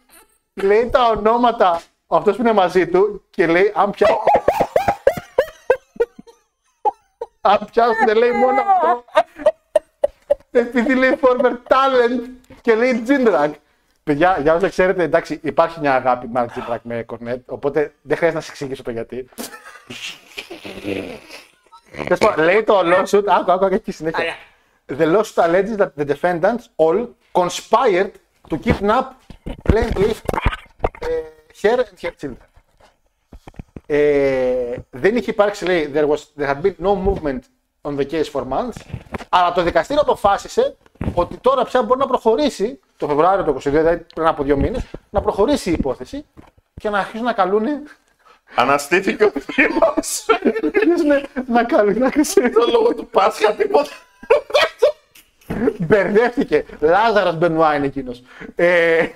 [0.53, 4.07] λέει τα ονόματα αυτός που είναι μαζί του και λέει αν πια...
[7.41, 9.03] αν πιάσουν λέει μόνο αυτό.
[10.51, 12.29] Επειδή λέει former talent
[12.61, 13.51] και λέει Jindrak.
[14.03, 18.33] Παιδιά, για όσο ξέρετε, εντάξει, υπάρχει μια αγάπη Mark Jindrak με Κορνέτ, οπότε δεν χρειάζεται
[18.33, 19.29] να σας εξηγήσω το γιατί.
[21.91, 24.35] Τέλος πάντων, λέει το lawsuit, άκου, άκου, άκου, έχει συνέχεια.
[24.87, 28.11] The lawsuit alleges that the defendants all conspired
[28.49, 29.05] to kidnap
[29.69, 30.42] plaintiff uh,
[31.63, 32.35] her and her children.
[33.85, 37.39] Ε, δεν είχε υπάρξει, λέει, there, was, there had been no movement
[37.81, 38.81] on the case for months,
[39.29, 40.75] αλλά το δικαστήριο αποφάσισε
[41.13, 44.83] ότι τώρα πια μπορεί να προχωρήσει, το Φεβρουάριο του 22, δηλαδή πριν από δύο μήνες,
[45.09, 46.25] να προχωρήσει η υπόθεση
[46.81, 47.65] και να αρχίσουν να καλούν
[48.55, 50.25] Αναστήθηκε ο φίλος.
[50.73, 52.55] αρχίσουν να καλούν να ξέρεις.
[52.55, 53.89] Το λόγο του Πάσχα τίποτα.
[55.79, 56.65] Μπερδεύτηκε.
[56.79, 58.23] Λάζαρος Μπενουά είναι εκείνος.
[58.55, 59.07] Ε,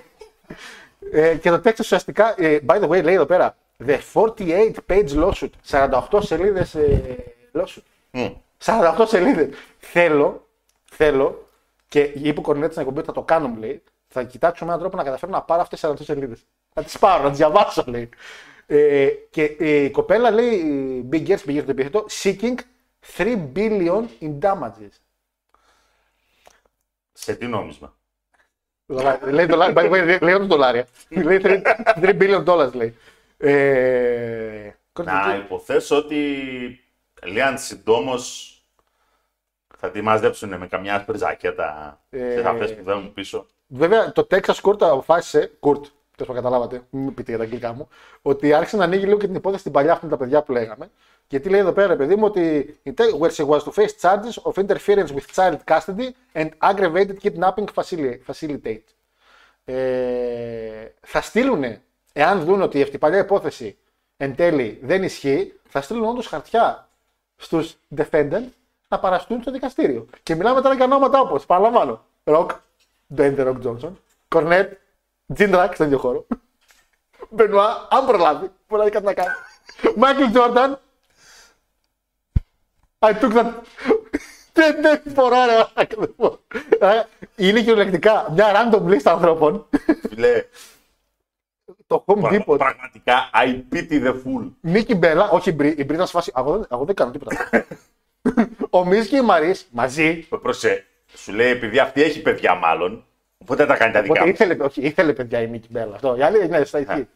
[1.11, 3.55] ε, και το τέξτο ουσιαστικά, ε, by the way, λέει εδώ πέρα,
[3.85, 5.49] the 48 page lawsuit.
[5.69, 8.33] 48 σελίδες ε, lawsuit.
[8.63, 9.49] 48 σελίδες.
[9.79, 10.47] Θέλω,
[10.91, 11.47] θέλω,
[11.87, 14.81] και είπε ο Κορνέτη στην εκπομπή ότι θα το κάνω, μου λέει, θα κοιτάξουμε έναν
[14.81, 16.45] τρόπο να καταφέρω να πάρω αυτές τις 48 σελίδες.
[16.73, 18.09] Να τις πάρω, να τις διαβάσω, λέει.
[18.65, 22.55] Ε, και ε, η κοπέλα λέει, η Big Girls πήγε στο επίθετο, seeking
[23.17, 24.95] 3 billion in damages.
[27.13, 27.96] Σε τι νόμισμα;
[28.89, 29.31] Δολάρια.
[29.31, 30.87] λέει δολάρια, by the way, λέει όντως δολάρια.
[31.09, 31.61] λέει 3
[32.01, 32.95] 3 billion dollars, λέει.
[33.37, 34.71] Ε,
[35.03, 36.15] Να υποθέσω ότι
[37.23, 38.51] λέει αν συντόμως
[39.77, 43.45] θα τη μαζέψουν με καμιά άσπρη ζακέτα Ε, σε αυτές που θέλουν πίσω.
[43.67, 45.81] Βέβαια, το Texas Court αποφάσισε, Court,
[46.17, 47.87] τέλος καταλάβατε, μην με πείτε για τα αγγλικά μου,
[48.21, 50.51] ότι άρχισε να ανοίγει λίγο και την υπόθεση στην παλιά αυτή με τα παιδιά που
[50.51, 50.91] λέγαμε.
[51.29, 52.75] Γιατί λέει εδώ πέρα, ρε παιδί μου, ότι
[53.19, 58.17] where she was to face charges of interference with child custody and aggravated kidnapping facili-
[58.31, 58.83] facilitate.
[59.65, 61.63] Ε, θα στείλουν,
[62.13, 63.77] εάν δουν ότι αυτή η παλιά υπόθεση
[64.17, 66.89] εν τέλει δεν ισχύει, θα στείλουν όντως χαρτιά
[67.35, 68.49] στους defendants
[68.87, 70.05] να παραστούν στο δικαστήριο.
[70.23, 72.47] Και μιλάμε τώρα για ονόματα όπως, παραλαμβάνω, Rock,
[73.17, 73.91] Dwayne The Rock Johnson,
[74.35, 74.71] Cornette,
[75.37, 76.25] Jim Rack στον ίδιο χώρο,
[77.37, 79.33] Benoit, αν προλάβει, μπορεί να δει κάτι να κάνει,
[80.01, 80.75] Michael Jordan,
[82.99, 83.45] I took that...
[84.53, 86.39] Δεν δεν μπορώ ρε μαλάκα, δεν μπορώ.
[86.79, 87.03] Ε,
[87.35, 89.65] Είναι κυριολεκτικά μια random list ανθρώπων.
[90.09, 90.43] Φίλε,
[91.87, 94.51] Το Home πρα- Depot, πραγματικά I pity the fool.
[94.61, 96.31] Νίκη Μπέλα, όχι η Μπρι, η Μπρι ήταν σε φάση.
[96.37, 97.49] Εγώ, δεν- εγώ δεν κάνω τίποτα.
[98.69, 100.15] Ο Μίζ και η Μαρή μαζί.
[100.41, 103.05] Προσε, σου λέει επειδή αυτή έχει παιδιά μάλλον,
[103.37, 104.31] οπότε τα κάνει τα δικά Οπότε μου.
[104.33, 105.95] ήθελε, όχι, ήθελε παιδιά η Νίκη Μπέλα.
[105.95, 106.15] Αυτό.
[106.17, 107.07] Η άλλη ναι, στα εκεί.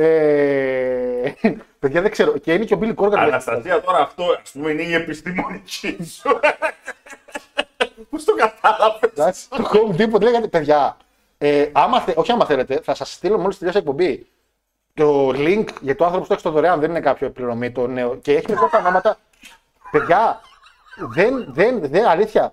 [0.00, 1.32] Ε,
[1.78, 2.38] παιδιά δεν ξέρω.
[2.38, 3.20] Και είναι και ο Μπίλι Κόργαν.
[3.20, 6.28] Αναστασία τώρα αυτό ας πούμε είναι η επιστημονική σου.
[8.10, 10.96] Πώς το κατάλαβες; Εντάξει, Το Home Depot λέγατε, παιδιά,
[11.38, 14.26] ε, άμα θε, όχι άμα θέλετε, θα σας στείλω μόλις τελειώσει η εκπομπή
[14.94, 17.86] το link για το άνθρωπο που το έχει στο δωρεάν, δεν είναι κάποιο επιπληρωμή το
[17.86, 18.16] νέο.
[18.16, 19.18] Και έχει μερικά τα ονόματα.
[19.90, 20.40] Παιδιά,
[21.14, 22.52] δεν, δεν, δεν, αλήθεια.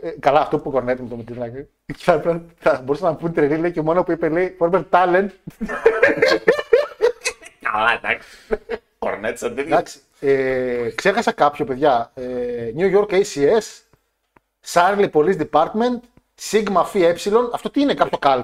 [0.00, 1.68] Ε, καλά, αυτό που κορνέται με το Μητρινάκη.
[1.96, 5.28] Θα, θα μπορούσα να πούμε τρελή, λέει και μόνος που είπε, λέει, former talent.
[7.74, 8.28] Καλά εντάξει.
[8.98, 9.72] Κορνέτ σαν τέτοιο.
[9.74, 12.10] Εντάξει, ε, ξέχασα κάποιο, παιδιά.
[12.14, 13.82] Ε, New York ACS,
[14.72, 15.98] Charlie Police Department,
[16.50, 17.48] Sigma Phi Epsilon.
[17.52, 18.42] Αυτό τι είναι, κάποιο cult,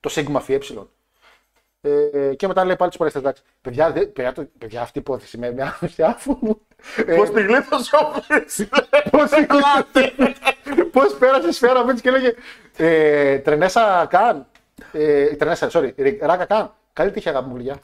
[0.00, 0.86] το Sigma Phi Epsilon.
[1.80, 3.18] Ε, και μετά λέει πάλι του παρέστε.
[3.18, 5.78] Εντάξει, παιδιά, δε, παιδιά, το- παιδιά, αυτή η υπόθεση με μια
[6.14, 6.60] αφού μου.
[7.06, 8.68] Ε, Πώς τη γλίτωσε ο Φρύς.
[9.10, 9.30] Πώς
[10.92, 12.34] Πώς πέρασε η σφαίρα μου έτσι και λέγε
[12.76, 14.46] ε, Τρενέσα Καν.
[14.92, 15.90] Ε, τρενέσα, sorry.
[15.96, 16.74] Ρι- Ράκα Καν.
[16.92, 17.78] Καλή τύχη, αγάπη μου, γλυκιά.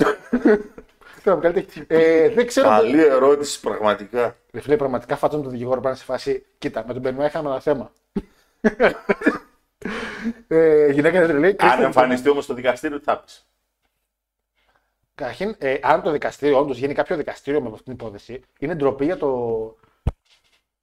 [1.23, 1.85] Θέλω να πω, καλή τύχη.
[1.89, 2.69] Ε, δεν ξέρω.
[2.69, 4.37] Καλή ερώτηση πραγματικά.
[4.53, 6.47] Ρε φίλε, πραγματικά φάτσα τον δικηγόρο πρέπει να είναι σε φάση.
[6.59, 7.93] Κοίτα, με τον Μπενουά είχαμε ένα θέμα.
[10.49, 11.57] ε, η γυναίκα είναι τρελή.
[11.59, 13.47] Αν εμφανιστεί όμως στο δικαστήριο τι θα πεις;
[15.15, 19.05] Καταρχήν, ε, αν το δικαστήριο όντως γίνει κάποιο δικαστήριο με αυτή την υπόθεση, είναι ντροπή
[19.05, 19.29] για το.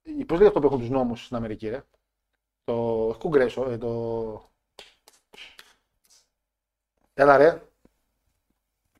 [0.02, 1.82] Πώς λέγεται αυτό που έχουν τους νόμους στην Αμερική, ρε;
[2.64, 3.06] Το.
[3.08, 4.50] Όχι κογκρέσο, ε, το.
[7.14, 7.62] Έλα ρε.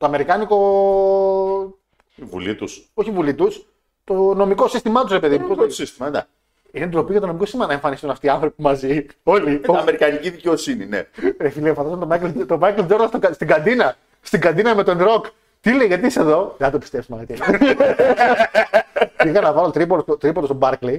[0.01, 0.57] Το αμερικάνικο.
[2.15, 2.91] Η βουλή τους.
[2.95, 3.67] Όχι βουλή τους.
[4.05, 5.47] Το νομικό σύστημά τους, ρε παιδί μου.
[5.47, 5.85] πώς Το λέγεται.
[5.85, 6.29] σύστημα, εντάξει.
[6.73, 9.07] Είναι ντροπή για το νομικό σύστημα να εμφανιστούν αυτοί οι άνθρωποι μαζί.
[9.23, 9.51] Όλοι.
[9.69, 11.07] Είναι αμερικανική δικαιοσύνη, ναι.
[11.41, 13.97] Ρε φίλε, φαντάζομαι τον Michael, τον Michael Jordan στο κα- στην καντίνα.
[14.21, 15.27] Στην καντίνα με τον Ροκ.
[15.61, 17.25] Τι λέει, γιατί είσαι εδώ; Δεν θα το πιστέψουμε.
[17.29, 17.43] Γιατί.
[19.23, 20.99] Πήγα να βάλω τρίποντο, στο- τρίποντο στον Barclay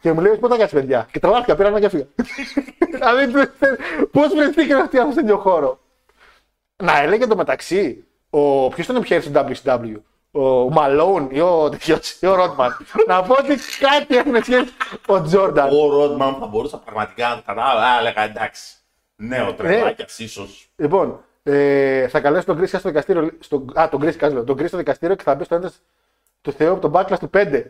[0.00, 2.04] και μου λέει: Πού θα κάτσει, παιδιά; Και τραβάχτηκα, πήρα ένα και έφυγα.
[2.92, 3.32] Δηλαδή,
[4.10, 5.78] πώς βρεθήκαν αυτοί οι άνθρωποι στον ίδιο χώρο;
[6.80, 8.68] Να έλεγε το μεταξύ, ο...
[8.68, 9.94] ποιος ήταν ο πιο στο WCW,
[10.30, 12.76] ο Μαλόν ή ο, τέτοιος, ή ο Ρότμαν.
[13.08, 14.72] να πω ότι κάτι έχουν σχέση
[15.06, 15.68] ο Τζόρνταν.
[15.72, 17.78] Ο Ρόντμαν θα μπορούσα πραγματικά να το καταλάβω.
[17.78, 18.74] Α, έλεγα εντάξει.
[19.16, 20.70] Νέο τρελάκια, ίσως.
[20.76, 23.30] Λοιπόν, ε, θα καλέσω τον Κρίσκα στο δικαστήριο.
[23.38, 24.44] Στο, α, τον Κρίσκα, λέω.
[24.44, 25.78] Τον Κρίσκα στο δικαστήριο και θα μπει στο ένταση
[26.40, 27.38] του Θεού από τον Μπάκλα του 5.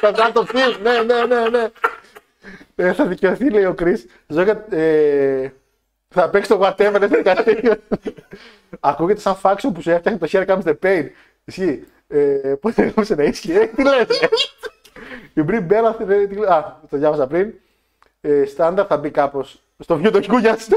[0.00, 0.82] θα βγάλει το φιλμ.
[0.82, 1.68] Ναι, ναι, ναι, ναι.
[2.74, 4.04] Ε, θα δικαιωθεί, λέει ο Κρι.
[4.70, 5.48] Ε,
[6.20, 7.74] θα παίξει το whatever στο δικαστήριο.
[8.80, 11.06] Ακούγεται σαν φάξιο που σου έφτιαχνε το Here Comes the Pain.
[11.44, 11.86] Ισχύει.
[12.08, 13.52] Ε, Πώς δεν έγραψε να ισχύει.
[13.52, 14.20] Ε, τι λες.
[14.20, 14.28] ε;
[15.34, 15.96] Η Μπριν Μπέλα.
[16.08, 17.52] ε, τι- Α, το διάβασα πριν.
[18.20, 20.68] Ε, Στάνταρ θα μπει κάπως στο βιβλίο των Κούγιας.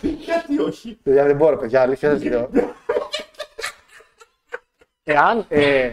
[0.00, 2.50] Γιατί όχι; Παιδιά, δεν μπορώ, παιδιά, αλήθεια σας λέω.
[5.04, 5.90] Εάν, ε,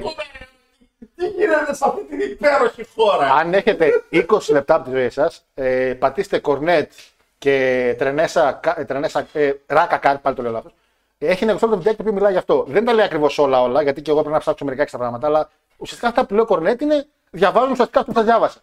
[1.16, 5.46] Τι γίνεται σε αυτή την υπέροχη χώρα; αν έχετε 20 λεπτά από τη ζωή σας,
[5.54, 6.92] ε, πατήστε κορνέτ
[7.38, 10.74] και τρενέσα, κα- ε, τρενέσα ε, ράκα κάρτ, πάλι το λέω λάθος.
[11.18, 12.66] Έχει ένα γνωστό το βιντεάκι το οποίο μιλάει γι' αυτό.
[12.68, 15.28] Δεν τα λέει ακριβώς όλα όλα, γιατί και εγώ πρέπει να ψάξω μερικά εξtra πράγματα,
[15.28, 18.60] αλλά ουσιαστικά αυτά που λέει ο Κορνέτ είναι διαβάζουν ουσιαστικά αυτό που σα διάβασα.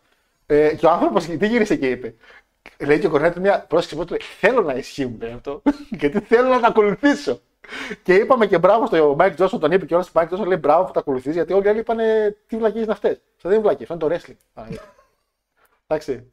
[0.47, 2.15] Ε, και ο άνθρωπος τι γύρισε και είπε.
[2.79, 5.63] Λέει και ο Κορνέτ μια πρόσκληση που του λέει: Θέλω να ισχύουν λέει, αυτό,
[6.01, 7.41] γιατί θέλω να τα ακολουθήσω.
[8.03, 10.59] Και είπαμε και μπράβο στο Mike Johnson, τον είπε και όλο ο Mike Johnson λέει
[10.61, 13.21] μπράβο που τα ακολουθείς, γιατί όλοι οι άλλοι είπανε τι βλακίες είναι αυτές.
[13.37, 14.37] Αυτό δεν είναι βλακίες, αυτό είναι το wrestling.
[14.55, 14.83] Παναγία.
[15.87, 16.33] Εντάξει.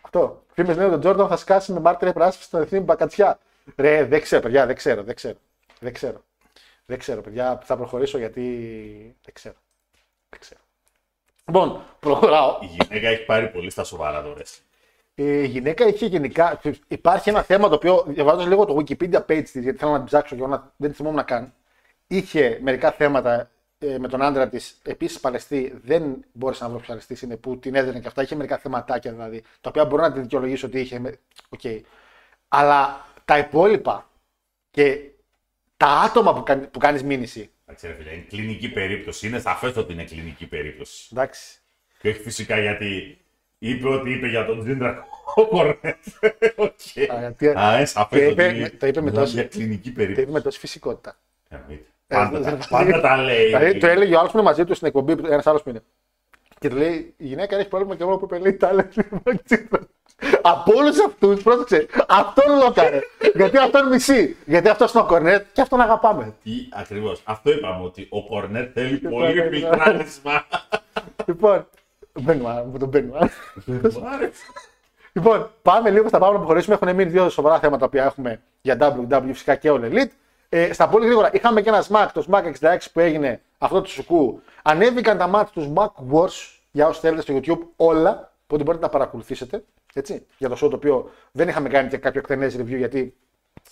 [0.00, 0.42] Αυτό.
[0.52, 3.38] Φήμες λένε ότι ο Τζόρνταν θα σκάσει με μάρτυρια πράσινη στην εθνική μπακατσιά.
[3.76, 5.38] Ρε, δεν ξέρω, παιδιά, δεν ξέρω, δεν ξέρω.
[5.80, 6.22] Δεν ξέρω.
[6.86, 8.42] Δεν ξέρω, παιδιά, θα προχωρήσω γιατί.
[9.24, 9.54] Δεν ξέρω.
[10.28, 10.60] Δεν ξέρω.
[11.46, 12.58] Λοιπόν, προχωράω.
[12.60, 14.67] Η γυναίκα έχει πάρει πολύ στα σοβαρά το wrestling.
[15.20, 16.60] Ε, Η γυναίκα είχε γενικά.
[16.88, 20.06] Υπάρχει ένα θέμα το οποίο διαβάζω λίγο το Wikipedia page της, γιατί θέλω να την
[20.06, 21.52] ψάξω και εγώ να, δεν θυμόμουν να κάνω.
[22.06, 26.88] Είχε μερικά θέματα ε, με τον άντρα της, επίσης παλαιστή, δεν μπόρεσα να βρω ποιο
[26.88, 28.22] παλαιστή είναι που την έδινε και αυτά.
[28.22, 30.98] Είχε μερικά θεματάκια δηλαδή, τα οποία μπορώ να τη δικαιολογήσω ότι είχε.
[30.98, 31.60] με- Οκ.
[32.48, 34.10] Αλλά τα υπόλοιπα
[34.70, 35.00] και
[35.76, 37.50] τα άτομα που, κάνει, που κάνεις μήνυση.
[37.66, 39.26] Εντάξει, ρε φίλε, είναι κλινική περίπτωση.
[39.26, 41.08] Είναι σαφές ότι είναι κλινική περίπτωση.
[41.12, 41.58] Εντάξει.
[42.00, 43.18] Και όχι φυσικά γιατί
[43.58, 45.96] είπε ότι είπε για τον Τζίντρα ο Cornette.
[46.56, 46.70] Οκ.
[47.12, 49.44] Α, γιατί- Α, είναι το σαφέ είπε ότι με- το είπε με μιλάμε τόση- για
[49.44, 50.30] κλινική Το είπε περίπτωση.
[50.30, 51.16] με τόση φυσικότητα.
[51.48, 51.82] Εννοείται.
[52.06, 53.46] Ε, Πάντα, δεν- τα- πάντα τα λέει.
[53.46, 55.82] Δηλαδή, το έλεγε ο άλλος που είναι μαζί του στην εκπομπή, ένας άλλος που είναι.
[56.58, 58.88] Και του λέει: Η γυναίκα έχει πρόβλημα και εγώ που είπε λέει τα λέει.
[60.42, 63.00] Από όλους αυτούς, πρόσεξε, αυτόν λόκαρε.
[63.34, 64.36] Γιατί αυτόν μισεί.
[64.46, 66.34] Γιατί αυτό είναι ο Κορνέτ και αυτόν αγαπάμε.
[66.44, 67.20] Τι ακριβώς.
[67.24, 70.46] Αυτό είπαμε ότι ο Κορνέτ θέλει Και πολύ τώρα- φιλτράρισμα.
[71.26, 71.66] Λοιπόν,
[72.12, 73.30] μπαίνουμε, μου τον μπαίνουμε.
[73.64, 74.44] Μου άρεσε.
[75.12, 76.74] Λοιπόν, πάμε λίγο στα πάμε να προχωρήσουμε.
[76.74, 80.10] Έχουν μείνει δύο σοβαρά θέματα που έχουμε για WWE φυσικά και All Elite.
[80.48, 83.90] Ε, στα πολύ γρήγορα, είχαμε και ένα Smack, το Smack 66 που έγινε αυτό του
[83.90, 84.40] Σουκού.
[84.62, 88.90] Ανέβηκαν τα μάτια τους Smack Wars για όσου θέλετε στο YouTube όλα, οπότε μπορείτε να
[88.90, 89.64] τα παρακολουθήσετε.
[89.94, 93.14] Έτσι, για το show το οποίο δεν είχαμε κάνει και κάποιο εκτενές review γιατί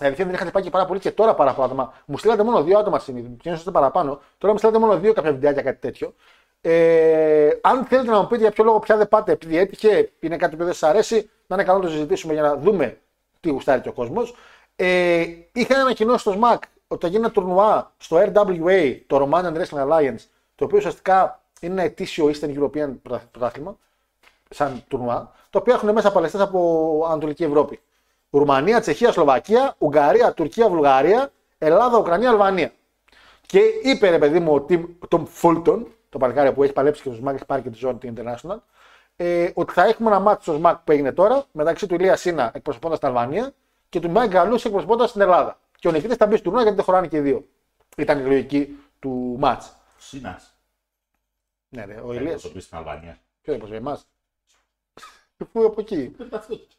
[0.00, 1.92] η αλήθεια δεν είχατε πάει και πάρα πολύ και τώρα παραπάνω άτομα.
[2.06, 3.28] Μου στείλατε μόνο δύο άτομα συνήθω.
[3.40, 4.20] Και είστε παραπάνω.
[4.38, 6.14] Τώρα μου στείλατε μόνο δύο κάποια βιντεάκια κάτι τέτοιο.
[6.60, 10.36] Ε, αν θέλετε να μου πείτε για ποιο λόγο πια δεν πάτε, επειδή έτυχε, είναι
[10.36, 12.98] κάτι που δεν σας αρέσει, να είναι καλό να το συζητήσουμε για να δούμε
[13.40, 14.34] τι γουστάρει και ο κόσμος.
[14.76, 19.88] Ε, είχαν ανακοινώσει στο SMAC ότι θα γίνει ένα τουρνουά στο RWA, το Romanian Wrestling
[19.88, 23.76] Alliance, το οποίο ουσιαστικά είναι ένα ετήσιο Eastern European πρωτα- πρωτάθλημα,
[24.50, 27.80] σαν τουρνουά, το οποίο έχουν μέσα παλαιστές από Ανατολική Ευρώπη.
[28.30, 32.72] Ρουμανία, Τσεχία, Σλοβακία, Ουγγαρία, Τουρκία, Βουλγαρία, Ελλάδα, Ουκρανία, Αλβανία.
[33.46, 37.12] Και είπε ρε παιδί μου ο Tim, Tom Fulton, το παλικάρι που έχει παλέψει και
[37.12, 38.58] στο SMAC, έχει πάρει και τη ζώνη την International,
[39.16, 42.50] ε, ότι θα έχουμε ένα μάτς στο SMAC που έγινε τώρα μεταξύ του Ηλίας Σίνα
[42.54, 43.54] εκπροσωπώντας την Αλβανία
[43.88, 45.60] και του Μάικ Γκαλούση εκπροσωπώντας την Ελλάδα.
[45.78, 47.48] Και ο νικητής θα μπει στο τουρνουά γιατί δεν χωράνε και οι δύο.
[47.96, 49.76] Ήταν η λογική του μάτς.
[49.98, 50.54] Σίνας.
[51.68, 52.42] Ναι, ρε, ο Ηλίας.
[52.42, 53.18] Το πει στην Αλβανία.
[53.40, 54.06] Ποιος είναι προσβεύει εμάς;
[55.52, 56.74] Πού από εκεί; Δεν ταυτότητα.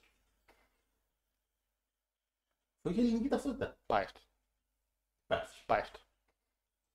[2.82, 3.78] Όχι ελληνική ταυτότητα.
[3.86, 4.20] Πάει αυτό.
[5.28, 5.66] Εντάξει.
[5.66, 6.00] Πάει αυτό.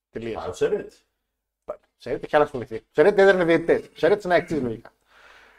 [0.09, 0.35] Τελείωσε.
[0.35, 0.93] Πάει ο Σερέτ.
[2.03, 2.83] Σερέτ έχει άλλα ασχοληθεί.
[2.91, 3.89] Σερέτ έδερνε διαιτητές.
[3.95, 4.91] Σερέτ είναι εξή λογικά.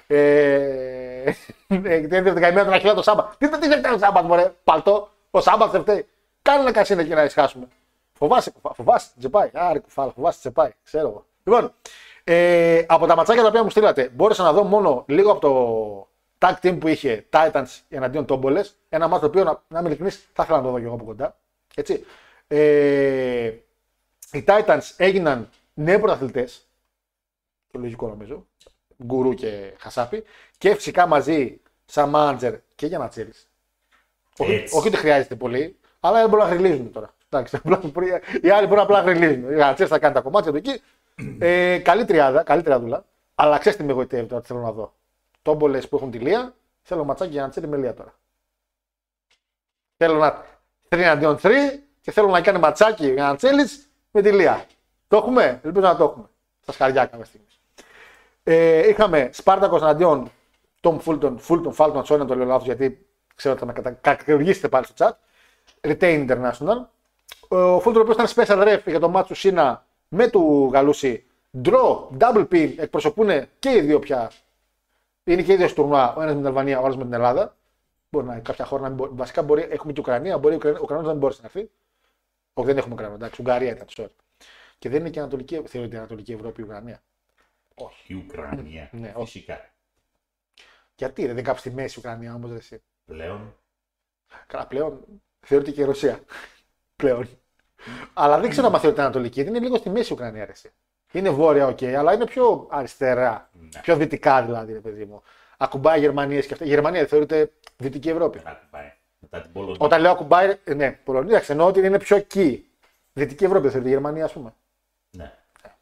[0.06, 1.32] Ε,
[1.68, 3.28] γιατί έδινε την καημένα τον Αχιλά το Σάμπα.
[3.38, 6.06] Τι δεν τη φταίει ο Σάμπας, μωρέ, παλτό; Ο Σάμπας δεν φταίει.
[6.42, 7.68] Κάνε ένα κασίνο εκεί να ησυχάσουμε.
[8.12, 9.50] Φοβάσαι, κουφά- φοβάσαι την τσεπάει.
[9.52, 10.70] Άρη κουφάλα, φοβάσαι την τσεπάει.
[10.84, 11.26] Ξέρω εγώ.
[11.44, 11.72] Λοιπόν,
[12.24, 16.08] ε, από τα ματσάκια τα οποία μου στείλατε, μπόρεσα να δω μόνο λίγο από το
[16.38, 18.60] tag team που είχε Titans εναντίον Τόμπολε.
[18.88, 20.94] Ένα μάτι το οποίο, να, να είμαι ειλικρινής, θα ήθελα να το δω και εγώ
[20.94, 21.36] από κοντά.
[21.74, 22.04] Έτσι.
[22.48, 23.52] Ε,
[24.32, 26.68] οι Titans έγιναν νέοι πρωταθλητές.
[27.70, 28.46] Το λογικό νομίζω.
[29.04, 30.24] Γκουρού και Χασάπη.
[30.58, 33.32] Και φυσικά μαζί σαν μάντζερ και για να τσέρει.
[34.38, 34.76] Όχι, Έτσι.
[34.76, 37.14] όχι ότι χρειάζεται πολύ, αλλά δεν μπορούν να γριλίζουν τώρα.
[37.28, 39.50] Εντάξει, απλά μπορεί- οι άλλοι μπορούν απλά να γριλίζουν.
[39.50, 40.80] Η Γανατσέρη θα κάνει τα κομμάτια του εκεί.
[41.38, 43.04] Ε, καλή τριάδα, καλή τριαδούλα.
[43.34, 44.94] Αλλά ξέρεις τι με εγωιτεύει τώρα, τι θέλω να δω.
[45.42, 48.14] Τόμπολες που έχουν τη Λία, θέλω ματσάκι για να τσέρει με Λία τώρα.
[49.96, 50.44] Θέλω να
[50.88, 51.50] 3 αντίον 3
[52.00, 53.62] και θέλω να κάνει ματσάκι για να τσέλει
[54.10, 54.66] με τη Λία.
[55.14, 56.24] Το έχουμε, ελπίζω να το έχουμε.
[56.62, 57.46] Στα σκαριά κάποια στιγμή.
[58.42, 60.30] Ε, είχαμε Σπάρτακος εναντίον
[60.80, 64.14] Tom Fulton, Fulton, Falton, sorry να το λέω λάθος γιατί ξέρω ότι θα με κατα-
[64.16, 65.10] κακουργήσετε πάλι στο chat.
[65.90, 66.76] Retain International.
[67.48, 71.26] Ο Fulton ο οποίος ήταν special ref για το μάτσο του Σίνα με του Γαλούση.
[71.64, 74.30] Draw, double pin, εκπροσωπούν και οι δύο πια.
[75.24, 77.12] Είναι και οι δύο στο τουρνουά, ο ένας με την Αλβανία, ο άλλος με την
[77.12, 77.56] Ελλάδα.
[78.10, 79.10] Μπορεί να κάποια χώρα να μην μπορεί.
[79.14, 81.70] Βασικά μπορεί, έχουμε και Ουκρανία, μπορεί ο Ουκρανία- ο Ουκρανός να μην μπορέσει να έρθει.
[82.54, 84.23] Όχι, δεν έχουμε Ουκρανία, εντάξει, Ουγγαρία ήταν, sorry.
[84.84, 87.02] Και δεν είναι και Ανατολική, θεωρείται Ανατολική Ευρώπη η Ουκρανία.
[88.06, 88.90] Η Ουκρανία.
[89.00, 89.32] Ναι, όχι.
[89.32, 89.70] Φυσικά.
[90.94, 92.82] Γιατί ρε, δεν είναι κάπου στη μέση η Ουκρανία όμως, εσύ.
[93.04, 93.56] Πλέον.
[94.46, 95.04] Καλά, πλέον
[95.40, 96.20] θεωρείται και η Ρωσία.
[96.96, 97.28] πλέον.
[98.14, 100.72] αλλά δεν ξέρω αν θεωρείται Ανατολική, γιατί είναι λίγο στη μέση η Ουκρανία, ρε, εσύ.
[101.12, 103.50] Είναι βόρεια, οκ, αλλά είναι πιο αριστερά.
[103.52, 103.80] Ναι.
[103.80, 105.22] Πιο δυτικά δηλαδή, ρε παιδί μου.
[105.56, 106.64] Ακουμπάει Γερμανίε και αυτά.
[106.64, 108.38] Η Γερμανία δεν θεωρείται Δυτική Ευρώπη.
[108.38, 108.92] Μετά την πάει.
[109.18, 109.76] Μετά την Πολωνία.
[109.80, 112.68] Όταν λέω ακουμπάει, ε, ναι, Πολωνία, εντάξει, εννοώ ότι είναι πιο εκεί.
[113.12, 114.54] Δυτική Ευρώπη δεν θεωρείται η Γερμανία, ας πούμε.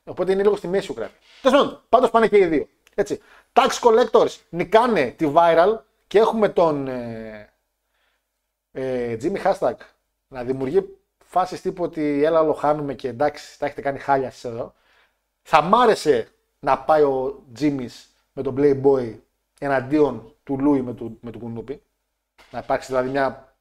[0.05, 0.12] Ναι.
[0.12, 1.14] Οπότε είναι λίγο στη μέση Ουκρανία.
[1.42, 2.68] Τέλος πάντων, πάντως πάνε και οι δύο.
[2.94, 3.20] Έτσι.
[3.53, 7.53] Tax collectors νικάνε τη viral και έχουμε τον ε,
[8.72, 9.74] ε, Jimmy Hashtag
[10.28, 14.44] να δημιουργεί φάσεις τύπου ότι έλα όλο χάνουμε και εντάξει, τα έχετε κάνει χάλια εσείς
[14.44, 14.74] εδώ.
[15.42, 16.28] Θα μ' άρεσε
[16.59, 17.86] να πάει ο Jimmy
[18.32, 19.14] με τον Playboy
[19.59, 21.82] εναντίον του Λούι με του, με του Κουνούπι.
[22.50, 23.55] Να υπάρξει δηλαδή μια.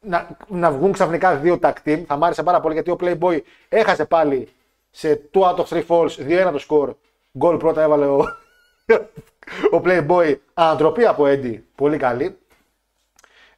[0.00, 2.04] Να, να βγουν ξαφνικά δύο tag team.
[2.06, 4.48] Θα μ' άρεσε πάρα πολύ γιατί ο Playboy έχασε πάλι
[4.90, 6.94] σε 2 out of 3 falls, 2-1 το score.
[7.38, 8.18] Γκολ πρώτα έβαλε ο,
[9.76, 10.36] ο Playboy.
[10.54, 11.60] Ανατροπή από Eddie.
[11.74, 12.38] Πολύ καλή.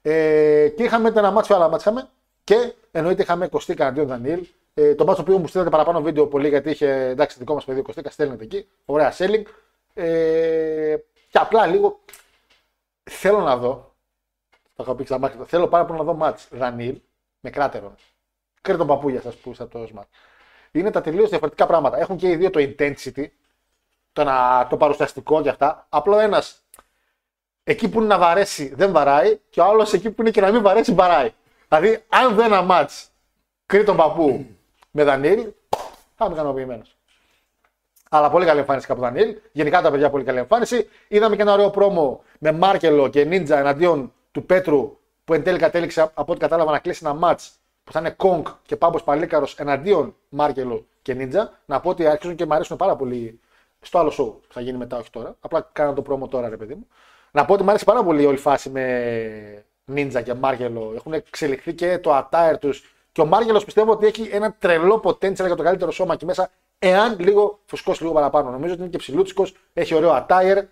[0.02, 2.08] Ε, και είχαμε ένα μάτσο, άλλα μάτς είχαμε.
[2.44, 4.46] Και εννοείται είχαμε Κωστή εναντίον Δανίλ.
[4.74, 7.64] Ε, το μάτσο το οποίο μου στείλατε παραπάνω βίντεο πολύ γιατί είχε εντάξει δικό μας
[7.64, 8.68] παιδί 20 στέλνετε εκεί.
[8.84, 9.42] Ωραία selling.
[9.94, 10.96] Ε,
[11.30, 12.00] και απλά λίγο
[13.10, 13.94] θέλω να δω.
[14.74, 17.00] Το είχα πει στα μάτια, Θέλω πάρα πολύ να δω μάτς Δανίλ
[17.40, 17.94] με κράτερο.
[18.60, 20.06] Κρίνει τον παππού για σας που είστε από το ΣΜΑΤ.
[20.72, 21.98] Είναι τα τελείως διαφορετικά πράγματα.
[21.98, 23.24] Έχουν και οι δύο το intensity,
[24.12, 25.86] το, να, το παρουσιαστικό και αυτά.
[25.88, 26.62] Απλό ένας
[27.64, 30.52] εκεί που είναι να βαρέσει δεν βαράει και ο άλλος εκεί που είναι και να
[30.52, 31.32] μην βαρέσει βαράει.
[31.68, 32.90] Δηλαδή, αν δω ένα μάτ
[33.66, 34.46] κρίνει τον παππού
[34.90, 35.52] με Δανίλ,
[36.16, 36.96] θα είμαι ικανοποιημένος.
[38.10, 39.36] Αλλά πολύ καλή εμφάνιση από τον Δανίλ.
[39.52, 40.88] Γενικά τα παιδιά πολύ καλή εμφάνιση.
[41.08, 45.58] Είδαμε και ένα ωραίο πρόμο με Μάρκελο και Νίντζα εναντίον του Πέτρου που εν τέλει
[45.58, 47.40] κατέληξε από ό,τι κατάλαβα να κλείσει ένα μάτ
[47.84, 51.60] που θα είναι Κόγκ και Πάμπος Παλίκαρος εναντίον Μάρκελο και Νίντζα.
[51.64, 53.40] Να πω ότι αρχίζουν και μου αρέσουν πάρα πολύ
[53.80, 55.36] στο άλλο show που θα γίνει μετά, όχι τώρα.
[55.40, 56.86] Απλά κάνω το πρόμο τώρα, ρε παιδί μου.
[57.30, 60.92] Να πω ότι μου αρέσει πάρα πολύ όλη η φάση με Νίντζα και Μάρκελο.
[60.96, 62.94] Έχουν εξελιχθεί και το attire τους.
[63.12, 66.50] Και ο Μάρκελο πιστεύω ότι έχει ένα τρελό potential για το καλύτερο σώμα εκεί μέσα,
[66.78, 68.50] εάν λίγο φουσκώσει λίγο παραπάνω.
[68.50, 70.62] Νομίζω ότι είναι και ψηλούτσικος, έχει ωραίο attire.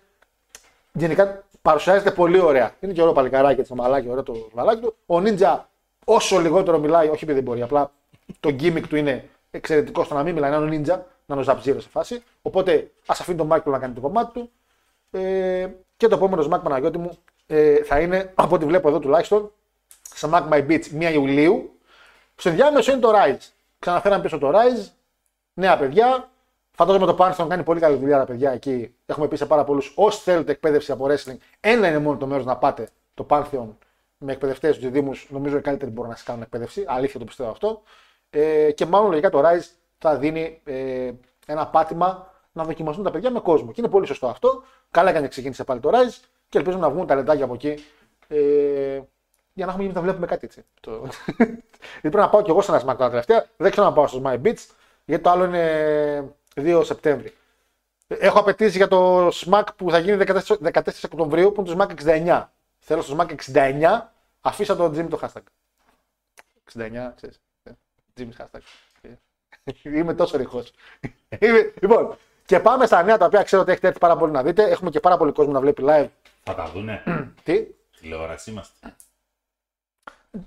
[0.93, 2.75] Γενικά παρουσιάζεται πολύ ωραία.
[2.79, 4.95] Είναι και ωραίο παλικαράκι έτσι, το μαλάκι, ωραίο το βαλάκι του.
[5.05, 5.69] Ο Νίντζα
[6.05, 7.91] όσο λιγότερο μιλάει, όχι επειδή δεν μπορεί, απλά
[8.39, 11.39] το gimmick του είναι εξαιρετικό στο να μην μιλάει, να είναι ο Νίντζα, να είναι
[11.39, 12.23] ο Ζαμπζίρο σε φάση.
[12.41, 14.51] Οπότε ας αφήνει τον Μάρκελο να κάνει το κομμάτι του.
[15.11, 19.51] Ε, και το επόμενο Smack Παναγιώτη μου ε, θα είναι, από ό,τι βλέπω εδώ τουλάχιστον,
[20.13, 21.79] σε Smack My Beats 1 Ιουλίου.
[22.35, 23.49] Στο διάμεσο είναι το Rise.
[23.79, 24.89] Ξαναφέραμε πίσω το Rise.
[25.53, 26.29] Νέα παιδιά.
[26.71, 28.95] Φαντάζομαι το Pantheon κάνει πολύ καλή δουλειά τα παιδιά εκεί.
[29.05, 29.93] Έχουμε πει σε πάρα πολλούς.
[29.95, 33.67] Όσοι θέλετε εκπαίδευση από wrestling, ένα είναι μόνο το μέρος να πάτε το Pantheon
[34.23, 35.27] με εκπαιδευτές τους Δήμους.
[35.29, 36.83] Νομίζω οι καλύτεροι μπορούν να σας κάνουν εκπαίδευση.
[36.87, 37.81] Αλήθεια το πιστεύω αυτό.
[38.29, 39.65] Ε, και μάλλον λογικά το Rise
[39.97, 41.11] θα δίνει ε,
[41.45, 43.71] ένα πάτημα να δοκιμαστούν τα παιδιά με κόσμο.
[43.71, 44.63] Και είναι πολύ σωστό αυτό.
[44.91, 47.83] Καλά έκανε ξεκίνησε πάλι το Rise και ελπίζουμε να βγουν τα λεντάκια από εκεί.
[48.27, 49.01] Ε,
[49.53, 50.65] για να έχουμε γίνει να βλέπουμε κάτι έτσι.
[50.79, 50.91] Το...
[51.37, 51.61] γιατί
[52.01, 53.45] πρέπει να πάω κι εγώ σε ένα SmackDown τελευταία.
[53.57, 54.65] Δεν ξέρω να πάω στο My Beats,
[55.05, 57.33] γιατί το άλλο είναι 2 Σεπτέμβρη.
[58.07, 60.41] Έχω απαιτήσει για το SMAC που θα γίνει 14,
[60.73, 62.45] 14 Οκτωβρίου, που είναι το SMAC 69.
[62.79, 64.01] Θέλω στο SMAC 69,
[64.41, 65.41] αφήσα το Jimmy το hashtag.
[66.73, 67.41] 69, ξέρεις.
[68.17, 68.61] Jimmy hashtag.
[69.83, 70.73] Είμαι τόσο ρηχός.
[71.81, 74.63] λοιπόν, και πάμε στα νέα τα οποία ξέρω ότι έχετε έρθει πάρα πολύ να δείτε.
[74.63, 76.07] Έχουμε και πάρα πολύ κόσμο να βλέπει live.
[76.43, 77.03] Θα τα δούνε.
[77.43, 77.67] Τι;
[77.99, 78.95] Τηλεόραση είμαστε.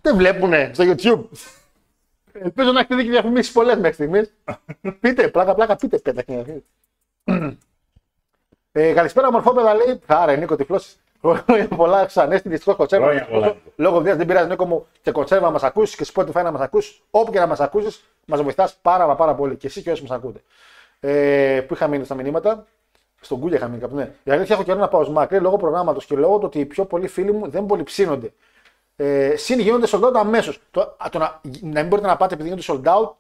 [0.01, 1.25] Δεν βλέπουνε στο YouTube.
[2.33, 4.35] Ελπίζω να έχετε δει και διαφημίσεις πολλές μέχρι στιγμής.
[5.01, 6.63] πείτε, πλάκα, πλάκα, πείτε πέντε.
[8.73, 10.01] ε, καλησπέρα, μορφόπεδα λέει.
[10.07, 10.83] Άρα, Νίκο, τυφλό.
[11.25, 13.07] Χρόνια πολλά ξανέστη, δυστυχώς κονσέρβα.
[13.07, 13.57] Χρόνια πολλά.
[13.77, 16.61] Λόγω βία δεν πειράζει, Νίκο μου και κονσέρβα να μας ακούσεις και Spotify να μας
[16.61, 17.01] ακούσει.
[17.11, 19.57] Όπου και να μας ακούσεις, μας βοηθάς πάρα, μα πάρα πολύ.
[19.57, 20.43] Και εσύ και όσοι μας ακούτε.
[21.01, 22.67] Ε, που είχα μείνει στα μηνύματα.
[23.21, 23.95] Στον Κούλια είχα μείνει κάπου.
[23.95, 24.11] Ναι.
[24.23, 26.85] Η αλήθεια έχω καιρό να πάω σμακρή λόγω προγράμματος και λόγω του ότι οι πιο
[26.85, 28.33] πολλοί φίλοι μου δεν πολύ ψήνονται.
[28.97, 30.61] Ε, συν γίνονται sold out αμέσως.
[30.71, 33.13] Το, το να, να μην μπορείτε να πάτε επειδή γίνονται sold out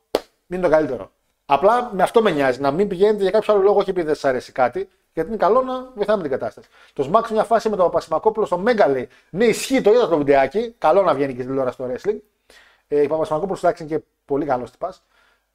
[0.47, 1.11] είναι το καλύτερο.
[1.47, 2.61] Απλά με αυτό με νοιάζει.
[2.61, 5.39] Να μην πηγαίνετε για κάποιο άλλο λόγο, όχι επειδή δεν σας αρέσει κάτι, γιατί είναι
[5.39, 6.69] καλό να βοηθάμε την κατάσταση.
[6.93, 10.17] Το Smack μια φάση με τον Παπασημακόπουλο στο Μέγκα λέει: Ναι, ισχύει, το είδα το
[10.17, 10.75] βιντεάκι.
[10.79, 12.19] Καλό να βγαίνει και στην τηλεόραση στο wrestling.
[12.89, 15.05] Ε, ο Παπασημακόπουλος εντάξει είναι και πολύ καλός τυπάς.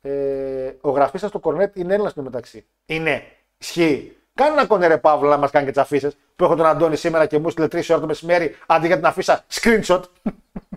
[0.01, 2.65] Ε, ο γραφής σας στο Κορνέτ είναι Έλληνας στο μεταξύ.
[2.85, 3.23] Είναι.
[3.57, 4.17] Ισχύει.
[4.33, 6.95] Κάνε ένα κονέ ρε Παύλο να μας κάνει και τις αφήσεις που έχω τον Αντώνη
[6.95, 10.01] σήμερα και μου στείλε 3 ώρα το μεσημέρι αντί για την αφίσα screenshot.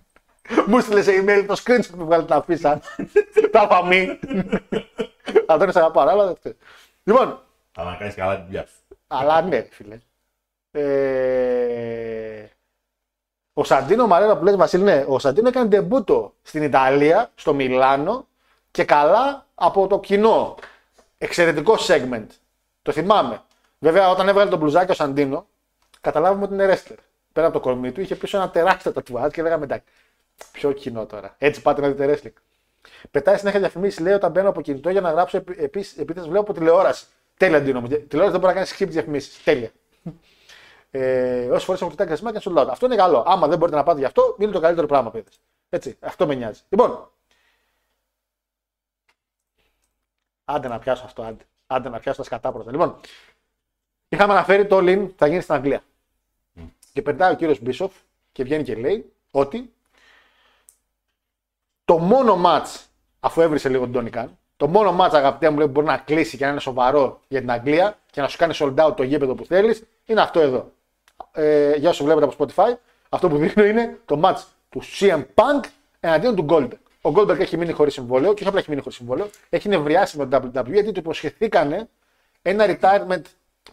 [0.68, 2.80] μου στείλε σε email το screenshot που βγάλει την αφίσα.
[3.53, 4.18] Τα φαμή.
[5.47, 6.57] Αντώνη, αγαπάω, αλλά δεν ξέρει.
[7.03, 7.43] Λοιπόν,
[7.73, 8.97] Θα να κάνει καλά τη δουλειά σου.
[9.07, 9.99] αλλά ναι, φίλε.
[10.70, 12.47] Ε...
[13.53, 18.27] Ο Σαντίνο Μαρέρα που λες Βασίλη, ναι, ο Σαντίνο έκανε ντεμπούτο στην Ιταλία, στο Μιλάνο
[18.70, 20.57] και καλά από το κοινό.
[21.19, 22.27] Εξαιρετικό segment.
[22.82, 23.43] Το θυμάμαι.
[23.78, 25.47] Βέβαια, όταν έβγαλε τον μπλουζάκι ο Σαντίνο,
[26.01, 26.97] καταλάβουμε ότι είναι wrestler.
[27.32, 29.86] Πέρα από το κορμί του, είχε πίσω ένα τεράστιο τατουάζ και λέγαμε εντάξει.
[30.53, 31.35] Πιο κοινό τώρα.
[31.39, 32.43] Έτσι πάτε να δείτε wrestling.
[33.11, 36.53] Πετάει συνέχεια διαφημίσεις, λέει όταν μπαίνω από κινητό για να γράψω επίσης επίθεση βλέπω από
[36.53, 37.07] τηλεόραση.
[37.43, 37.86] Τέλεια Ντίνο μου.
[37.89, 39.43] Τηλεόραση δεν μπορεί να κάνεις script διαφημίσεις.
[39.43, 39.70] Τέλεια.
[40.90, 42.66] Ε, Όσες φορές έχω κοιτάξει σημάδια και sold out.
[42.70, 43.24] Αυτό είναι καλό.
[43.27, 45.40] Άμα δεν μπορείτε να πάτε γι' αυτό, είναι το καλύτερο πράγμα, παιδες.
[45.69, 45.97] Έτσι.
[46.01, 46.60] Αυτό με νοιάζει.
[46.69, 47.10] Λοιπόν.
[50.44, 51.44] Άντε να πιάσω αυτό, άντε.
[51.66, 52.70] Άντε να πιάσω τα σκατά πρώτα.
[52.70, 53.01] Λοιπόν,
[54.09, 55.82] είχαμε αναφέρει το All-In θα γίνει στην Αγγλία.
[56.93, 57.93] Και περνάει ο κύριος Μπίσοφ
[58.32, 59.73] και βγαίνει και λέει ότι
[61.85, 62.85] το μόνο match,
[63.20, 65.97] αφού έβρισε λίγο τον Τόνι Καν, το μόνο match αγαπητέ μου λέει, που μπορεί να
[65.97, 69.02] κλείσει και να είναι σοβαρό για την Αγγλία και να σου κάνει sold out το
[69.02, 70.72] γήπεδο που θέλεις, είναι αυτό εδώ.
[71.32, 72.74] Ε, για όσους βλέπετε από Spotify,
[73.09, 75.64] αυτό που δείχνω είναι το match του CM Punk
[76.01, 76.78] εναντίον του Goldberg.
[77.01, 80.18] Ο Goldberg έχει μείνει χωρίς συμβόλαιο και όχι απλά έχει μείνει χωρίς συμβόλαιο, έχει νευριάσει
[80.18, 81.89] με το WWE γιατί του υποσχεθήκανε
[82.43, 83.22] ένα retirement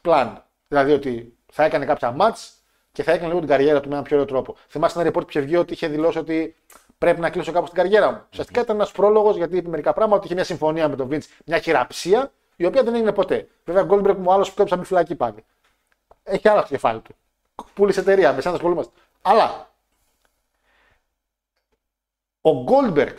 [0.02, 0.34] plan.
[0.68, 2.50] Δηλαδή ότι θα έκανε κάποια match
[2.92, 4.56] και θα έκανε λίγο την καριέρα του με έναν πιο ωραίο τρόπο.
[4.68, 6.56] Θυμάστε ένα report που είχε βγει ότι είχε δηλώσει ότι
[7.00, 8.22] Πρέπει να κλείσω κάπου στην καριέρα μου.
[8.32, 11.24] Ουσιαστικά ήταν ένας πρόλογος γιατί είπε μερικά πράγματα ότι είχε μια συμφωνία με τον Vince,
[11.46, 13.48] μια χειραψία, η οποία δεν έγινε ποτέ.
[13.66, 15.46] Βέβαια, Goldberg μου άλλος που κόψα μπει φυλακή πάλι.
[16.24, 17.16] Έχει άλλο στο κεφάλι του.
[17.74, 18.92] Πούλησε εταιρεία, με σαν ασχολούμαστε.
[19.22, 19.74] Αλλά
[22.42, 23.16] ο Goldberg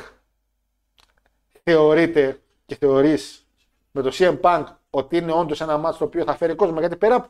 [1.63, 3.47] θεωρείται και θεωρείς
[3.91, 6.81] με το CM Punk ότι είναι όντως ένα μάτσο το οποίο θα φέρει κόσμο.
[6.81, 7.29] Γιατί πέρα από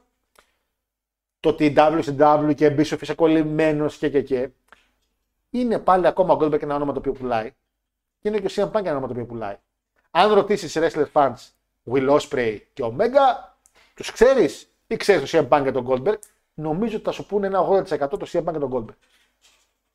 [1.40, 4.51] το ότι WCW και Bischoff είσαι κολλημένος και και και,
[5.51, 7.51] είναι πάλι ακόμα ο Goldberg ένα όνομα το οποίο πουλάει.
[8.20, 9.56] Και είναι και ο CM Punk ένα όνομα το οποίο πουλάει.
[10.10, 11.35] Αν ρωτήσεις wrestler fans
[11.93, 13.52] Will Ospreay και Omega,
[13.94, 16.18] τους ξέρεις ή ξέρεις το CM Punk και τον Goldberg,
[16.55, 18.94] νομίζω ότι θα σου πούνε ένα 80% το CM Punk και τον Goldberg.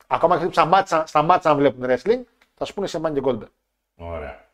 [0.07, 2.21] Ακόμα και στα μάτσα, στα μάτσα αν βλέπουν wrestling,
[2.53, 3.49] θα σου πούνε CM Punk και Goldberg.
[3.95, 4.49] Ωραία.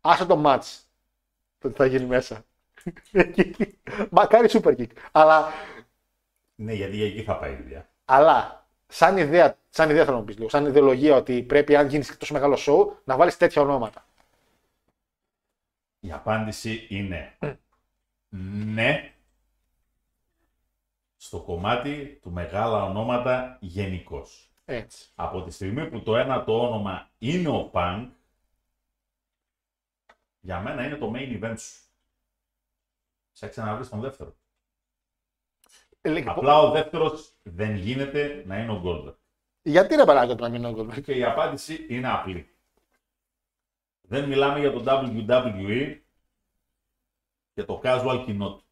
[0.00, 0.80] Άσε το match.
[1.58, 2.44] Το τι θα γίνει μέσα.
[4.10, 4.86] Μακάρι super kick.
[5.12, 5.48] Αλλά,
[6.54, 7.88] Ναι, γιατί για εκεί θα πάει η δουλειά.
[8.04, 8.61] αλλά
[8.92, 12.16] σαν, ιδέα, σαν ιδέα θέλω να μου πεις λίγο, σαν ιδεολογία ότι πρέπει αν γίνεις
[12.16, 14.06] τόσο μεγάλο show να βάλεις τέτοια ονόματα.
[16.00, 17.38] Η απάντηση είναι
[18.28, 19.14] ναι
[21.16, 24.52] στο κομμάτι του μεγάλα ονόματα γενικώς.
[24.64, 25.10] Έτσι.
[25.14, 28.08] Από τη στιγμή που το ένα το όνομα είναι ο Punk,
[30.40, 31.80] για μένα είναι το main event σου.
[33.32, 34.34] Ψάξε να βρεις τον δεύτερο.
[36.04, 39.14] Ε, λέει, Απλά ο δεύτερος δεν γίνεται να είναι ο Goldberg.
[39.62, 42.56] Γιατί ρε παράγει το να μην είναι ο Goldberg; Και η απάντηση είναι απλή.
[44.00, 46.00] Δεν μιλάμε για το WWE
[47.54, 48.64] και το casual κοινό του.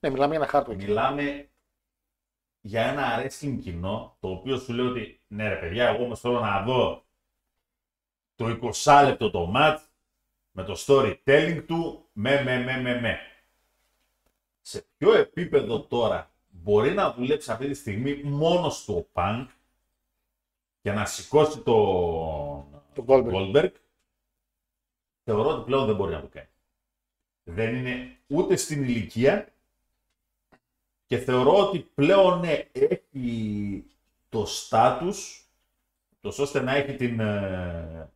[0.00, 0.72] Ναι, μιλάμε για ένα χάρτο.
[0.72, 0.84] εκεί.
[0.84, 1.50] Μιλάμε
[2.60, 6.40] για ένα wrestling κοινό το οποίο σου λέει ότι ναι ρε παιδιά, εγώ όμως θέλω
[6.40, 7.04] να δω
[8.34, 9.78] το 20 λεπτό το match
[10.50, 13.18] με το storytelling του με με με με με.
[14.60, 16.31] Σε ποιο επίπεδο τώρα
[16.62, 19.46] μπορεί να δουλέψει αυτή τη στιγμή μόνος στο punk
[20.82, 22.64] για να σηκώσει τον
[22.94, 23.32] Το Goldberg.
[23.32, 23.70] Goldberg,
[25.24, 26.48] θεωρώ ότι πλέον δεν μπορεί να το κάνει.
[27.44, 29.52] Δεν είναι ούτε στην ηλικία
[31.06, 33.84] και θεωρώ ότι πλέον ναι, έχει
[34.28, 35.46] το στάτους
[36.20, 38.10] τόσο ώστε να έχει την, ε,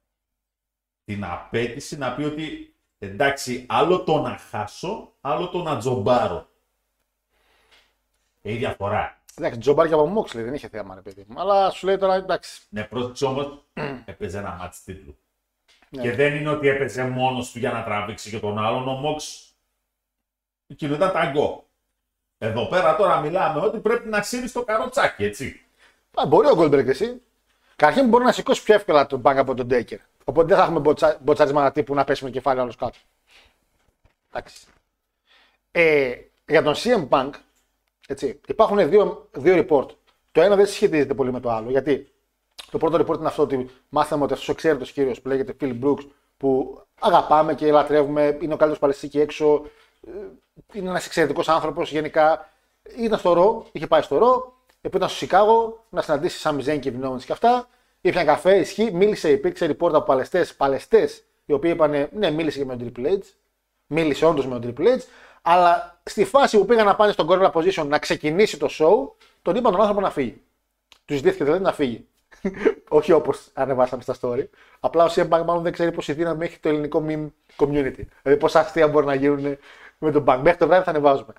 [1.04, 6.48] την απέτηση να πει ότι εντάξει άλλο το να χάσω, άλλο το να τζομπάρω.
[8.46, 9.20] Έχει διαφορά.
[9.38, 11.40] Εντάξει, τζομπάρ και από Moxley δεν είχε θέμα, ρε παιδί μου.
[11.40, 12.60] Αλλά σου λέει τώρα εντάξει.
[12.68, 13.62] Ναι, πρόσεξε όμω,
[14.04, 15.18] έπαιζε ένα μάτς τίτλου.
[15.88, 16.02] Ναι.
[16.02, 18.88] Και δεν είναι ότι έπαιζε μόνος του για να τραβήξει και τον άλλον.
[18.88, 19.44] Ο Μόξ
[20.66, 21.68] εκείνο ήταν ταγκό.
[22.38, 25.64] Εδώ πέρα τώρα μιλάμε ότι πρέπει να σύρει το καροτσάκι, έτσι.
[26.14, 27.22] Α, μπορεί ο Goldberg και εσύ.
[27.76, 29.98] Καταρχήν μπορεί να σηκώσει πιο εύκολα τον μπάνκ από τον Ντέκερ.
[30.24, 31.18] Οπότε δεν θα έχουμε μποτσα...
[31.20, 32.98] μποτσάρισμα τύπου να πέσει με κεφάλι άλλος κάτω.
[34.28, 34.66] Εντάξει.
[35.70, 36.14] Ε,
[36.46, 37.30] για τον CM Punk,
[38.06, 39.86] έτσι, υπάρχουν δύο, δύο report.
[40.32, 41.70] Το ένα δεν συσχετίζεται πολύ με το άλλο.
[41.70, 42.12] Γιατί
[42.70, 45.78] το πρώτο report είναι αυτό ότι μάθαμε ότι αυτός ο εξαίρετος κύριος που λέγεται Phil
[45.82, 46.06] Brooks,
[46.36, 49.62] που αγαπάμε και λατρεύουμε, είναι ο καλύτερος παλαιστή εκεί έξω,
[50.06, 50.10] ε,
[50.72, 52.50] είναι ένας εξαιρετικός άνθρωπος γενικά.
[52.98, 56.80] Ήταν στο ρο, είχε πάει στο ρο, επειδή ήταν στο Σικάγο να συναντήσει Σάμι Ζέν
[56.80, 57.68] και Βινόμεν και αυτά.
[58.00, 62.64] Ήπια καφέ, ισχύει, μίλησε, υπήρξε report από παλαιστές, παλαιστές, οι οποίοι είπαν ναι, μίλησε και
[62.64, 63.18] με τον Triple H.
[63.86, 64.98] Μίλησε όντως με τον Triple H,
[65.48, 69.56] αλλά στη φάση που πήγαν να πάνε στον Gorilla Position να ξεκινήσει το show, τον
[69.56, 70.42] είπαν τον άνθρωπο να φύγει.
[71.04, 72.06] Τους ζητήθηκε δηλαδή να φύγει.
[72.88, 74.44] Όχι όπως ανεβάσαμε στα story.
[74.80, 78.04] Απλά ο CM Punk μάλλον δεν ξέρει πόση δύναμη έχει το ελληνικό meme community.
[78.22, 79.58] Δηλαδή πόσα αστεία μπορεί να γίνουν
[79.98, 80.38] με τον Punk.
[80.42, 81.32] Μέχρι το βράδυ θα ανεβάζουμε.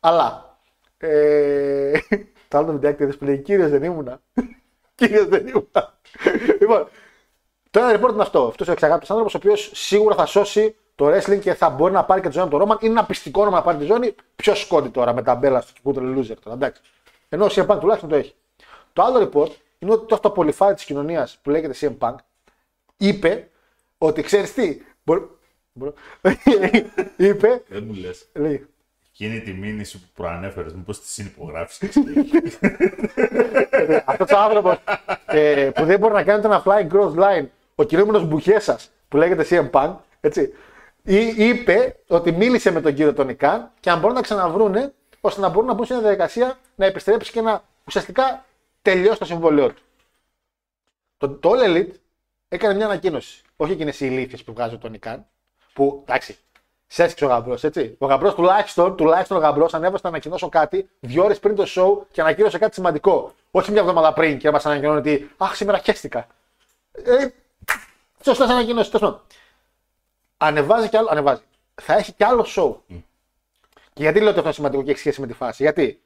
[0.00, 0.58] Αλλά.
[0.98, 1.92] Ε...
[2.48, 4.20] το άλλο το βιντεάκι που λέει Κύριο δεν ήμουνα.
[4.94, 5.98] Κύριο δεν ήμουνα.
[6.60, 6.88] λοιπόν,
[7.70, 8.46] το ένα report είναι αυτό.
[8.46, 12.04] Αυτός ο εξαγάπητος άνθρωπος, ο οποίος σίγουρα θα σώσει το wrestling και θα μπορεί να
[12.04, 12.78] πάρει και τη ζώνη από τον Ρόμαν.
[12.80, 14.14] Είναι ένα πιστικό όνομα να πάρει τη ζώνη.
[14.36, 16.56] Ποιος σκόντι τώρα με τα μπέλα στο κουτρε loser τώρα.
[16.56, 16.80] Εντάξει.
[17.28, 18.34] Ενώ ο CM Punk τουλάχιστον το έχει.
[18.92, 22.14] Το άλλο report είναι ότι το αυτοπολιφάρι της κοινωνίας που λέγεται CM Punk
[22.96, 23.48] είπε
[23.98, 24.80] ότι ξέρεις τι.
[25.02, 25.28] Μπορώ...
[25.72, 25.94] μπορώ-
[27.16, 27.62] είπε.
[27.68, 28.26] Δεν μου λες.
[28.32, 28.66] Λέει,
[29.16, 31.88] Εκείνη τη μήνυση που προανέφερες, μήπως τη συνυπογράψει.
[34.04, 34.76] Αυτός ο άνθρωπος
[35.26, 38.74] ε, που δεν μπορεί να κάνει ένα flying cross line, ο κινούμενο μπουχέ σα
[39.08, 40.52] που λέγεται CM Punk, έτσι,
[41.04, 45.40] ή- είπε ότι μίλησε με τον κύριο Τόνι Καν και αν μπορούν να ξαναβρούνε ώστε
[45.40, 48.44] να μπορούν να μπουν σε μια διαδικασία να επιστρέψει και να ουσιαστικά
[48.82, 49.82] τελειώσει το συμβόλαιό του.
[51.16, 51.90] Το, το All Elite
[52.48, 53.42] έκανε μια ανακοίνωση.
[53.56, 55.26] Όχι εκείνες οι ηλίθιες που βγάζει ο Τόνι Καν,
[55.72, 56.36] που εντάξει,
[56.86, 57.94] σέσκησε ο γαμπρός, έτσι.
[57.98, 62.06] Ο γαμπρός τουλάχιστον, τουλάχιστον ο γαμπρός ανέβασε να ανακοινώσω κάτι δύο ώρες πριν το show
[62.12, 63.34] και ανακοίνωσε κάτι σημαντικό.
[63.50, 66.26] Όχι μια εβδομάδα πριν και μας ανακοινώνει ότι Αχ, σήμερα χαίστηκα.
[66.92, 67.26] Ε,
[68.24, 68.90] Σωστά ανακοινώσει.
[68.90, 69.22] Τέλος πάντων.
[70.46, 71.08] Ανεβάζει κι άλλο.
[71.10, 71.42] Ανεβάζει.
[71.82, 72.76] Θα έχει κι άλλο show.
[73.92, 75.62] Και γιατί λέω ότι αυτό είναι σημαντικό και έχει σχέση με τη φάση.
[75.62, 76.02] Γιατί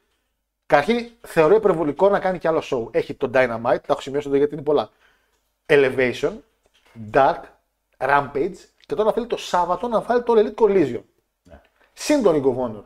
[0.68, 2.94] Καταρχήν θεωρώ υπερβολικό να κάνει κι άλλο show.
[2.94, 4.90] Έχει το Dynamite, τα έχω σημειώσει εδώ γιατί είναι πολλά.
[5.66, 6.32] Elevation,
[7.12, 7.40] Dark,
[7.96, 8.56] Rampage
[8.86, 11.02] και τώρα θέλει το Σάββατο να βάλει το Elite Collision.
[11.42, 11.60] Ναι.
[11.92, 12.82] Συν τον Ring of Honor.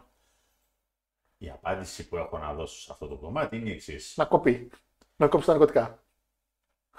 [1.39, 4.15] Η απάντηση που έχω να δώσω σε αυτό το κομμάτι είναι η εξής.
[4.17, 4.71] Να κοπεί.
[5.17, 5.99] Να κόψει τα ναρκωτικά.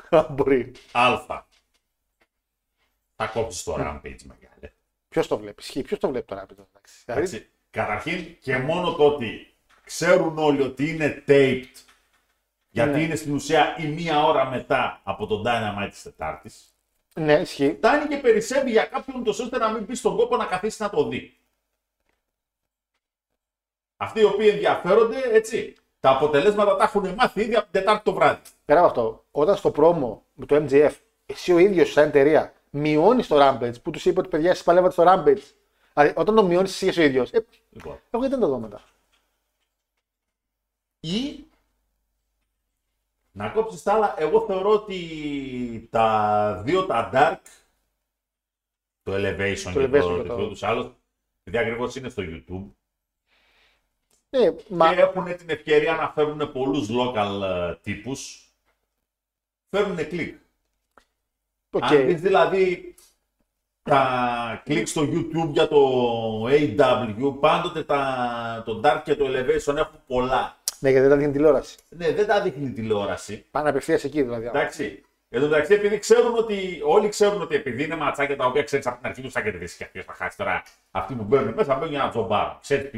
[0.10, 0.72] Αν μπορεί.
[0.92, 1.44] Α.
[3.26, 4.74] Θα κόψεις το Rampage μεγάλε.
[5.10, 5.62] Ποιος το βλέπει.
[5.62, 5.82] Ισχύει.
[5.82, 6.42] Ποιος το βλέπει τώρα.
[6.46, 6.96] Rampage, εντάξει.
[7.06, 7.48] Δηλαδή, Εντάξει.
[7.72, 11.64] Καταρχήν και μόνο το ότι ξέρουν όλοι ότι είναι taped
[12.70, 13.02] γιατί Ναι.
[13.02, 16.76] είναι στην ουσία η μία ώρα μετά από τον Dynamite της Τετάρτης
[17.16, 17.74] ναι, ισχύει.
[17.78, 20.90] φτάνει και περισσεύει για κάποιον τόσο ώστε να μην πει στον κόπο να καθίσει να
[20.90, 21.38] το δει.
[23.98, 28.14] Αυτοί οι οποίοι ενδιαφέρονται, έτσι, τα αποτελέσματα τα έχουν μάθει ήδη από την Τετάρτη το
[28.14, 28.42] βράδυ.
[28.66, 30.92] Πέρα από αυτό, όταν στο πρόμο με το MGF,
[31.26, 34.94] εσύ ο ίδιος σαν εταιρεία μειώνεις το Rampage που τους είπε ότι παιδιά εσεί παλεύατε
[34.94, 35.42] στο Rampage.
[35.94, 37.94] Δηλαδή, όταν το μειώνεις εσύ ο ίδιος, ε, Λοιπόν.
[37.94, 38.82] εγώ γιατί δεν το δω μετά.
[41.00, 41.44] Ή
[43.32, 44.16] να κόψεις τα άλλα.
[44.22, 47.42] Εγώ θεωρώ ότι τα δύο τα Dark,
[49.04, 50.92] το Elevation Το και Elevation το και το- δικό τους άλλος,
[51.44, 52.66] επειδή ακριβώς είναι στο YouTube,
[54.30, 58.52] Ε, μα και έχουν την ευκαιρία να φέρουν πολλούς local ε, τύπους,
[59.70, 60.38] φέρουν κλικ.
[61.74, 61.84] Οκ.
[61.84, 62.96] Αν δεις δηλαδή
[63.84, 65.80] τα κλικ στο YouTube για το
[66.48, 70.58] AEW, πάντοτε τα, το Dark και το Elevation έχουν πολλά.
[70.80, 71.76] Ναι, γιατί δεν δίνει τηλεόραση.
[71.90, 73.46] Ναι, δεν τα δείχνει η τηλεόραση.
[73.52, 74.46] Πάνε απευθείας εκεί δηλαδή.
[74.46, 75.04] Εντάξει.
[75.36, 78.88] Εν τω μεταξύ, επειδή ξέρουν ότι, όλοι ξέρουν ότι επειδή είναι ματσάκια τα οποία ξέρεις
[78.88, 80.64] από την αρχή τους σαν και τη ποιο θα χάσεις τώρα.
[80.92, 82.58] Αυτοί που μπαίνουν μέσα μπαίνουν για να τζομπάρουν.
[82.62, 82.98] Ξέρεις τι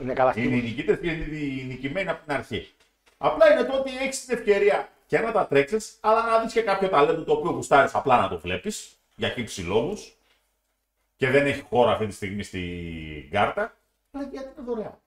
[0.00, 2.68] Είναι καλά είναι οι νικητές και είναι οι νικημένοι από την αρχή.
[3.18, 6.62] Απλά είναι το ότι έχεις την ευκαιρία και να τα τρέξεις, αλλά να δεις και
[6.62, 10.16] κάποιο ταλέντο το οποίο γουστάρεις απλά να το βλέπεις για χύψη λόγους
[11.16, 13.76] και δεν έχει χώρο αυτή τη στιγμή στην κάρτα.
[14.12, 14.98] Αλλά γιατί είναι δωρεάν.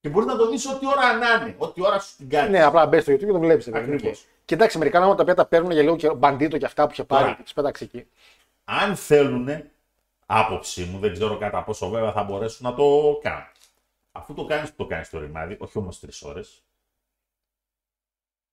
[0.00, 2.50] Και μπορείς να το δεις ό,τι ώρα να είναι, ό,τι ώρα σου την κάνει.
[2.50, 3.68] Ναι, απλά μπες στο YouTube και το βλέπεις.
[3.68, 4.26] Ακριβώς.
[4.44, 6.92] Και εντάξει, μερικά ονόματα τα οποία τα παίρνουν για λίγο καιρό, μπαντίτο και αυτά που
[6.92, 7.36] είχε πάρει Τώρα.
[7.36, 8.06] και του πέταξε εκεί.
[8.64, 9.48] αν θέλουν,
[10.26, 13.46] άποψή μου, δεν ξέρω κατά πόσο βέβαια θα μπορέσουν να το κάνουν.
[14.12, 16.62] Αφού το κάνεις που το κάνεις το ρημάδι, όχι όμως τρεις ώρες,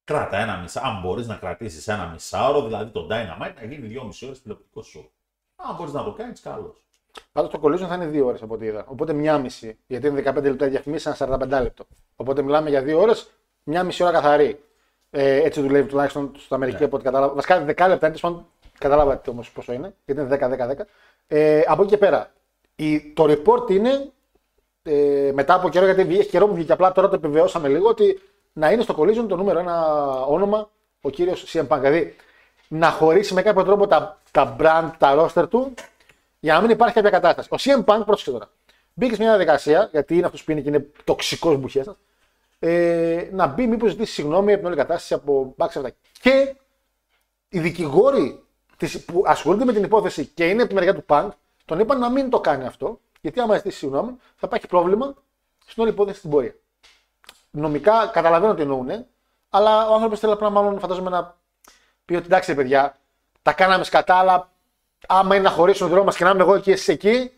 [0.08, 0.82] κράτα ένα μισά.
[0.84, 5.12] Αν μπορείς να κρατήσεις ένα μισάωρο, δηλαδή το Dynamite να γίνει δυόμιση ώρες τηλεοπτικό σου.
[5.56, 6.86] Αν μπορείς να το κάνεις, καλώς.
[7.32, 8.86] Πάντως το collision θα είναι δύο ώρες από ό,τι είδα.
[8.88, 9.78] Οπότε μία μισή.
[9.88, 11.86] Γιατί είναι 15 λεπτά διαφημίσει, ένα 45 λεπτό.
[12.16, 13.30] Οπότε μιλάμε για δύο ώρες,
[13.64, 14.60] μία μισή ώρα καθαρή.
[15.10, 16.86] Ε, έτσι δουλεύει τουλάχιστον στην Αμερική Ναι.
[16.86, 17.34] από ό,τι κατάλαβα.
[17.34, 18.46] Βασικά 10 λεπτά είναι τέλος πάντων,
[18.78, 20.86] κατάλαβα όμως πόσο είναι, γιατί είναι 10-10-10.
[21.28, 22.32] Ε, από εκεί και πέρα.
[22.76, 24.12] Η, το report είναι
[24.84, 28.22] ε, μετά από καιρό, γιατί έχει καιρό που βγήκε απλά τώρα το επιβεβαιώσαμε λίγο ότι
[28.58, 30.70] να είναι στο collision το νούμερο ένα όνομα
[31.02, 31.80] ο κύριος CM Punk.
[31.80, 32.16] Δηλαδή
[32.68, 35.74] να χωρίσει με κάποιο τρόπο τα, τα brand, τα roster του
[36.40, 37.50] για να μην υπάρχει κάποια κατάσταση.
[37.52, 38.50] Ο CM Punk, πρόσεξε τώρα,
[38.94, 41.98] μπήκε σε μια διαδικασία, γιατί είναι αυτός που είναι και είναι τοξικός μπουχέστα,
[42.60, 45.92] ε, να μπει μήπως ζητήσει συγγνώμη από την όλη κατάσταση από μπάξ αυτά.
[46.22, 46.56] Και
[47.50, 48.44] οι δικηγόροι
[48.78, 51.28] της, που ασχολούνται με την υπόθεση και είναι από τη μεριά του Punk,
[51.66, 55.14] τον είπαν να μην το κάνει αυτό, γιατί άμα ζητήσει συγγνώμη θα υπάρχει πρόβλημα
[55.66, 56.56] στην όλη υπόθεση στην πορεία.
[57.52, 59.06] Νομικά καταλαβαίνω τι εννοούν,
[59.50, 61.38] αλλά ο άνθρωπος θέλει απλά μάλλον φαντάζομαι να
[62.06, 62.98] πει ότι εντάξει, ρε παιδιά,
[63.42, 64.52] τα κάναμε σκατά, αλλά
[65.08, 67.32] άμα είναι να χωρίσουν δρόμο μας και να είμαι εγώ εκεί, εσύ εκεί.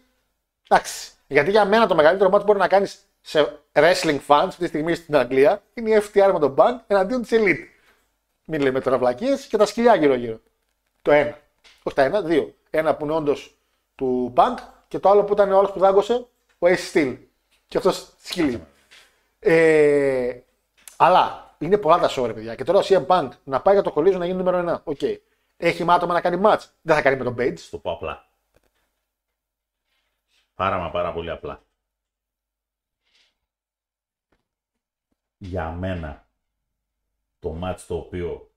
[0.69, 1.11] Εντάξει.
[1.27, 4.68] Γιατί για μένα το μεγαλύτερο μάτι που μπορεί να κάνεις σε wrestling fans αυτή τη
[4.68, 7.65] στιγμή στην Αγγλία είναι η FTR με τον Bank εναντίον της Elite.
[8.44, 10.40] Μην λέμε τώρα βλακίες και τα σκυλιά γύρω-γύρω.
[11.02, 11.38] Το ένα.
[11.84, 12.53] Όχι τα ένα, δύο.
[12.69, 13.57] Ένα που είναι όντως
[13.95, 14.56] του Punk
[14.88, 16.14] και το άλλο που ήταν ο άλλος που δάγκωσε,
[16.60, 17.18] ο Ace Steel.
[17.68, 18.64] Και αυτός σκυλί.
[19.40, 20.40] Ε,
[20.98, 22.56] αλλά είναι πολλά τα show, ρε παιδιά.
[22.56, 24.82] Και τώρα ο CM Punk να πάει για το Collision να γίνει νούμερο 1.
[24.84, 24.99] Οκ.
[25.57, 26.61] Έχει μάτωμα να κάνει match.
[26.82, 27.60] Δεν θα κάνει με τον Page.
[27.72, 28.28] το πω απλά.
[30.56, 31.64] Πάρα μα πάρα πολύ απλά.
[35.38, 36.28] Για μένα,
[37.40, 38.52] το match το οποίο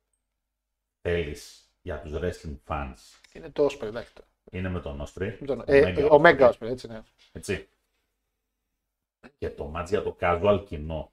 [1.03, 2.95] θέλεις για τους wrestling fans
[3.33, 4.13] Είναι το Osprey, εντάξει.
[4.15, 4.29] τώρα.
[4.51, 5.37] είναι με τον Osprey.
[5.41, 7.03] Με τον- Ε, ε, Ο Mega Osprey, έτσι ναι.
[7.33, 7.69] Έτσι.
[9.39, 11.13] Και το match για το casual κοινό,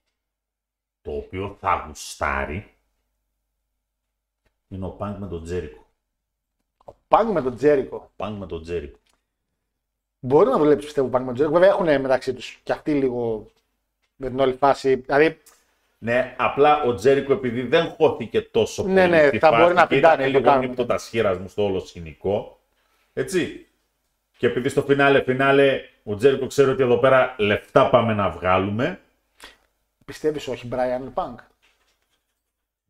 [1.01, 2.73] το οποίο θα γουστάρει,
[4.67, 5.83] είναι ο Punk με τον Jericho.
[7.07, 7.99] Punk με τον Jericho.
[8.17, 8.93] Punk με τον Jericho.
[10.19, 11.51] Μπορεί να δουλέψει πιστεύω Punk με τον Jericho.
[11.51, 13.51] Βέβαια έχουν μεταξύ τους και αυτοί λίγο
[14.15, 14.95] με την όλη φάση.
[14.95, 15.37] Δηλαδή
[15.97, 19.73] Ναι, απλά ο Τζέρικο επειδή δεν χώθηκε τόσο Ναι, πολύ ναι, στη θα φάση μπορεί
[19.73, 20.67] να και πηδάει, ήταν να το λίγο κάνουμε.
[20.67, 20.99] νύπτο τα
[21.39, 22.59] μου στο όλο σκηνικό.
[23.13, 23.68] Έτσι.
[24.39, 28.99] Και επειδή στο φινάλε, φινάλε, ο Τζέρικο ξέρει ότι εδώ πέρα λεφτά πάμε να βγάλουμε.
[30.05, 31.35] πιστεύεις όχι Brian Punk;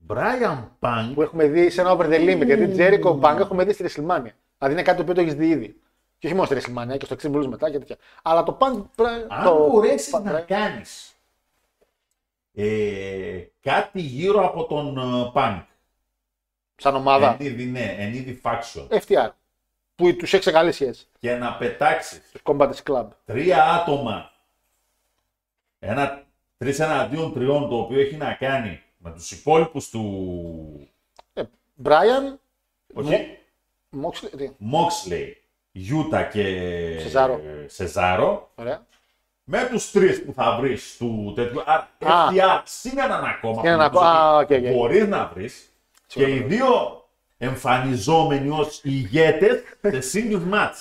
[0.08, 2.46] Brian Punk, Που έχουμε δει σε ένα over the limit.
[2.46, 4.32] Γιατί Jericho Punk έχουμε δει στη WrestleMania.
[4.58, 5.80] Δηλαδή είναι κάτι το οποίο το έχεις δει ήδη.
[6.18, 7.96] Και όχι μόνο στη WrestleMania και στο Extreme Rules μετά και τέτοια.
[8.22, 9.04] Αλλά το Punk.
[9.04, 9.68] Bra- αν το...
[9.70, 11.16] μπορέσεις Punk- να κάνεις
[12.54, 15.64] ε, κάτι γύρω από τον ε, Punk,
[16.76, 17.38] Σαν ομάδα.
[17.40, 18.88] Εν είδη, ναι, εν είδη faction.
[18.90, 19.30] FTR.
[20.00, 21.08] Που τους έχει καλή σχέση.
[21.20, 23.06] Και να πετάξει Τους Combat Club.
[23.26, 24.32] τρία άτομα,
[25.80, 26.24] ένα
[26.58, 30.90] τρεις εναντίον τριών, το οποίο έχει να κάνει με τους υπόλοιπους του.
[31.34, 31.42] Ε,
[31.84, 32.38] Brian,
[32.94, 33.38] Όχι,
[34.04, 34.30] Moxley.
[34.38, 35.32] τι, Moxley,
[35.72, 36.44] Yuta και
[37.02, 37.42] Cesaro.
[37.68, 38.52] Cesaro.
[38.56, 38.86] Ωραία.
[39.44, 41.62] Με τους τρεις που θα βρεις του τέτοιου.
[41.62, 42.30] Α, Α.
[42.32, 43.62] FTR συν έναν ακόμα.
[43.62, 44.10] Συν έναν ακόμα.
[44.10, 44.72] Α, οκ, οκ.
[44.74, 45.70] Μπορείς να βρεις.
[46.08, 47.04] Και οι δύο
[47.42, 50.76] εμφανιζόμενοι ως ηγέτες σε singles match.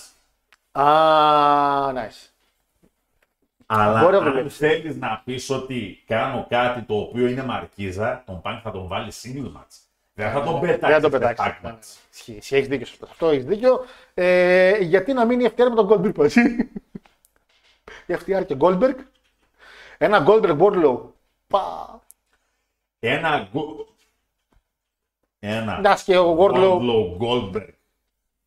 [0.83, 2.27] Α, nice.
[3.67, 4.57] Αλλά Μπορεί να το αν βλέπεις.
[4.57, 9.13] θέλεις να πεις ότι κάνω κάτι το οποίο είναι μαρκίζα, τον Punk θα τον βάλει
[9.23, 9.77] single match.
[10.15, 10.81] Δεν θα τον πετάξεις.
[10.81, 11.47] Δεν θα το σε πετάξεις.
[11.47, 11.77] tag Ναι, ναι.
[11.77, 11.97] match.
[12.13, 13.07] Ισχύει, ισχύει, έχεις δίκιο σε αυτό.
[13.11, 13.85] Αυτό έχεις δίκιο.
[14.15, 16.41] Ε, γιατί να μείνει η FTR με τον Goldberg μαζί.
[18.07, 18.95] η FTR και Goldberg.
[19.99, 21.01] Ένα Goldberg Wardlow.
[21.47, 22.01] Πα.
[23.01, 23.49] Ένα.
[25.41, 25.81] Γκο- Ένα.
[25.81, 26.79] Να και ο Wardlow.
[26.79, 27.69] Wardlow Goldberg.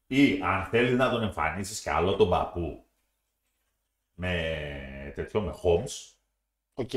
[0.07, 2.83] Ή αν θέλεις να τον εμφανίσεις καλό τον παππού
[4.13, 4.33] με
[5.15, 6.13] τέτοιο με Holmes,
[6.73, 6.89] Οκ.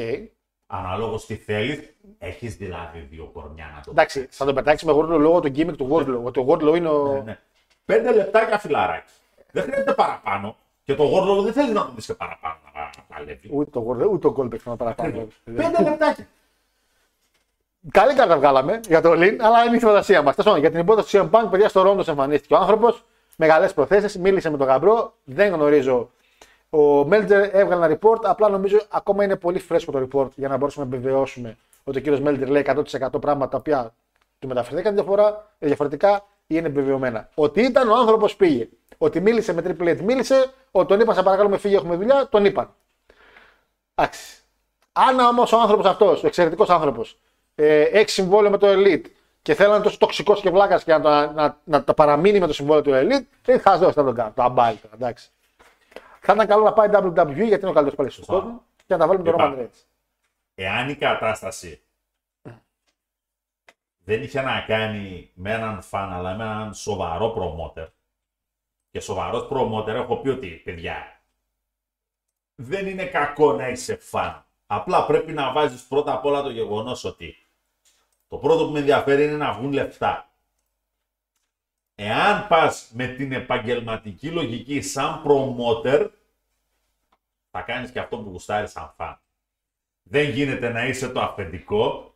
[0.67, 5.19] αναλόγω τι θέλεις, έχεις δηλαδή δύο κορμιά να το Εντάξει, θα τον πετάξεις με Wardlow
[5.21, 6.23] λόγω του gimmick του Wardlow.
[6.25, 7.13] Ότι ο Wardlow είναι ο.
[7.13, 7.39] Ναι, ναι.
[7.85, 9.13] Πέντε λεπτάκια φιλαράκι.
[9.51, 10.57] Δεν χρειάζεται παραπάνω.
[10.83, 13.49] Και το Wardlow δεν θέλει να τον δεις και παραπάνω να, να παλεύει.
[13.53, 15.27] Ούτε το Wardlow, ούτε το Goldberg να παραπάνω.
[15.45, 16.29] Πέντε λεπτάκια.
[17.91, 20.35] Καλή κάρτα βγάλαμε για το All In, αλλά είναι η φαντασία μας.
[20.35, 23.05] Τέλος πάντων, για την υπόθεση του CM Punk, παιδιά, στο Ρόντο εμφανίστηκε ο άνθρωπος.
[23.37, 25.15] Με καλές προθέσεις, μίλησε με τον γαμπρό.
[25.25, 26.11] Δεν γνωρίζω.
[26.71, 28.21] Ο Μέλτζερ έβγαλε ένα report.
[28.23, 32.01] Απλά νομίζω ακόμα είναι πολύ φρέσκο το report για να μπορέσουμε να επιβεβαιώσουμε ότι ο
[32.01, 33.95] κύριος Μέλτζερ λέει 100% πράγματα τα οποία
[34.39, 37.29] του μεταφερθήκαν διαφορά, ε, διαφορετικά ή είναι επιβεβαιωμένα.
[37.35, 38.69] Ότι ήταν ο άνθρωπος πήγε.
[38.99, 40.53] Ότι μίλησε με Triple H, μίλησε.
[40.71, 42.75] Ότι τον είπαν, σε παρακαλούμε, φύγει, έχουμε δουλειά, τον είπαν.
[43.95, 44.43] Εντάξει.
[44.93, 47.19] Αν όμως ο άνθρωπος αυτός, ο εξαιρετικός άνθρωπος,
[47.55, 49.05] ε, έχει συμβόλαιο με το Elite
[49.43, 51.95] και θέλει να είναι τόσο τοξικός και βλάκας και να, το- να, να, να τα
[51.95, 54.33] παραμείνει με το συμβόλαιο του Elite, δεν θα δώσει να τον κάνω.
[54.35, 55.29] Το αμπάλι τώρα, εντάξει.
[56.21, 58.99] Θα ήταν καλό να πάει WWE γιατί είναι ο καλύτερος πάλι στον κόσμο και να
[58.99, 59.57] τα βάλουμε τον Roman Είπα.
[59.63, 59.83] Reigns.
[60.55, 61.81] Εάν η κατάσταση
[64.05, 67.87] δεν είχε να κάνει με έναν φαν, αλλά με έναν σοβαρό προμότερ.
[68.91, 71.21] Και σοβαρός προμότερ έχω πει ότι, παιδιά,
[72.55, 74.45] δεν είναι κακό να είσαι φαν.
[74.67, 77.37] Απλά πρέπει να βάζεις πρώτα απ' όλα το γεγονός ότι
[78.35, 80.31] το πρώτο που με ενδιαφέρει είναι να βγουν λεφτά.
[81.95, 86.11] Εάν πας με την επαγγελματική λογική σαν promoter,
[87.51, 89.21] θα κάνεις και αυτό που γουστάρεις σαν φαν.
[90.03, 92.15] Δεν γίνεται να είσαι το αφεντικό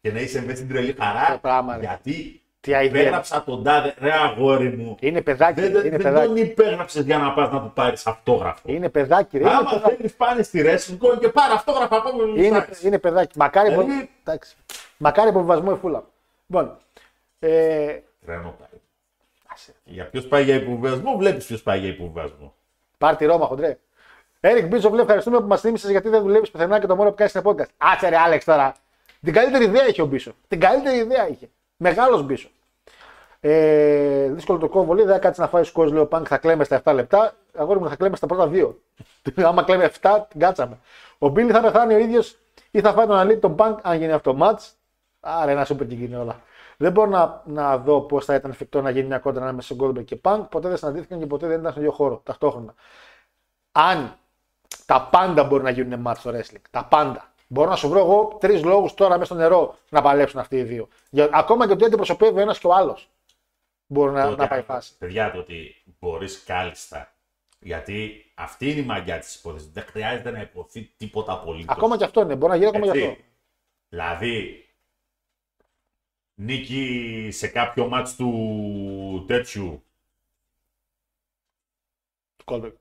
[0.00, 1.32] και να είσαι μέσα στην τρελή χαρά.
[1.32, 1.80] Το πράγμα, ρε.
[1.80, 2.84] γιατί Τι idea.
[2.84, 4.96] υπέγραψα τον τάδε, ρε αγόρι μου.
[5.00, 6.26] Είναι παιδάκι, Δεν, δεν, είναι δεν παιδάκι.
[6.26, 8.60] τον υπέγραψες για να πας να του πάρεις αυτόγραφο.
[8.64, 9.44] Είναι παιδάκι, ρε.
[9.44, 9.94] Είναι Άμα παιδάκι.
[9.96, 12.34] θέλεις πάνε στη wrestling και πάρε αυτόγραφα από μου.
[12.42, 13.38] Είναι, είναι παιδάκι.
[13.38, 13.80] Μακάρι, που...
[13.82, 14.56] Δηλαδή- εντάξει.
[14.96, 16.04] Μακάρι υποβιβασμό η φούλα.
[16.46, 16.76] Λοιπόν,
[17.38, 18.68] ε, Τρένο πάει.
[19.84, 22.54] Για ποιος πάει για υποβιβασμό, βλέπεις ποιος πάει για υποβιβασμό.
[22.98, 23.78] Πάρ τη Ρώμα, χοντρέ.
[24.40, 27.34] Έρικ Μπίτσοφ, ευχαριστούμε που μας θύμισες γιατί δεν δουλεύεις πουθενά και το μόνο που κάνεις
[27.34, 27.68] είναι podcast.
[27.76, 28.74] Άτσε ρε, Άλεξ τώρα.
[29.22, 30.34] Την καλύτερη ιδέα είχε ο Μπίσοφ.
[30.48, 31.48] Την καλύτερη ιδέα είχε.
[31.76, 32.50] Μεγάλος Μπίσοφ.
[33.46, 36.64] Ε, δύσκολο το κόβολι, δεν θα κάτσεις να φάεις σκόρ, λέει ο Πανκ, θα κλαίμε
[36.64, 37.34] στα 7 λεπτά.
[37.54, 38.74] Αγόρι μου θα κλαίμε στα πρώτα 2.
[39.48, 40.78] Άμα κλαίμε 7, την κάτσαμε.
[41.18, 42.38] Ο Μπίλι θα πεθάνει ο ίδιος
[42.70, 44.72] ή θα φάει τον αλήτη τον Πανκ αν γίνει αυτό το match.
[45.20, 46.40] Άρα ένα σούπερ και γίνει όλα.
[46.76, 49.80] Δεν μπορώ να, να δω πώς θα ήταν εφικτό να γίνει μια κόντρα ανάμεσα σε
[49.82, 50.44] Goldberg και Πανκ.
[50.44, 52.74] Ποτέ δεν συναντήθηκαν και ποτέ δεν ήταν στον ίδιο χώρο ταυτόχρονα.
[53.72, 54.16] Αν
[54.86, 56.62] τα πάντα μπορεί να γίνουν μάτς στο wrestling.
[56.70, 57.32] Τα πάντα.
[57.46, 60.62] Μπορώ να σου βρω εγώ τρεις λόγους τώρα μέσα στο νερό να παλέψουν αυτοί οι
[60.62, 60.88] δύο.
[61.10, 63.08] Για, ακόμα και ότι αντιπροσωπεύει ο ένας και ο άλλος.
[63.86, 64.96] Μπορεί να, Το να πάει ότι- φάση.
[64.98, 67.08] Παιδιά, το ότι μπορείς κάλλιστα.
[67.58, 69.70] Γιατί αυτή είναι η μαγιά της υπόθεσης.
[69.72, 71.76] Δεν χρειάζεται να υποθεί τίποτα απολύτως.
[71.76, 72.36] Ακόμα και αυτό είναι.
[72.36, 73.22] Μπορεί να γίνει ακόμα και αυτό.
[73.88, 74.68] Δηλαδή,
[76.34, 79.82] νίκη σε κάποιο μάτς του τέτοιου
[82.44, 82.72] Goldberg.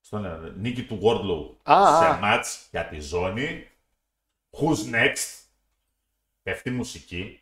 [0.00, 2.18] στον, ε, νίκη του Wardlow Α, σε α.
[2.18, 3.68] μάτς για τη ζώνη.
[4.50, 5.44] Who's next;
[6.42, 7.39] Πέφτει μουσική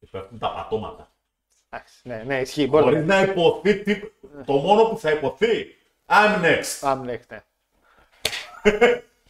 [0.00, 1.10] και πέφτουν τα πατώματα.
[1.70, 2.66] Εντάξει, Ναι, ναι, ισχύει.
[2.66, 4.00] Μπορεί Μπορεί να υποθεί τι...
[4.44, 5.76] το μόνο που θα του πει.
[6.06, 6.78] I'm next.
[6.80, 7.44] να μην έχετε.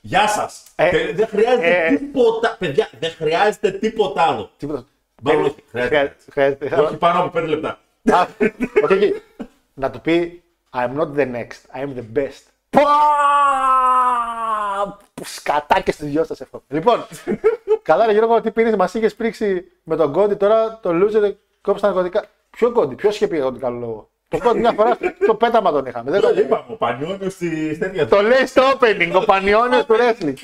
[0.01, 0.63] Γεια σας.
[0.77, 2.57] Ε, Και δεν χρειάζεται ε, τίποτα.
[2.59, 4.51] Παιδιά, δεν χρειάζεται τίποτα άλλο.
[4.57, 4.85] Τίποτα.
[5.23, 6.17] Μάλλον Ε, όχι, χρειάζεται.
[6.31, 6.75] χρειάζεται.
[6.81, 7.79] Όχι πάνω από 5 λεπτά.
[8.13, 8.99] Α, οκ, οκ.
[9.75, 10.43] Να του πει
[10.73, 12.43] I'm not the next, I'm the best.
[12.71, 12.83] Πα!
[15.19, 16.63] Που Σκατάκια στις δυο σας εύχομαι.
[16.69, 17.07] Λοιπόν,
[17.83, 21.83] καλά ρε Γιώργο, τι πίνεις, μας είχες πρίξει με τον Κόντι, τώρα το loser κόψει
[21.83, 22.25] τα ναρκωτικά.
[22.51, 25.73] Ποιο Κόντι, ποιος είχε πει για τον καλό λόγο; Το Κόντι μια φορά το πέταμα
[25.73, 26.11] τον είχαμε.
[26.11, 29.95] Δεν το, Το είπαμε, ο Πανιόνιος στη τέτοια το λέει στο opening, ο Πανιόνιος του
[29.95, 30.35] wrestling.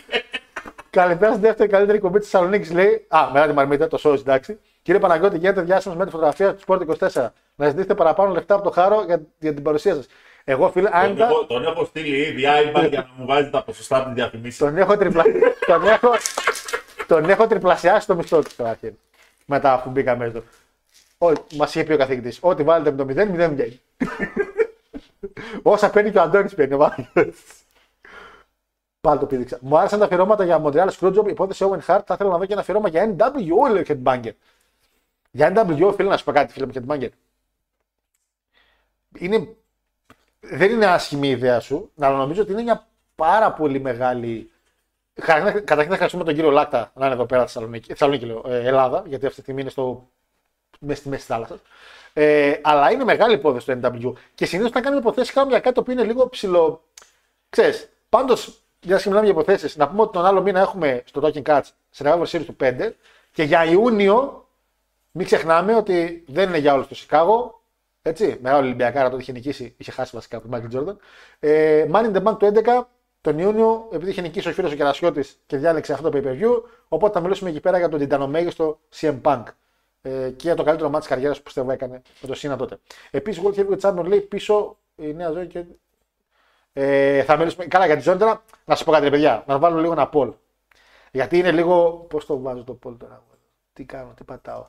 [0.91, 2.73] Καλησπέρα στη δεύτερη καλύτερη κομπή της Θεσσαλονίκης.
[2.73, 4.59] Λέει, Α, μετά τη μαρμίτα, το σώζει, εντάξει.
[4.83, 6.81] Κύριε Παναγκώτη, γίνεται διάσημο με τη φωτογραφία του Sport
[7.13, 7.27] 24.
[7.55, 10.07] Να ζητήσετε παραπάνω λεφτά από το χάρο για, για την παρουσία σας.
[10.45, 11.29] Εγώ, φίλε, αν Τον ήταν.
[11.31, 14.59] έχω, τον έχω στείλει ήδη iBank για να μου βάζει τα ποσοστά από τι διαφημίσει.
[14.59, 15.23] Τον έχω, τριπλα...
[15.67, 16.11] τον έχω...
[17.07, 18.95] τον έχω τριπλασιάσει το μισθό του καταρχήν.
[19.47, 20.45] Μετά που μπήκα μέσα του.
[21.57, 23.81] Μας είχε πει ο καθηγητής: Ό,τι βάλετε με το 0, 0 βγαίνει.
[25.63, 26.75] Όσα παίρνει και ο Αντώνης παίρνει.
[26.75, 27.37] ο Μάριος.
[29.01, 29.59] Πάλι το πήδηξα.
[29.61, 31.29] Μου άρεσαν τα αφιερώματα για Montreal Screwjob.
[31.29, 32.01] Υπόθεση Owen Hart.
[32.07, 34.33] Θα ήθελα να δω και ένα αφιερώμα για NWO, λέει ο Headbanger.
[35.31, 37.09] Για NWO, φίλε, να σου πω κάτι, φίλε μου, Headbanger.
[39.19, 39.57] Είναι...
[40.51, 44.51] Δεν είναι άσχημη η ιδέα σου, αλλά νομίζω ότι είναι μια πάρα πολύ μεγάλη.
[45.15, 48.45] Καταρχήν καταρχήν θα ευχαριστούμε τον κύριο Λάκτα να είναι εδώ πέρα στη Θεσσαλονίκη, Θεσσαλονίκη λέω,
[48.47, 50.09] ε, Ελλάδα, γιατί αυτή τη στιγμή είναι στο...
[50.81, 51.59] μέσα στη μέση τη θάλασσας.
[52.13, 54.13] Ε, αλλά είναι μεγάλη υπόθεση το NW.
[54.35, 56.83] Και συνήθως όταν κάνουμε υποθέσεις, κάνουμε για κάτι το οποίο είναι λίγο ψηλό.
[57.49, 61.21] Ξέρεις, πάντως, για να μιλάμε για υποθέσεις, να πούμε ότι τον άλλο μήνα έχουμε στο
[61.25, 62.91] Talking Cuts Survivor Series του 5
[63.33, 64.49] και για Ιούνιο
[65.17, 67.63] μην ξεχνάμε ότι δεν είναι για όλους το Σικάγο.
[68.07, 70.99] Έτσι, μεγάλο Ολυμπιακάρα τότε είχε νικήσει, είχε χάσει βασικά από τον Μάικλ Τζόρνταν.
[71.41, 72.83] Ε, Money in the Bank του 11
[73.21, 76.43] τον Ιούνιο, επειδή είχε νικήσει ο Σπύρος ο Κερασιώτης και διάλεξε αυτό το pay per
[76.43, 76.63] view.
[76.89, 79.43] Οπότε θα μιλήσουμε εκεί πέρα για τον τιτανομέγιστο CM Punk.
[80.03, 82.79] Ε, και για το καλύτερο μάτι της καριέρας που πιστεύω έκανε με το Σίνα τότε.
[83.11, 85.65] Επίσης, World Heavyweight Champion λέει πίσω η νέα ζωή και.
[86.73, 87.67] Ε, θα μιλήσουμε.
[87.67, 88.45] Καλά για τη ζώνη τώρα.
[88.65, 89.45] Να σας πω κάτι, ρε παιδιά.
[89.47, 90.33] Να βάλω λίγο ένα poll.
[91.11, 91.91] Γιατί είναι λίγο.
[92.09, 93.23] Πώς το βάζω το poll τώρα.
[93.73, 94.67] Τι κάνω, τι πατάω.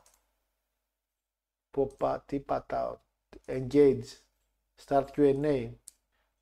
[1.72, 2.98] Πω, πα, τι πατάω.
[3.48, 4.06] Engage.
[4.86, 5.70] Start QA.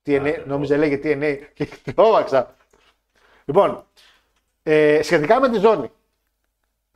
[0.05, 2.55] TNA, νόμιζε λέγε TNA και τρόμαξα.
[3.45, 3.85] Λοιπόν,
[4.63, 5.91] ε, σχετικά με τη ζώνη.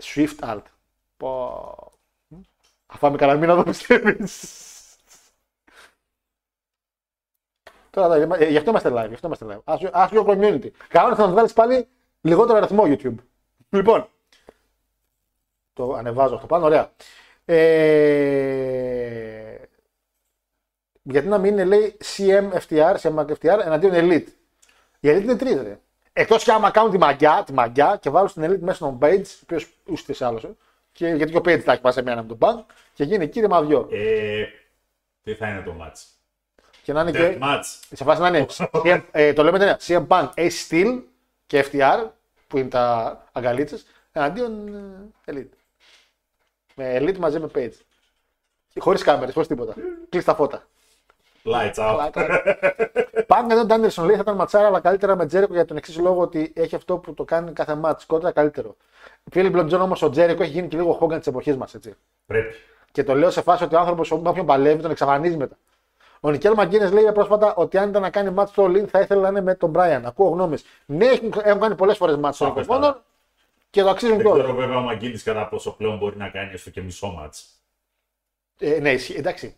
[0.03, 0.61] Swift Alt.
[1.17, 1.91] Πω.
[2.87, 4.55] Θα φάμε κανένα μήνα εδώ πιστεύεις.
[7.89, 9.07] Τώρα, ε, γι' αυτό είμαστε live.
[9.07, 9.73] Γι' αυτό είμαστε live.
[9.73, 10.69] Ask, ask your community.
[10.87, 11.87] Κάνω θα μας βγάλεις πάλι
[12.21, 13.15] λιγότερο αριθμό YouTube.
[13.69, 14.09] Λοιπόν,
[15.73, 16.91] το ανεβάζω αυτό πάνω, ωραία.
[17.45, 19.46] Ε,
[21.09, 24.27] γιατί να μην είναι, λέει, CM FTR, CM FTR εναντίον Elite.
[24.99, 25.79] Η Elite είναι τρει, ρε.
[26.13, 29.23] Εκτός και άμα κάνουν τη μαγιά, τη μαγιά και βάλουν στην Elite μέσα στον Page,
[29.25, 30.43] ο οποίος ούτε σε άλλος.
[30.43, 30.55] ε,
[30.91, 32.63] Και, γιατί και ο Page θα έχει πάει σε μένα με τον Punk
[32.93, 33.88] και γίνει κύριε δυο.
[33.91, 34.43] Ε,
[35.23, 36.03] τι θα είναι το match;
[36.84, 37.38] Και να είναι Death και.
[37.41, 37.63] match.
[37.91, 38.45] Σε φάση να είναι.
[38.71, 39.77] CM, ε, το λέμε τέτοια.
[39.81, 41.01] CM Punk, Ace Steel
[41.45, 42.07] και FTR,
[42.47, 44.67] που είναι τα αγκαλίτσες, εναντίον
[45.25, 45.49] ε, Elite.
[46.75, 47.73] Με Elite μαζί με Page.
[48.79, 49.73] Χωρίς κάμερες, χωρίς τίποτα.
[50.09, 50.67] Κλείσει τα φώτα.
[51.53, 52.09] Lights out.
[53.27, 56.21] Πάνε εδώ Ντάντερσον λέει θα ήταν ματσάρα, αλλά καλύτερα με Τζέρικο για τον εξής λόγο
[56.21, 58.05] ότι έχει αυτό που το κάνει κάθε μάτς.
[58.05, 58.75] Κόντρα καλύτερο.
[59.31, 61.75] Φίλοι Μπλοντζόν όμως ο Τζέρικο έχει γίνει και λίγο Χόγκαν της εποχής μας.
[62.25, 62.53] Πρέπει.
[62.91, 65.55] Και το λέω σε φάση ότι ο άνθρωπος με όποιον παλεύει τον εξαφανίζει μετά.
[66.19, 69.21] Ο Νικέλ Μαγκίνες λέει πρόσφατα ότι αν ήταν να κάνει μάτς στο Λιν θα ήθελε
[69.21, 70.05] να είναι με τον Μπράιαν.
[70.05, 70.63] Ακούω γνώμες.
[70.85, 73.03] Ναι, έχουν, έχουν κάνει πολλές φορές μάτς στον Άκουες Ικοσμόνων τα.
[73.69, 74.43] και το αξίζουν Δεν κιόλα.
[74.43, 77.43] ξέρω βέβαια ο Μαγκίνης κατά πόσο πλέον μπορεί να κάνει έστω και μισό match.
[78.59, 79.15] Ε, ναι, ισχύει.
[79.17, 79.55] Εντάξει.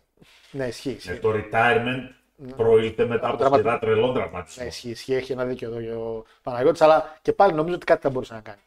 [0.50, 0.90] Ναι, ισχύει.
[0.90, 1.10] ισχύει.
[1.10, 2.08] Ε, το retirement
[2.56, 4.64] προήλθε μετά από τραυμα- σειρά τρελών τραυματισμών.
[4.64, 8.02] Ναι, ισχύει, ισχύει, έχει ένα δίκιο εδώ ο Παναγιώτης, αλλά και πάλι νομίζω ότι κάτι
[8.02, 8.58] θα μπορούσε να κάνει.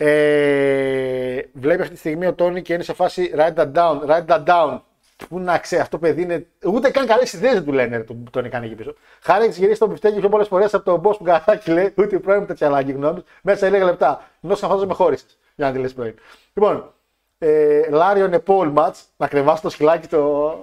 [0.00, 4.26] Ε, βλέπει αυτή τη στιγμή ο Τόνι και είναι σε φάση write that down, write
[4.26, 4.80] that down.
[5.28, 6.46] Πού να ξέρει, αυτό παιδί είναι.
[6.64, 8.94] Ούτε καν καλές ιδέες δεν του λένε ρε, του Τόνι κάνει εκεί πίσω.
[9.20, 12.16] Χάρη έχεις γυρίσει το πιφτέκι πιο πολλές φορές από τον boss που καθάκι λέει, ούτε
[12.16, 13.22] η πρώην μου τέτοια ανάγκη γνώμης.
[13.42, 14.28] Μέσα σε λίγα λεπτά.
[14.42, 15.38] Ενώ σαν φαντάζομαι χώρισες.
[15.54, 16.14] Για να τη λες πρώην.
[16.54, 16.92] Λοιπόν,
[17.38, 20.60] ε, Λάριον Επόλ Ματ, να κρεμάσει το σκυλάκι το.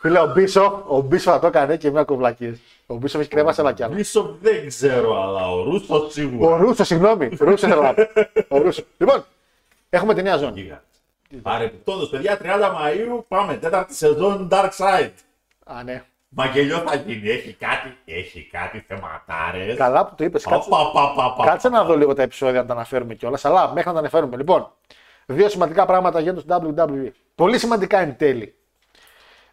[0.00, 2.62] Φίλε, ο Μπίσο, ο Μπίσο θα το έκανε και μια κοβλακή.
[2.86, 3.94] Ο Μπίσο έχει κρεμάσει ένα κι άλλο.
[3.94, 6.56] Πίσω δεν ξέρω, αλλά ο Ρούσος Ο σίγουρα.
[6.56, 7.28] Ρούσος, συγγνώμη.
[7.38, 8.02] Ρούσος θέλω να πω.
[8.48, 8.84] Ο Ρούσος.
[8.98, 9.24] Λοιπόν,
[9.90, 10.60] έχουμε τη νέα ζώνη.
[10.60, 10.82] Γίγαντα.
[11.42, 13.54] Παρεπιπτόντω, παιδιά, 30 Μαΐου πάμε.
[13.54, 15.10] Τέταρτη σεζόν Dark Side.
[15.64, 16.04] Α, ναι.
[16.28, 17.30] Μαγγελιό θα γίνει.
[17.30, 19.76] Έχει κάτι, έχει κάτι θεματάρες.
[19.76, 20.44] Καλά που το είπες.
[20.44, 20.70] Κάτσε,
[21.44, 23.44] κάτσε να δω λίγο τα επεισόδια να τα αναφέρουμε κιόλας.
[23.44, 24.36] Αλλά μέχρι να τα αναφέρουμε.
[24.36, 24.70] Λοιπόν,
[25.28, 27.10] δύο σημαντικά πράγματα για το WWE.
[27.34, 28.54] Πολύ σημαντικά εν τέλει.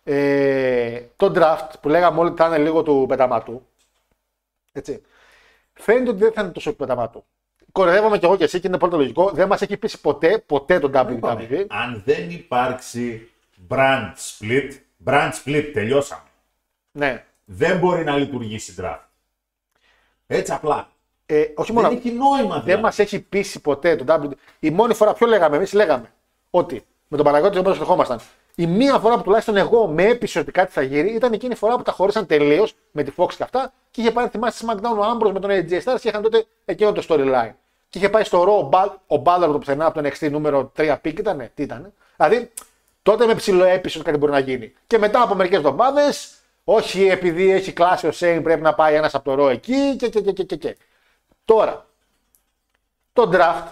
[0.03, 3.67] Ε, το draft που λέγαμε όλοι ότι θα είναι λίγο του πεταματού.
[4.71, 5.01] Έτσι.
[5.73, 7.25] Φαίνεται ότι δεν θα είναι τόσο του πεταματού.
[7.71, 9.31] Κοροϊδεύαμε κι εγώ και εσύ και είναι πολύ το λογικό.
[9.31, 11.65] Δεν μας έχει πείσει ποτέ, ποτέ το WWE.
[11.67, 13.29] Αν δεν υπάρξει
[13.69, 14.71] brand split,
[15.05, 16.21] brand split, τελειώσαμε.
[16.91, 17.25] Ναι.
[17.45, 19.05] Δεν μπορεί να λειτουργήσει draft.
[20.27, 20.89] Έτσι απλά.
[21.25, 22.81] Ε, όχι μόνο Δεν έχει νόημα δεν δηλαδή.
[22.83, 24.31] μας έχει πείσει ποτέ το WWE.
[24.59, 26.11] Η μόνη φορά, ποιο λέγαμε, εμείς λέγαμε
[26.49, 28.19] ότι με τον Παναγιώτη δεν ερχόμασταν.
[28.55, 31.55] Η μία φορά που τουλάχιστον εγώ με έπεισε ότι κάτι θα γίνει ήταν εκείνη η
[31.55, 34.65] φορά που τα χωρίσαν τελείως με τη Fox και αυτά και είχε πάει, θυμάστε, στη
[34.79, 37.51] SmackDown ο Ambrose με τον AJ Styles και είχαν τότε εκείνο το storyline.
[37.89, 40.71] Και είχε πάει στο Raw ο Bal- ο Balor το πουθενά από τον NXT νούμερο
[40.77, 41.93] 3 pick ήταν, τι ήταν.
[42.15, 42.51] Δηλαδή
[43.03, 44.73] τότε με ψηλό έπεισε ότι κάτι μπορεί να γίνει.
[44.87, 46.33] Και μετά από μερικές εβδομάδες,
[46.63, 50.09] όχι επειδή έχει κλάσει ο Shane πρέπει να πάει ένας από το Raw εκεί και,
[50.09, 50.77] και, και, και, και, και.
[51.45, 51.85] Τώρα,
[53.13, 53.67] το draft,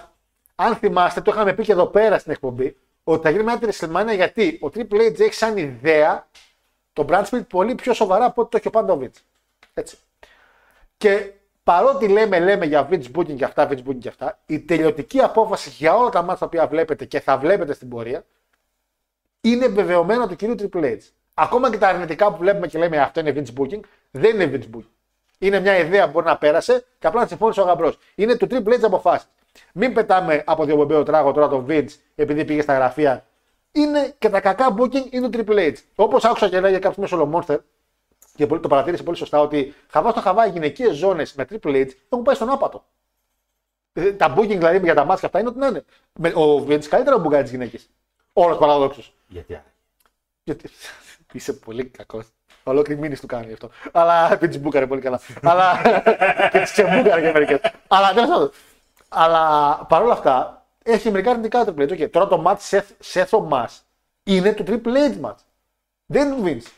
[0.55, 4.15] αν θυμάστε, το είχαμε πει και εδώ πέρα στην εκπομπή, ότι θα γίνει μια WrestleMania
[4.15, 6.27] γιατί ο Triple H έχει σαν ιδέα
[6.93, 9.25] το brand split πολύ πιο σοβαρά από ό,τι το έχει ο Πάντοβιτς.
[9.73, 9.97] Έτσι.
[10.97, 11.31] Και
[11.63, 15.69] παρότι λέμε, λέμε για Vince Booking και αυτά, Vince Booking και αυτά, η τελειωτική απόφαση
[15.69, 18.25] για όλα τα μάτια τα οποία βλέπετε και θα βλέπετε στην πορεία
[19.41, 20.97] είναι βεβαιωμένα του κυρίου Triple H.
[21.33, 23.79] Ακόμα και τα αρνητικά που βλέπουμε και λέμε αυτό είναι Vince Booking,
[24.11, 24.92] δεν είναι Vince Booking.
[25.43, 27.97] Είναι μια ιδέα που μπορεί να πέρασε και απλά να συμφώνησε ο γαμπρός.
[28.15, 29.27] Είναι του Triple H αποφάσεις.
[29.73, 33.25] Μην πετάμε από διοπομπαίο τράγο τώρα τον Vince επειδή πήγε στα γραφεία.
[33.71, 35.73] Είναι και τα κακά booking είναι το Triple H.
[35.95, 37.57] Όπως άκουσα και λέγε κάποιος μέσω Monster
[38.35, 41.69] και πολύ- το παρατήρησε πολύ σωστά ότι χαβά στο χαβά οι γυναικείες ζώνες με Triple
[41.85, 42.85] H έχουν πάει στον άπατο.
[43.93, 45.83] Ε, Τα booking δηλαδή για τα μάτια αυτά είναι ότι να είναι.
[46.13, 47.89] Με- Ο Vince καλύτερα μπουκάει τις γυναίκες.
[48.33, 49.03] Όλος παραδόξου.
[49.27, 49.65] Γιατί άρα.
[50.43, 50.69] Γιατί
[51.33, 52.25] είσαι πολύ κακός.
[52.63, 53.69] Ολόκληρη μήνυση του κάνει αυτό.
[53.91, 55.19] Αλλά επειδή τι μπούκαρε πολύ καλά.
[55.43, 55.81] Αλλά.
[56.51, 57.59] και τι ξεμπούκαρε και μερικές.
[57.87, 58.51] Αλλά τέλος πάντων.
[59.09, 61.91] Αλλά παρόλα αυτά έχει μερικά αρνητικά το Triple H.
[61.91, 63.69] Okay, τώρα το match Seth, Seth Omas
[64.23, 65.39] είναι το Triple H match.
[66.05, 66.71] Δεν είναι του Vince.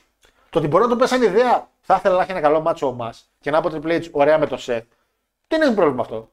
[0.49, 2.87] Το ότι μπορεί να το πει σαν ιδέα, θα ήθελα να έχει ένα καλό μάτσο
[2.87, 4.85] ο Mas και να πω Triple H ωραία με το Seth.
[5.47, 6.29] Δεν έχει πρόβλημα αυτό.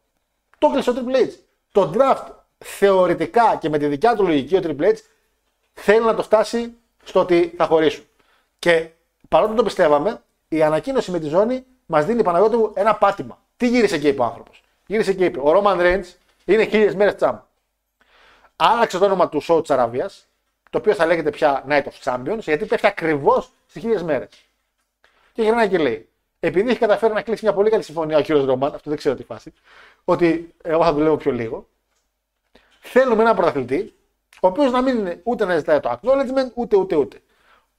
[0.59, 1.31] Το έκλεισε ο Triple H.
[1.73, 2.27] Το draft
[2.59, 4.97] θεωρητικά και με τη δικιά του λογική ο Triple H
[5.73, 6.75] θέλει να το φτάσει
[7.05, 8.05] στο ότι θα χωρίσουν.
[8.59, 8.91] Και
[9.33, 13.43] παρότι το πιστεύαμε, η ανακοίνωση με τη ζώνη μας δίνει Παναγιώτη μου ένα πάτημα.
[13.57, 14.63] Τι γύρισε και είπε ο άνθρωπος.
[14.87, 16.05] Γύρισε και είπε: Ο Roman Reigns
[16.45, 17.37] είναι χίλιες μέρες τσάμπ.
[18.57, 20.11] Άλλαξε το όνομα του show τη Αραβία,
[20.71, 24.29] το οποίο θα λέγεται πια Night of Champions, γιατί πέφτει ακριβώς στις χίλιες μέρες.
[25.33, 26.09] Και γυρνάει και λέει:
[26.41, 29.15] Επειδή έχει καταφέρει να κλείσει μια πολύ καλή συμφωνία ο κύριος Ρωμάν, αυτό δεν ξέρω
[29.15, 29.53] τι φάση,
[30.05, 31.69] ότι εγώ θα δουλεύω πιο λίγο,
[32.81, 33.95] θέλουμε ένα πρωταθλητή,
[34.41, 37.21] ο οποίος να μην είναι ούτε να ζητάει το acknowledgement, ούτε ούτε ούτε.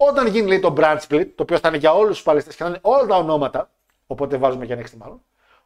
[0.09, 2.63] Όταν γίνει λέει, το brand split, το οποίο θα είναι για όλους τους παλαιστέ και
[2.63, 3.69] θα είναι όλα τα ονόματα,
[4.07, 5.21] οπότε βάζουμε και next μάλλον,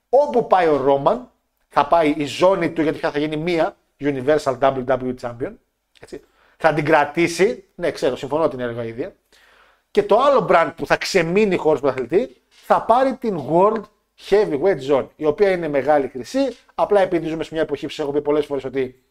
[0.09, 1.31] όπου πάει ο Ρόμαν,
[1.67, 5.51] θα πάει η ζώνη του, γιατί πια θα γίνει μία Universal WWE Champion.
[5.99, 6.21] Έτσι.
[6.57, 9.15] Θα την κρατήσει, ναι, ξέρω, συμφωνώ ότι είναι έργο ίδια.
[9.91, 13.81] Και το άλλο brand που θα ξεμείνει χωρί πρωταθλητή θα πάρει την World
[14.29, 16.57] Heavyweight Zone, η οποία είναι μεγάλη χρυσή.
[16.75, 19.03] Απλά επειδή ζούμε σε μια εποχή που σα έχω πει πολλές φορές ότι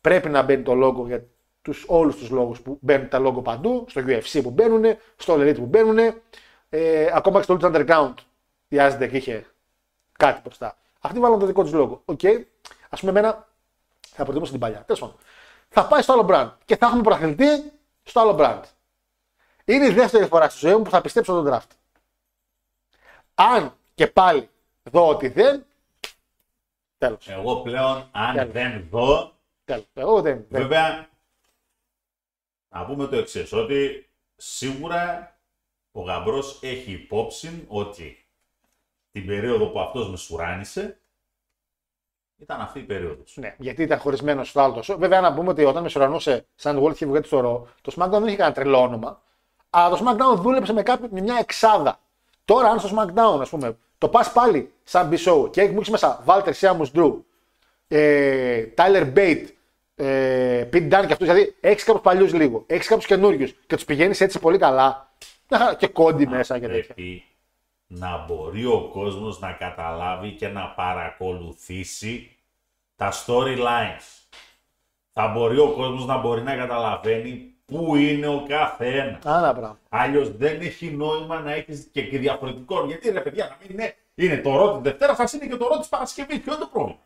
[0.00, 1.24] πρέπει να μπαίνει το logo για
[1.68, 4.84] τους, όλους τους λόγους που μπαίνουν τα logo παντού, στο UFC που μπαίνουν,
[5.16, 5.98] στο All Elite που μπαίνουν,
[6.68, 8.14] ε, ακόμα και στο Lucha Underground
[8.68, 9.46] η Aztec είχε
[10.12, 10.76] κάτι μπροστά.
[11.00, 11.98] Αυτοί βάλουν το δικό τους logo.
[12.04, 12.20] Οκ,
[12.88, 13.48] ας πούμε εμένα
[14.00, 14.82] θα προτιμούσα την παλιά.
[14.84, 15.16] Τέλος πάντων.
[15.68, 17.72] Θα πάει στο άλλο brand και θα έχουμε πρωταθλητή
[18.02, 18.62] στο άλλο brand.
[19.64, 21.70] Είναι η δεύτερη φορά στη ζωή μου που θα πιστέψω τον draft.
[23.34, 24.48] Αν και πάλι
[24.82, 25.64] δω ότι δεν,
[26.98, 27.28] τέλος.
[27.28, 28.52] Εγώ πλέον, αν Τέλος.
[28.52, 29.32] δεν δω,
[29.64, 29.84] τέλος.
[29.94, 30.62] Εγώ δεν, δεν.
[30.62, 31.08] βέβαια,
[32.68, 35.32] να πούμε το εξής ότι σίγουρα
[35.92, 38.26] ο γαμπρός έχει υπόψη ότι
[39.10, 41.00] την περίοδο που αυτός με σουράνισε
[42.36, 43.36] ήταν αυτή η περίοδος.
[43.36, 44.98] Ναι, γιατί ήταν χωρισμένο στο άλλο τόσο.
[44.98, 48.26] Βέβαια, να πούμε ότι όταν με σουρανούσε σαν World Heavyweight στο Raw, το SmackDown δεν
[48.26, 49.22] είχε κανένα τρελό όνομα.
[49.70, 52.00] Αλλά το SmackDown δούλεψε με, κάποιο, με μια εξάδα.
[52.44, 56.24] Τώρα, αν στο SmackDown, ας πούμε, το πας πάλι σαν B-Show και μου έχει μέσα
[56.26, 57.16] Walter Siamus Drew,
[57.88, 59.46] ε, Tyler Bate,
[59.98, 63.84] ε, Pete Dunne και αυτούς, δηλαδή έχεις κάποιους παλιούς λίγο, έχεις κάποιους καινούριους και τους
[63.84, 65.12] πηγαίνεις έτσι πολύ καλά.
[65.50, 66.94] μια χαρά, Και κόντι μέσα και τέτοια.
[66.94, 67.24] Πρέπει
[67.86, 72.36] να μπορεί ο κόσμος να καταλάβει και να παρακολουθήσει
[72.96, 74.26] τα storylines.
[75.12, 79.26] Θα μπορεί ο κόσμος να μπορεί να καταλαβαίνει πού είναι ο καθένας.
[79.26, 79.78] Άνα πράγμα.
[79.88, 82.86] Αλλιώς δεν έχει νόημα να έχεις και, και διαφορετικό.
[82.86, 85.66] Γιατί ρε παιδιά, να μην είναι, είναι το ρο τη Δευτέρα, θα είναι και το
[85.68, 86.38] ρο τη Παρασκευή.
[86.38, 86.98] Ποιο είναι το πρόβλημα;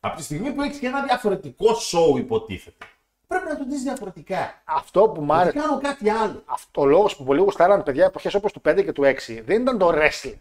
[0.00, 2.86] Από τη στιγμή που έχεις και ένα διαφορετικό show, υποτίθεται,
[3.26, 4.62] πρέπει να το δεις διαφορετικά.
[4.64, 5.50] Αυτό που μ' άρεσε.
[5.50, 6.42] Δεν κάνω κάτι άλλο.
[6.44, 9.62] αυτό ο λόγος που πολλοί γουστάραν παιδιά εποχέ όπως του 5 και του 6 δεν
[9.62, 10.36] ήταν το wrestling.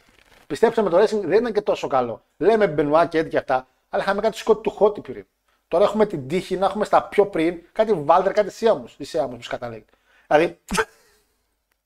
[0.48, 2.24] Πιστέψτε με, το wrestling δεν ήταν και τόσο καλό.
[2.38, 5.26] Λέμε Μπενουά και έτσι και αυτά, αλλά είχαμε κάτι σκότη του χώτη πριν.
[5.68, 8.96] Τώρα έχουμε την τύχη να έχουμε στα πιο πριν κάτι Βάλτερ, κάτι Σιάμους.
[8.98, 9.86] Ή Σιάμους, που καταλέγει.
[10.28, 10.60] Δηλαδή,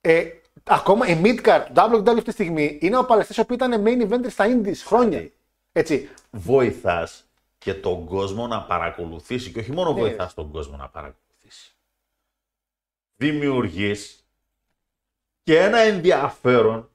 [0.01, 0.25] ε,
[0.63, 4.29] ακόμα η Midcard του WWE αυτή τη στιγμή είναι ο παλαιστής που ήταν main eventer
[4.29, 5.29] στα Indies χρόνια.
[5.71, 6.09] Έτσι.
[6.31, 7.25] βοηθάς
[7.63, 9.99] και τον κόσμο να παρακολουθήσει και όχι μόνο Ναι.
[9.99, 11.75] βοηθάς τον κόσμο να παρακολουθήσει.
[13.15, 14.25] Δημιουργείς
[15.43, 16.89] και ένα ενδιαφέρον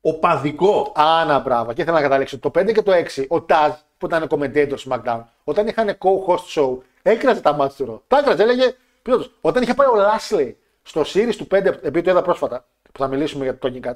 [0.00, 0.92] οπαδικό.
[0.94, 1.72] Άνα, μπράβο.
[1.72, 2.38] Και ήθελα να καταλήξω.
[2.38, 6.78] Το 5 και το 6, ο Ταζ που ήταν commentator SmackDown, όταν είχαν co-host show,
[7.02, 8.02] έκραζε τα μάτια του Ρο.
[8.08, 8.76] Τα έκραζε, έλεγε.
[9.02, 9.32] Πιλότος.
[9.40, 13.06] Όταν είχε πάει ο Λάσλι στο series του 5, επειδή το είδα πρόσφατα, που θα
[13.06, 13.94] μιλήσουμε για το Tony Katz,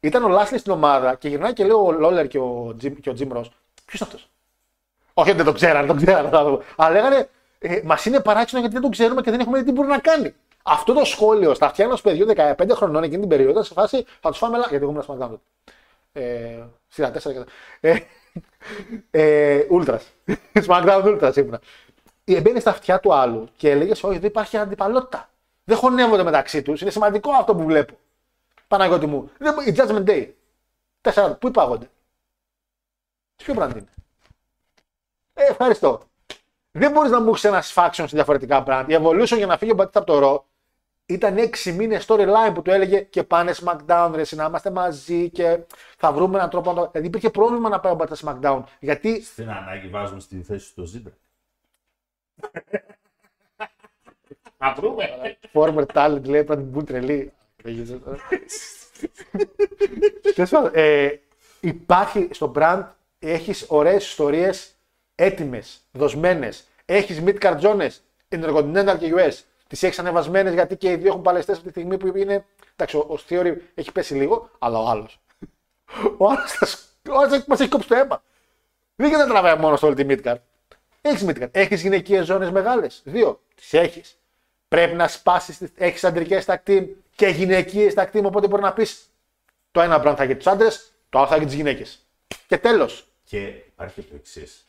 [0.00, 3.10] ήταν ο Λάσλι στην ομάδα και γυρνάει και λέει ο Λόλερ και ο Jim, και
[3.10, 3.44] ο Jim Ross,
[3.84, 4.28] Ποιος είναι αυτός;
[5.18, 6.28] Όχι, δεν το ξέρανε, τον ξέρανε.
[6.28, 6.62] θα το πω.
[6.76, 7.28] Αλλά λέγανε,
[7.58, 9.98] ε, μας είναι παράξενο γιατί δεν τον ξέρουμε και δεν έχουμε δει τι μπορεί να
[9.98, 10.34] κάνει.
[10.62, 14.28] Αυτό το σχόλιο στα αυτιά ενός παιδιού 15 χρονών εκείνη την περίοδο, σε φάση θα
[14.30, 14.56] τους φάμε.
[14.58, 15.40] λα- Γιατί εγώ ήμουν στο SmackDown τότε.
[16.12, 17.46] Ε, σειρά 4 και τα-
[17.80, 18.00] ε,
[19.10, 19.98] ε, Ultras.
[20.66, 21.60] SmackDown Ultras ήμουνα.
[22.24, 25.28] Ε, Μπαίνει στα αυτιά του άλλου και έλεγες: Όχι, δεν υπάρχει αντιπαλότητα.
[25.64, 26.80] Δεν χωνεύονται μεταξύ τους.
[26.80, 27.94] Είναι σημαντικό αυτό που βλέπω.
[28.68, 29.30] Παναγιώτη μου.
[29.38, 30.28] Δεν, μπο- η Judgment Day.
[31.00, 31.34] Τέσσερα.
[31.34, 31.90] Πού υπάγονται;
[33.36, 33.88] Σε ποιο brand είναι;
[35.38, 36.00] Ε, ευχαριστώ.
[36.70, 38.84] Δεν μπορείς να μου έχεις ένα faction σε διαφορετικά brand.
[38.88, 40.46] Η Evolution για να φύγει ο Μπατίστα από το ρο
[41.06, 45.58] ήταν 6 μήνες storyline που του έλεγε και πάνε SmackDown, ρε, να είμαστε μαζί και
[45.96, 46.88] θα βρούμε έναν τρόπο να το.
[46.90, 48.62] Δηλαδή υπήρχε πρόβλημα να πάει ο Μπατίστα SmackDown.
[48.80, 51.12] Γιατί Στην ανάγκη βάζουμε στη θέση του Ζήμπρα.
[54.58, 55.04] Θα βρούμε.
[55.52, 57.32] former talent λέει πρέπει να την πούν τρελή.
[57.62, 58.18] Δεν γίνεται τώρα.
[60.34, 61.08] Τέλος πάντων, ε,
[61.60, 62.84] υπάρχει στο brand,
[63.18, 64.77] έχεις ωραίες ιστορίες
[65.18, 66.64] έτοιμες, δοσμένες.
[66.84, 69.32] Έχεις mid καρτζόνες, Intercontinental και US.
[69.68, 72.44] Τις έχεις ανεβασμένες γιατί και οι δύο έχουν παλαιστές από τη στιγμή που είναι...
[72.72, 75.20] Εντάξει, ο, ο Theory έχει πέσει λίγο, αλλά ο άλλος.
[76.16, 76.78] Ο άλλος, θα σ-
[77.08, 78.22] ο άλλος μας έχει κόψει το αίμα.
[78.96, 80.36] Δεν γίνεται να τραβάει μόνος στο Ultimate Card.
[81.00, 81.48] Έχεις Midcard.
[81.50, 83.00] Έχεις γυναικείες ζώνε μεγάλες.
[83.04, 83.40] Δύο.
[83.54, 84.18] Τις έχεις.
[84.68, 85.58] Πρέπει να σπάσεις.
[85.74, 86.86] Έχεις αντρικές tag team
[87.16, 88.22] και γυναικείες tag team.
[88.24, 89.10] Οπότε μπορεί να πεις
[89.70, 92.06] το ένα brand θα έχει τους άντρες, το άλλο θα έχει τις γυναίκες.
[92.46, 93.08] Και τέλος.
[93.24, 94.66] Και υπάρχει το εξής.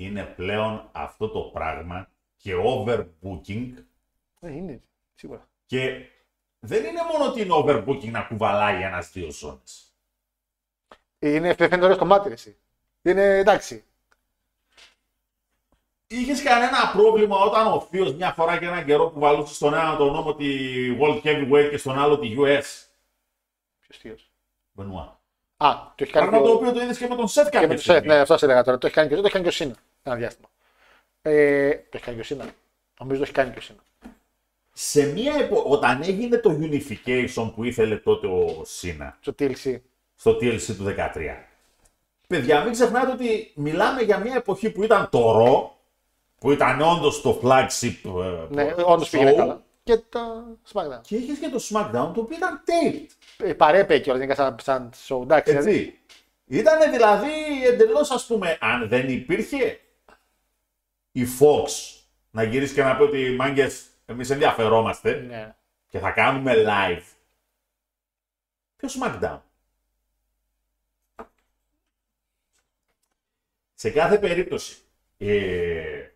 [0.00, 3.72] Είναι πλέον αυτό το πράγμα και overbooking
[4.40, 4.80] Ε, είναι.
[5.14, 5.48] Σίγουρα.
[5.66, 6.06] και
[6.58, 9.92] δεν είναι μόνο ότι είναι overbooking να κουβαλάει ένας δύο ζώνες.
[11.18, 12.56] Είναι φαίνεται ωραίο στο μάτι, ρε, εσύ.
[13.02, 13.84] Είναι εντάξει.
[16.06, 19.96] Είχες κανένα πρόβλημα όταν ο Θείος μια φορά και έναν καιρό που βαλούσε στον ένα
[19.96, 20.46] τον νόμο τη
[21.00, 22.62] World Heavyweight και στον άλλο τη US.
[23.80, 24.30] Ποιος θείος;
[24.72, 25.20] Μπενουά.
[25.56, 26.26] Α, το έχει κάνει.
[26.28, 27.80] Πράγμα και το ο- οποίο το είδες και με τον Σετ Και κάποια με το
[27.80, 28.14] Σετ, στιγμή.
[28.14, 28.78] ναι, αυτό σα έλεγα τώρα.
[28.78, 29.76] Το έχει κάνει και ο Σετ, το έχει κάνει και ο Σίνα.
[30.02, 30.48] Ένα διάστημα.
[31.22, 32.44] Ε, το έχει κάνει και ο Σίνα.
[33.00, 33.82] Νομίζω το έχει κάνει και ο Σίνα.
[34.72, 35.62] Σε μια επο...
[35.62, 39.76] όταν έγινε το unification που ήθελε τότε ο Σίνα Στο TLC.
[40.16, 41.12] στο TLC του 13.
[42.26, 45.70] Παιδιά, μην ξεχνάτε ότι μιλάμε για μια εποχή που ήταν το Raw,
[46.38, 49.62] που ήταν όντως το flagship ε, Ναι, show, όντως πήγαινε καλά.
[49.82, 51.00] Και τα SmackDown.
[51.02, 53.06] Και είχες και το SmackDown, το οποίο ήταν taped.
[53.36, 55.22] Ε, Παρέπε και όλα, δεν ήταν σαν, σαν show.
[55.22, 55.70] Εντάξει, δηλαδή.
[55.70, 55.98] Έτσι.
[56.46, 57.30] Ήταν δηλαδή
[57.72, 59.80] εντελώς ας πούμε, αν δεν υπήρχε
[61.20, 61.68] η Fox
[62.30, 65.56] να γυρίσει και να πει ότι μάγκες, εμείς ενδιαφερόμαστε Ναι.
[65.88, 67.02] και θα κάνουμε live.
[68.76, 69.38] Ποιος SmackDown;
[73.74, 74.76] Σε κάθε περίπτωση
[75.18, 76.08] ε,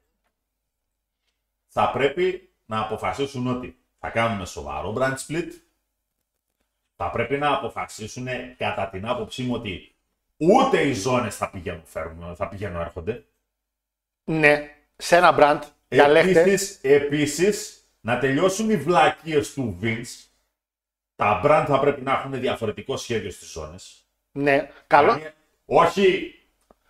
[1.68, 5.48] θα πρέπει να αποφασίσουν ότι θα κάνουμε σοβαρό brand split.
[6.96, 8.26] Θα πρέπει να αποφασίσουν
[8.56, 9.94] κατά την άποψή μου ότι
[10.36, 13.24] ούτε οι ζώνες θα πηγαίνουν, φέρουν, θα πηγαίνουν έρχονται.
[14.24, 15.60] ναι, σε ένα brand.
[15.88, 16.40] Διαλέχτε.
[16.40, 20.26] Επίσης, επίσης, να τελειώσουν οι βλακίες του Vince.
[21.16, 24.06] Τα brand θα πρέπει να έχουν διαφορετικό σχέδιο στις ζώνες.
[24.32, 25.08] Ναι, καλό.
[25.10, 25.32] Καμία-
[25.66, 26.34] Όχι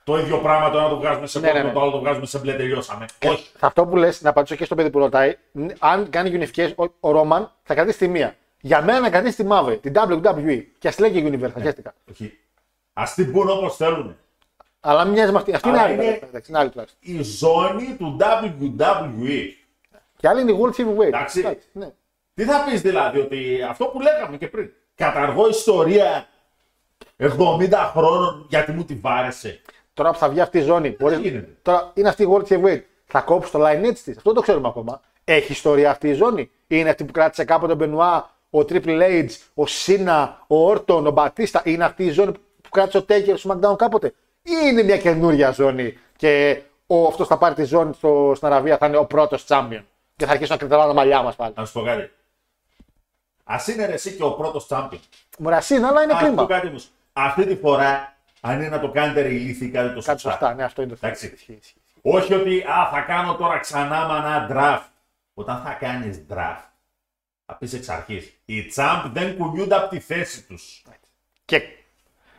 [0.05, 1.74] το ίδιο πράγμα το ένα το βγάζουμε σε Ναι, κόκκινο, ναι, ναι.
[1.78, 3.06] το άλλο το βγάζουμε σε μπλε, τελειώσαμε.
[3.26, 3.44] Όχι.
[3.47, 6.72] Σε αυτό που λες, να απαντήσω και στο παιδί που ρωτάει, ν- αν κάνει unification,
[6.76, 8.36] ο, ο Ρόμαν θα κρατήσει τη μία.
[8.60, 10.64] Για μένα να κρατήσει τη μαύρη, την WWE.
[10.78, 11.62] Και ας λέγει Universal, Ναι.
[11.62, 11.94] χαίστηκα.
[12.10, 12.39] Όχι.
[12.93, 14.16] Ας την πούν όπως θέλουν.
[14.85, 15.55] Αλλά μην μοιάζεις με αυτή.
[15.55, 15.95] Αυτή είναι Αλλά άλλη.
[16.07, 17.01] είναι- εντάξει, είναι άλλη τουλάχιστον.
[17.03, 19.49] Η ζώνη του WWE.
[20.17, 21.07] Και άλλη είναι η World Heavyweight.
[21.07, 21.59] Εντάξει.
[21.73, 21.91] ναι.
[22.35, 24.71] Τι θα πεις δηλαδή, ότι αυτό που λέγαμε και πριν.
[24.95, 26.27] Καταργώ ιστορία
[27.17, 29.61] 70 χρόνων γιατί μου τη βάρεσε.
[29.95, 30.97] Τώρα που θα βγει αυτή η ζώνη.
[30.99, 31.19] Μπορείς...
[31.19, 31.57] γίνεται.
[31.63, 32.81] Τώρα είναι αυτή η World Heavyweight.
[33.05, 34.17] Θα κόψει το line edge της.
[34.17, 35.01] Αυτό δεν το ξέρουμε ακόμα.
[35.25, 36.51] Έχει ιστορία αυτή η ζώνη.
[36.67, 41.11] Είναι αυτή που κράτησε κάποτε ο Μπενουά, ο Triple H, ο Σίνα, ο Όρτον, ο
[41.11, 41.63] Μπατίστα.
[41.65, 44.15] Είναι αυτή η ζώνη που κράτησε ο Taker στο SmackDown κάποτε.
[44.43, 48.77] Ή είναι μια καινούρια ζώνη και ο, αυτός θα πάρει τη ζώνη στο, στην Αραβία
[48.78, 49.82] θα είναι ο πρώτος champion.
[50.16, 51.55] Και θα αρχίσουν να κρυβάνε τα μαλλιά μας πάλι.
[51.56, 52.10] Να σου πω κάτι.
[53.44, 54.98] Ας είναι ρε εσύ και ο πρώτος champion.
[55.39, 56.47] Μωρασίνα, αλλά είναι Ας πω κρίμα.
[56.47, 56.89] κάτι όμως.
[57.12, 60.31] Αυτή τη φορά, αν είναι να το κάνετε ρε ηλίθιοι, κάντε το Κάτι σωστά.
[60.31, 61.12] σωστά, ναι, αυτό είναι το θέμα.
[61.12, 61.32] Εντάξει.
[61.35, 61.77] Ισχύει, ισχύει.
[62.02, 64.89] Όχι ότι α, θα κάνω τώρα ξανά με ένα draft.
[65.35, 66.64] Όταν θα κάνεις draft,
[67.47, 68.32] θα πεις εξ αρχής.
[68.44, 70.82] Οι τσάμπ δεν κουνιούνται από τη θέση τους.
[71.44, 71.62] Και,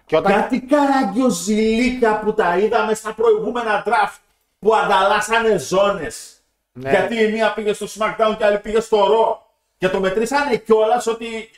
[0.05, 0.31] και όταν.
[0.33, 4.17] Κάτι καραγκιοζηλίκα που τα είδαμε στα προηγούμενα draft
[4.59, 6.37] που ανταλλάσσανε ζώνες.
[6.71, 6.89] Ναι.
[6.89, 9.37] Γιατί η μία πήγε στο SmackDown και η άλλη πήγε στο Raw.
[9.77, 11.49] Και το μετρήσανε κιόλας ότι.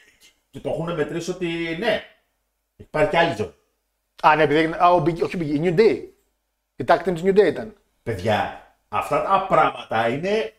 [0.52, 2.04] Και το έχουν μετρήσει ότι ναι.
[2.76, 3.54] Υπάρχει και άλλη ζώνη.
[4.22, 4.78] Α, ναι, επειδή έγινε.
[4.80, 6.04] Α, ο Big- όχι, ο Big- η New Day.
[6.76, 7.74] Η tag team της New Day ήταν.
[8.04, 10.54] Παιδιά, αυτά τα πράγματα είναι.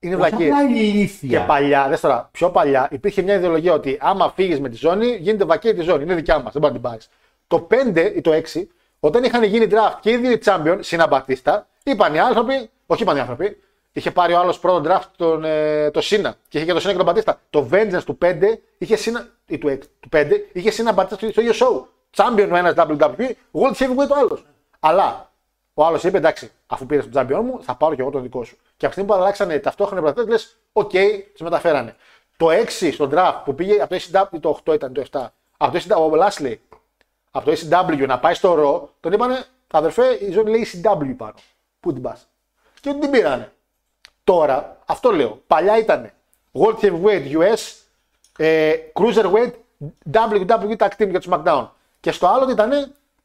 [0.00, 0.52] Είναι Όχι βλακίες.
[0.52, 1.40] απλά ηλίθια.
[1.40, 5.06] Και παλιά, δες τώρα, πιο παλιά υπήρχε μια ιδεολογία ότι άμα φύγεις με τη ζώνη,
[5.16, 6.02] γίνεται βακέ τη ζώνη.
[6.02, 7.08] Είναι δικιά μας, δεν μπορεί να την πάρεις.
[7.46, 8.66] Το 5 ή το 6,
[9.00, 11.24] όταν είχαν γίνει draft και οι δύο οι champion, Σίνα
[11.82, 13.60] είπαν οι άνθρωποι, όχι είπαν οι άνθρωποι,
[13.92, 16.92] είχε πάρει ο άλλος πρώτο draft τον, ε, το Σίνα και είχε και το Σίνα
[16.92, 17.40] και τον Μπατίστα.
[17.50, 21.30] Το Vengeance του 5 είχε Σίνα, ή του, 6, του 5 είχε Σίνα Μπατίστα στο,
[21.30, 21.84] στο ίδιο show.
[22.16, 24.44] champion ο ένας WWE, World Heavyweight ο άλλος.
[24.80, 25.29] Αλλά
[25.80, 28.44] ο άλλος είπε εντάξει, αφού πήρες τον champion μου, θα πάρω και εγώ τον δικό
[28.44, 28.56] σου.
[28.76, 30.90] Και από τη στιγμή που αλλάξανε ταυτόχρονα οι πρωταθλητές, λες, οκ,
[31.34, 31.96] σε μεταφέρανε.
[32.36, 35.26] Το 6 στον draft που πήγε από το ECW, το 8 ήταν το 7,
[35.56, 36.54] από το ECW, ο Lashley,
[37.30, 41.34] από το ECW να πάει στο Raw, τον είπανε, αδερφέ, η ζώνη λέει ECW πάνω.
[41.80, 42.26] Πού την πας.
[42.80, 43.52] Και την πήρανε.
[44.24, 45.42] Τώρα, αυτό λέω.
[45.46, 46.10] Παλιά ήταν
[46.52, 47.84] World Heavyweight US,
[48.36, 49.52] ε, Cruiserweight,
[50.12, 51.68] WWE Tag Team για τους SmackDown.
[52.00, 52.72] Και στο άλλο ήταν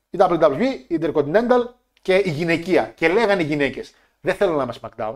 [0.10, 1.64] η WWE, η Intercontinental
[2.06, 2.92] και η γυναικεία.
[2.96, 5.16] Και λέγανε οι γυναίκες, δεν θέλω να είμαι SmackDown.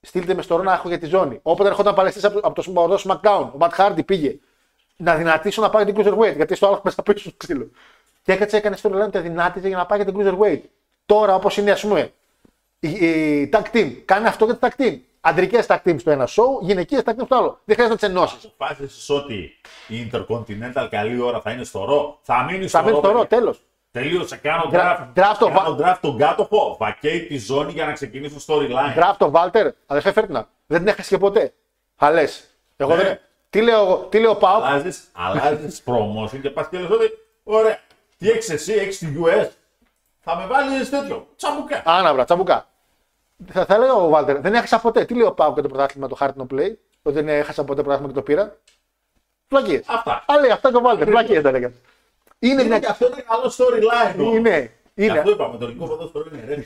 [0.00, 1.38] Στείλτε με στο Ρο να έχω για τη ζώνη.
[1.42, 4.38] Όποτε ερχόταν παλαιστής από, από το από το SmackDown, ο Matt Hardy πήγε
[4.96, 7.70] να δυνατήσω να πάει για την Cruiserweight, γιατί στο άλλο μέσα πίσω στο ξύλο.
[8.22, 10.60] Και έκατσε, έκανε στο Ρολάν, τα δυνάτησε για να πάει για την Cruiserweight.
[11.06, 12.12] Τώρα, όπως είναι, ας πούμε,
[12.80, 14.98] η, η tag team, κάνει αυτό για το tag team.
[15.20, 17.60] Αντρικές tag team στο ένα show, γυναικείες tag team στο άλλο.
[17.64, 18.44] Δεν χρειάζεται να τις ενώσεις.
[18.44, 19.58] Αποφάσισες ότι
[19.88, 22.18] η Intercontinental καλή ώρα θα είναι στο ρο.
[22.22, 23.02] Θα μείνει στο Θα μείνει ρο.
[23.02, 23.38] στο Ρο, παιδιά.
[23.38, 23.60] τέλος.
[23.90, 24.36] Τελείωσε.
[24.36, 25.06] Κάνω Dra- draft.
[25.14, 26.76] draft το κάνω βα- draft τον κάτοχο.
[26.78, 28.98] Βακέει τη ζώνη για να ξεκινήσω storyline.
[28.98, 30.48] Draft ο Βάλτερ, αδερφέ Φέρτινα.
[30.66, 31.52] Δεν την έχασες και ποτέ.
[31.96, 32.24] Θα λε.
[32.76, 33.02] Εγώ Ναι.
[33.02, 33.18] δεν.
[33.50, 34.62] Τι λέω, εγώ- τι λέω πάω.
[34.62, 37.10] Αλλάζεις, αλλάζεις promotion και πας και λες ότι
[37.42, 37.78] ωραία,
[38.18, 39.48] τι έχεις εσύ, έχεις τη US,
[40.20, 41.82] θα με βάλεις τέτοιο, τσαμπουκά.
[41.84, 42.66] Άναβρα, τσαμπουκά.
[43.52, 45.04] Θα, θα λέω ο Βάλτερ, δεν έχασα ποτέ.
[45.04, 46.72] Τι λέω πάω και το πρωτάθλημα το Hard No Play,
[47.02, 48.56] ότι δεν έχασα ποτέ πρωτάθλημα και το πήρα.
[49.48, 49.82] Φλακίε.
[49.86, 50.24] Αυτά.
[50.26, 51.08] Α, λέει αυτά και ο Βάλτερ.
[51.08, 51.70] Φλακίε τα έλεγα.
[52.42, 52.78] Είναι Είναι μια.
[52.78, 54.20] και αυτό ένα καλό storyline.
[54.20, 54.36] όμως.
[54.36, 54.70] Είναι.
[54.94, 55.18] Και είναι.
[55.18, 56.64] Αυτό είπαμε, το ελληνικό ποδόσφαιρο είναι ρε.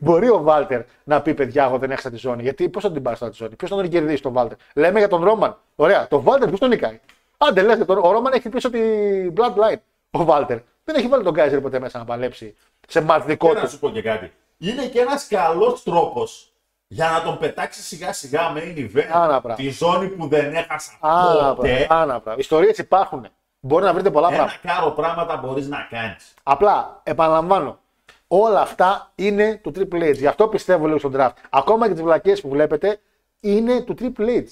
[0.00, 2.42] Μπορεί ο Βάλτερ να πει παιδιά, εγώ δεν έχασα τη ζώνη.
[2.42, 4.98] Γιατί πώς θα την πάρεις τώρα τη ζώνη, ποιος θα τον κερδίσει τον Βάλτερ; Λέμε
[4.98, 5.56] για τον Ρόμαν.
[5.76, 7.00] Ωραία, τον Βάλτερ ποιος τον νικάει;
[7.36, 7.98] Άντε λες, τον...
[7.98, 9.76] ο Ρόμαν έχει πίσω την Bloodline.
[10.10, 12.54] Ο Βάλτερ δεν έχει βάλει τον Γκάιζερ ποτέ μέσα να παλέψει
[12.88, 13.68] σε μάτς δικό Και να του.
[13.70, 14.32] σου πω και κάτι.
[14.58, 16.52] Είναι και ένας καλός τρόπος
[16.86, 19.08] για να τον πετάξεις σιγά σιγά με event.
[19.12, 19.54] Άνα, πράγμα.
[19.64, 21.86] Τη ζώνη που δεν έχασα Άνα, ποτέ.
[21.90, 22.40] άνα, πράγμα.
[22.40, 23.26] Ιστορίες υπάρχουν.
[23.64, 24.58] Μπορεί να βρείτε πολλά πράγματα.
[24.62, 26.34] Ένα κάρο πράγματα μπορείς να κάνεις.
[26.42, 27.80] Απλά, επαναλαμβάνω,
[28.26, 30.16] όλα αυτά είναι του Triple H.
[30.16, 31.32] Γι' αυτό πιστεύω λίγο στον draft.
[31.50, 33.00] Ακόμα και τις βλακίες που βλέπετε
[33.40, 34.46] είναι του Triple H.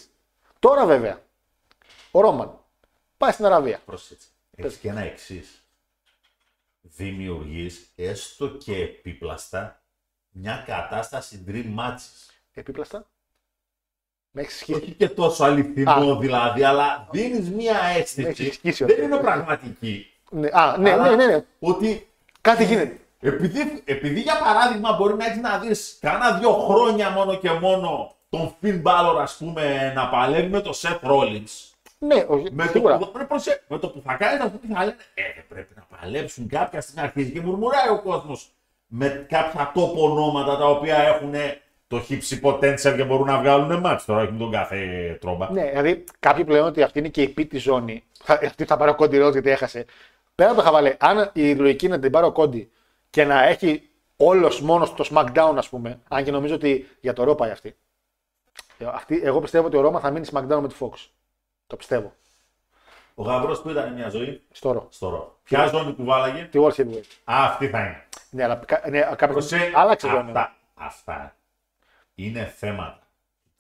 [0.59, 1.20] Τώρα βέβαια,
[2.11, 2.59] ο Ρόμαν
[3.16, 3.81] πάει στην Αραβία.
[3.85, 4.27] Πρόσεξε.
[4.57, 5.65] Έχεις και ένα εξής.
[6.81, 9.82] Δημιουργείς έστω και επίπλαστα
[10.31, 12.31] μια κατάσταση dream matches.
[12.53, 13.07] Επίπλαστα.
[14.31, 14.73] Με έχει σχίσει.
[14.73, 16.19] Όχι και τόσο αληθινό Α.
[16.19, 18.44] δηλαδή, αλλά δίνεις μια Έχεις αίσθηση.
[18.47, 19.02] ισχύσει Δεν αυτό.
[19.05, 20.07] είναι πραγματική.
[20.31, 21.44] Ναι, α, ναι, αλλά ναι, ναι, ναι.
[21.59, 22.09] Ότι
[22.40, 22.98] Κάτι γίνεται.
[23.20, 28.15] επειδή, επειδή για παράδειγμα μπορεί να έχεις να δεις κάνα δύο χρόνια μόνο και μόνο
[28.28, 32.70] τον Finn Balor ας πούμε να παλεύει με τον Seth Rollins Ναι, όχι, με το,
[32.73, 32.98] σίγουρα.
[32.98, 35.74] που, ρε, προσέ- με το που θα κάνει αυτό, τι θα λένε, Ε, δεν πρέπει
[35.77, 37.31] να παλέψουν κάποια στην αρχή.
[37.31, 38.48] Και μουρμουράει ο κόσμος
[38.86, 41.35] με κάποια τόπο ονόματα τα οποία έχουν
[41.90, 45.50] το hipsy potential και μπορούν να βγάλουν μάτς τώρα, όχι με τον κάθε τρόμπα.
[45.52, 48.04] Ναι, δηλαδή κάποιοι πλέον ότι αυτή είναι και η πίτη ζώνη.
[48.22, 49.84] Θα, αυτή θα πάρει ο Κόντι Ρότ γιατί έχασε.
[50.34, 52.70] Πέρα από το χαβαλέ, αν η λογική είναι να την πάρει ο Κόντι
[53.10, 57.24] και να έχει όλος μόνος το SmackDown, ας πούμε, αν και νομίζω ότι για το
[57.24, 57.76] Ρο πάει αυτή.
[58.78, 59.20] Ε, αυτή.
[59.24, 60.90] Εγώ πιστεύω ότι ο Ρώμα θα μείνει SmackDown με τη Fox.
[61.66, 62.12] Το πιστεύω.
[63.14, 64.86] Ο γαμπρός που ήταν μια ζωή Στο Ρο.
[64.90, 65.38] στο ρο.
[65.44, 67.04] Ποια ζώνη που βάλαγε, Τη World Heavyweight.
[67.24, 68.04] Α, αυτή θα είναι.
[68.30, 70.18] Ναι, αλλά κα- ναι, κάποια Προσέ, άλλαξε ζώνη.
[70.28, 71.34] αυτά, αυτά
[72.24, 72.98] είναι θέματα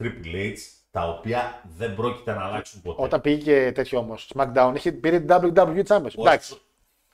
[0.02, 0.54] Triple H
[0.90, 3.02] τα οποία δεν πρόκειται να αλλάξουν ποτέ.
[3.02, 6.18] Όταν πήγε και τέτοιο όμως, SmackDown, είχε πήρε την WWE Championship.
[6.18, 6.60] Εντάξει.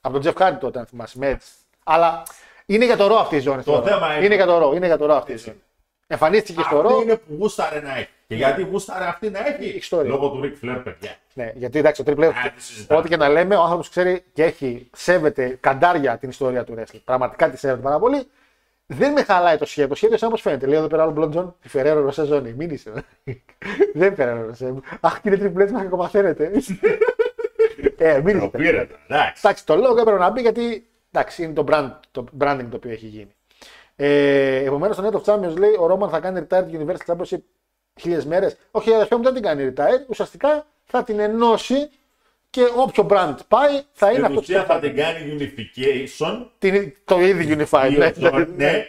[0.01, 1.17] Από τον Jeff Hardy τότε, αν θυμάσαι.
[1.17, 1.51] Με έτσι.
[1.83, 2.23] Αλλά
[2.65, 3.63] είναι για το ρο αυτή η ζώνη.
[3.63, 3.87] Το θεωρώ.
[3.87, 5.61] θέμα είναι- είναι για το ρο, είναι για το ρο αυτή η ζώνη.
[6.07, 7.01] Εμφανίστηκε στο Αυτή ρο.
[7.01, 8.09] είναι που γούσταρε να έχει.
[8.27, 10.09] Και γιατί γούσταρε αυτή να έχει, ιστορία.
[10.09, 11.15] λόγω του Ric Flair, παιδιά.
[11.33, 12.99] Ναι, γιατί εντάξει, ο Triple H, Α, τι συζητάμε.
[12.99, 16.99] ό,τι και να λέμε, ο άνθρωπος ξέρει και έχει, σέβεται καντάρια την ιστορία του wrestling.
[17.05, 18.27] Πραγματικά τη σέβεται πάρα πολύ.
[18.89, 19.89] Δεν με χαλάει το σχέδιο.
[19.89, 20.65] Το σχέδιο σαν όπως φαίνεται.
[20.67, 22.53] Λέει εδώ πέρα άλλο Μπλοντζόν, τη Φεραίρο Ροσέ ζώνη.
[22.53, 22.91] Μην είσαι.
[23.93, 24.73] Δεν Φεραίρο Ροσέ.
[24.99, 26.51] Αχ, κύριε Triple H, μα κακομαθαίνετε.
[27.97, 28.57] ε, μην Το είσαι.
[28.57, 29.41] πήρε, εντάξει.
[29.43, 32.91] Εντάξει, το λόγο έπρεπε να μπει γιατί εντάξει, είναι το, brand, το branding το οποίο
[32.91, 33.31] έχει γίνει.
[33.95, 37.39] Ε, Επομένως, στο Net of Champions λέει ο Ρόμαν θα κάνει retire την Universal Championship
[37.99, 38.57] χίλιες μέρες.
[38.71, 40.05] Όχι, αδερφέ μου δεν την κάνει retire.
[40.09, 41.89] Ουσιαστικά θα την ενώσει
[42.49, 46.45] και όποιο brand πάει θα είναι Στην αυτός ουσία που θα την κάνει unification.
[46.59, 47.87] την, το ίδιο unified.
[47.89, 48.11] δύο ναι.
[48.15, 48.87] ζώνες, ναι.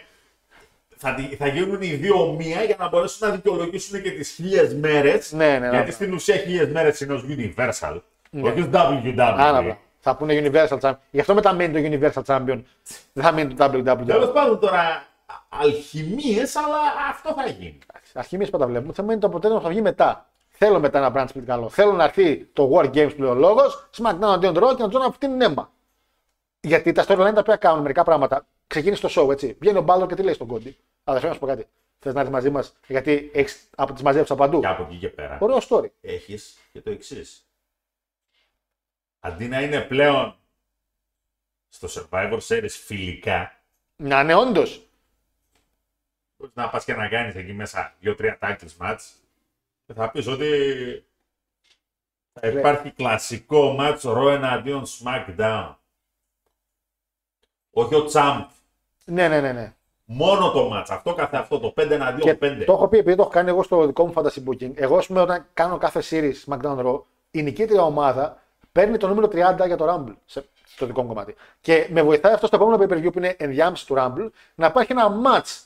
[0.95, 4.73] Θα, τη- θα γίνουν οι δύο μία για να μπορέσουν να δικαιολογήσουν και τις χίλιες
[4.75, 5.31] μέρες.
[5.31, 5.69] Ναι, ναι, ναι.
[5.69, 7.99] γιατί στην ουσία χίλιες μέρες είναι ως Universal.
[8.41, 9.13] Όχι ως WWE.
[9.17, 9.77] Άναβα.
[9.99, 10.95] Θα πούνε Universal Champion.
[11.11, 12.61] Γι' αυτό μετά μείνει το Universal Champion.
[13.13, 14.05] Δεν θα μείνει το WWE.
[14.05, 15.07] Τέλος πάντων τώρα
[15.49, 16.77] αλχημίες, αλλά
[17.09, 17.77] αυτό θα γίνει.
[18.13, 18.93] Αρχή πάντα βλέπουμε.
[18.93, 20.28] Θα μένει το αποτέλεσμα που θα βγει μετά.
[20.61, 21.69] Θέλω μετά ένα brand split καλό.
[21.69, 24.89] Θέλω να έρθει το War Games που λέει ο λόγος, SmackDown αντίον Raw και να
[24.89, 25.71] του να φτύνει αίμα.
[26.61, 28.47] Γιατί τα storyline τα οποία κάνουν μερικά πράγματα.
[28.67, 29.57] Ξεκίνησε το show, έτσι.
[29.59, 30.77] Βγαίνει ο Μπάλλον και τι λέει στον Κόντι.
[31.03, 31.67] Αδερφέ, να σου πω κάτι.
[31.99, 34.59] Θες να έρθει μαζί μας, γιατί έχεις από τις μαζεύσει από παντού.
[34.59, 35.37] Και από εκεί και πέρα.
[35.41, 35.89] Ωραίο story.
[36.01, 37.47] έχεις και το εξής.
[39.19, 40.35] Αντί να είναι πλέον
[41.69, 43.51] στο Survivor Series φιλικά,
[43.95, 44.87] Να ναι, όντως.
[46.37, 49.28] μπορείς να πας και να κάνεις εκεί μέσα δύο-τρία titles match και
[49.93, 50.49] θα πεις ότι
[52.33, 55.73] θα υπάρχει κλασικό match Raw εναντίον SmackDown.
[57.71, 58.45] Όχι ο Champ.
[59.05, 59.51] Ναι, ναι, ναι.
[59.51, 59.73] ναι.
[60.05, 60.85] Μόνο το match.
[60.89, 61.59] Αυτό καθε αυτό.
[61.59, 62.63] Το 5 εναντίον Και 5.
[62.65, 64.71] το έχω πει επειδή το έχω κάνει εγώ στο δικό μου fantasy booking.
[64.75, 67.01] Εγώ, ας πούμε, όταν κάνω κάθε series SmackDown Raw,
[67.31, 68.41] η νικήτρια ομάδα
[68.71, 70.15] παίρνει το νούμερο 30 για το Rumble.
[70.25, 71.35] Σε, στο δικό μου κομμάτι.
[71.61, 74.67] Και με βοηθάει αυτό στο επόμενο pay per view που είναι ενδιάμεση του Rumble να
[74.67, 75.63] υπάρχει ένα match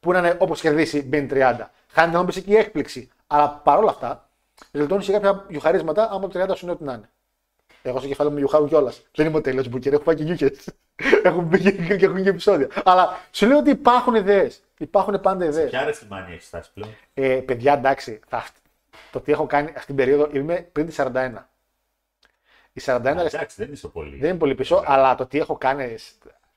[0.00, 1.56] που να είναι όπως κερδίσει μπαίνει 30.
[1.96, 3.08] Χάνει να μπει εκεί η έκπληξη.
[3.26, 4.28] Αλλά παρόλα αυτά,
[4.72, 7.10] γλιτώνει και κάποια γιουχαρίσματα άμα το 30 σου είναι ό,τι να είναι.
[7.82, 9.02] Εγώ στο κεφάλι μου γιουχάρουν κιόλας.
[9.14, 10.52] Δεν είμαι ο τέλειο μπουκέρ, έχω πάει και γιούχε.
[11.28, 12.68] έχουν μπει και, και έχουν και επεισόδια.
[12.84, 14.62] Αλλά σου λέω ότι υπάρχουν ιδέες.
[14.78, 15.70] Υπάρχουν πάντα ιδέες.
[15.70, 18.44] Ποια αρέσει μανία έχεις φτάσει πλέον; Ε, παιδιά, εντάξει, θα,
[19.12, 21.32] το τι έχω κάνει αυτή την περίοδο είμαι πριν τη 41.
[22.72, 24.16] Η 41 Α, ρε, Εντάξει, δεν είσαι πολύ.
[24.18, 25.96] δεν είναι πολύ πίσω, αλλά το τι έχω κάνει.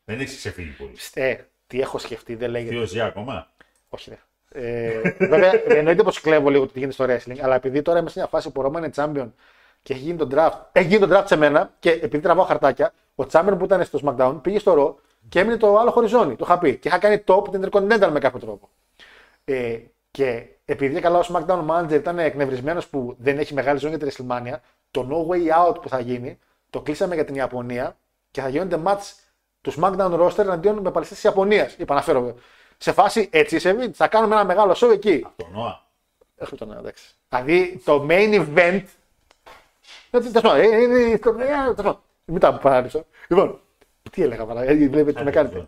[0.05, 0.95] Δεν έχεις ξεφύγει πολύ.
[1.13, 1.35] Ε,
[1.67, 2.73] τι έχω σκεφτεί, δεν λέγεται.
[2.73, 3.51] Θείο Ζιά ακόμα;
[3.89, 4.17] Όχι, ρε.
[4.51, 8.09] Ε, βέβαια, εννοείται πως κλέβω λίγο το τι γίνεται στο wrestling, αλλά επειδή τώρα είμαι
[8.09, 9.29] σε μια φάση που ο Ρώμα είναι champion
[9.83, 12.93] και έχει γίνει το draft, έχει γίνει το draft σε μένα και επειδή τραβάω χαρτάκια,
[13.15, 16.35] ο champion που ήταν στο SmackDown πήγε στο Raw και έμεινε το άλλο χωριζόνι.
[16.35, 16.75] Το είχα πει.
[16.75, 18.69] Και είχα κάνει top την Intercontinental με κάποιο τρόπο.
[19.45, 19.79] Ε,
[20.11, 24.15] και επειδή καλά ο SmackDown Manager ήταν εκνευρισμένος που δεν έχει μεγάλη ζώνη για τη
[24.15, 24.55] WrestleMania,
[24.91, 26.39] το No Way Out που θα γίνει
[26.69, 27.97] το κλείσαμε για την Ιαπωνία
[28.31, 29.13] και θα γίνονται match
[29.61, 31.75] του SmackDown roster εναντίον με παλαιστέ της Ιαπωνίας.
[31.77, 32.35] Είπα να φέρω.
[32.81, 35.25] Σε φάση έτσι είσαι, Vince, θα κάνουμε ένα μεγάλο show εκεί.
[35.35, 35.81] Το Νόα.
[36.37, 37.05] Έχουμε τον εντάξει.
[37.29, 38.83] Δηλαδή το main event.
[40.11, 41.99] Έτσι, τέλος πάντων, ε, ε, ε, το- ε, τέλος πάντων.
[42.25, 43.03] Μην τα παράληψα.
[43.27, 43.59] Λοιπόν,
[44.11, 45.67] τι έλεγα παρά, ε, βλέπετε τι με κάνετε.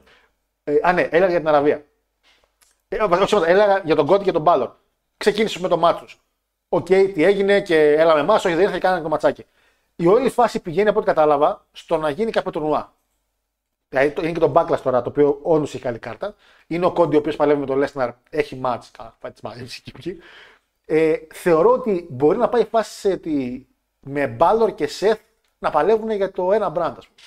[0.63, 1.83] Ε, α, ναι, έλεγα για την Αραβία.
[2.87, 4.75] Ε, όχι, όχι, έλεγα για τον Κόντι και τον Μπάλλον.
[5.17, 6.05] Ξεκίνησες με το μάτσο.
[6.69, 9.45] Οκ, τι έγινε και έλα με εμάς, όχι δεν ήρθε και κάνανε το ματσάκι.
[9.95, 12.93] Η όλη φάση πηγαίνει από ό,τι κατάλαβα στο να γίνει κάποιο τουρνουά.
[13.91, 16.35] Δηλαδή το- είναι και το Backlash τώρα, το οποίο όντως έχει καλή κάρτα.
[16.67, 18.79] Είναι ο Cody ο οποίος παλεύει με τον Lesnar, έχει match.
[18.97, 20.17] Καλά, πάει τις μάζεψε εκεί, εκεί.
[20.85, 23.65] Ε, θεωρώ ότι μπορεί να πάει φάση σε τη,
[23.99, 25.19] με Balor και Seth
[25.59, 27.19] να παλεύουν για το ένα brand, ας πούμε.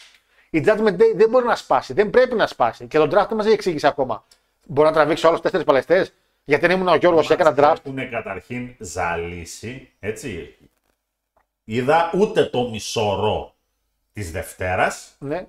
[0.51, 2.87] Η Judgment Day δεν μπορεί να σπάσει, δεν πρέπει να σπάσει.
[2.87, 4.25] Και τον draft δεν μας έχει εξηγήσει ακόμα.
[4.67, 6.13] Μπορεί να τραβήξει όλου του τέσσερις παλαιστές.
[6.45, 7.77] Γιατί δεν ήμουν ο Γιώργος και έκανα draft.
[7.87, 10.57] Έχουν καταρχήν ζαλίσει, έτσι.
[11.65, 13.55] Είδα ούτε το μισορό
[14.13, 15.15] της Δευτέρας.
[15.19, 15.47] Ναι.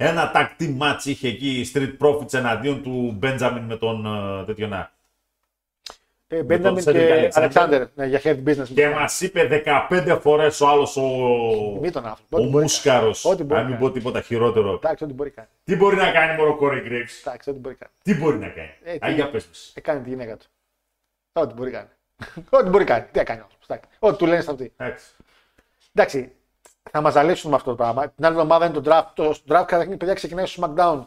[0.00, 4.44] Ένα tag team match είχε εκεί η Street Profits εναντίον του Μπέντζαμιν με τον ε,
[4.44, 4.92] τέτοιο να.
[6.26, 7.30] Ε, Μπένταμιν τον Cedric και Alexander.
[7.34, 8.66] Αλεξάνδερ ναι, για head business.
[8.74, 11.02] Και μας είπε 15 φορές ο άλλος ο,
[11.80, 12.36] Μη τον άνθρωπο.
[12.36, 13.24] ο Ό,τι μπορεί Μούσκαρος.
[13.24, 14.72] Ό,τι μπορεί Να μην να πω τίποτα χειρότερο.
[14.72, 15.48] Εντάξει, ό,τι μπορεί κάνει.
[15.64, 17.20] Τι μπορεί να κάνει μόνο ο Κόρη Γκρέιβς.
[17.26, 17.92] Εντάξει, ό,τι μπορεί κάνει.
[18.02, 19.72] Τι μπορεί να κάνει; Ε, τι- Α, για πες μας.
[19.74, 20.46] Ε, κάνει τη γυναίκα του.
[21.32, 21.88] Ό,τι μπορεί κάνει.
[22.58, 23.04] ό,τι μπορεί κάνει.
[23.12, 24.72] Τι έκανε ο Ό,τι του λένε στα αυτή.
[25.92, 26.32] Εντάξει.
[26.88, 28.08] Εντάξει, θα μας ζαλίσουν με αυτό το πράγμα.
[28.08, 29.06] Την άλλη εβδομάδα είναι το draft.
[29.14, 31.06] Το draft καταρχήν παιδιά ξεκινάει στο SmackDown.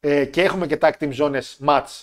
[0.00, 2.02] Ε, και έχουμε και tag team zones match.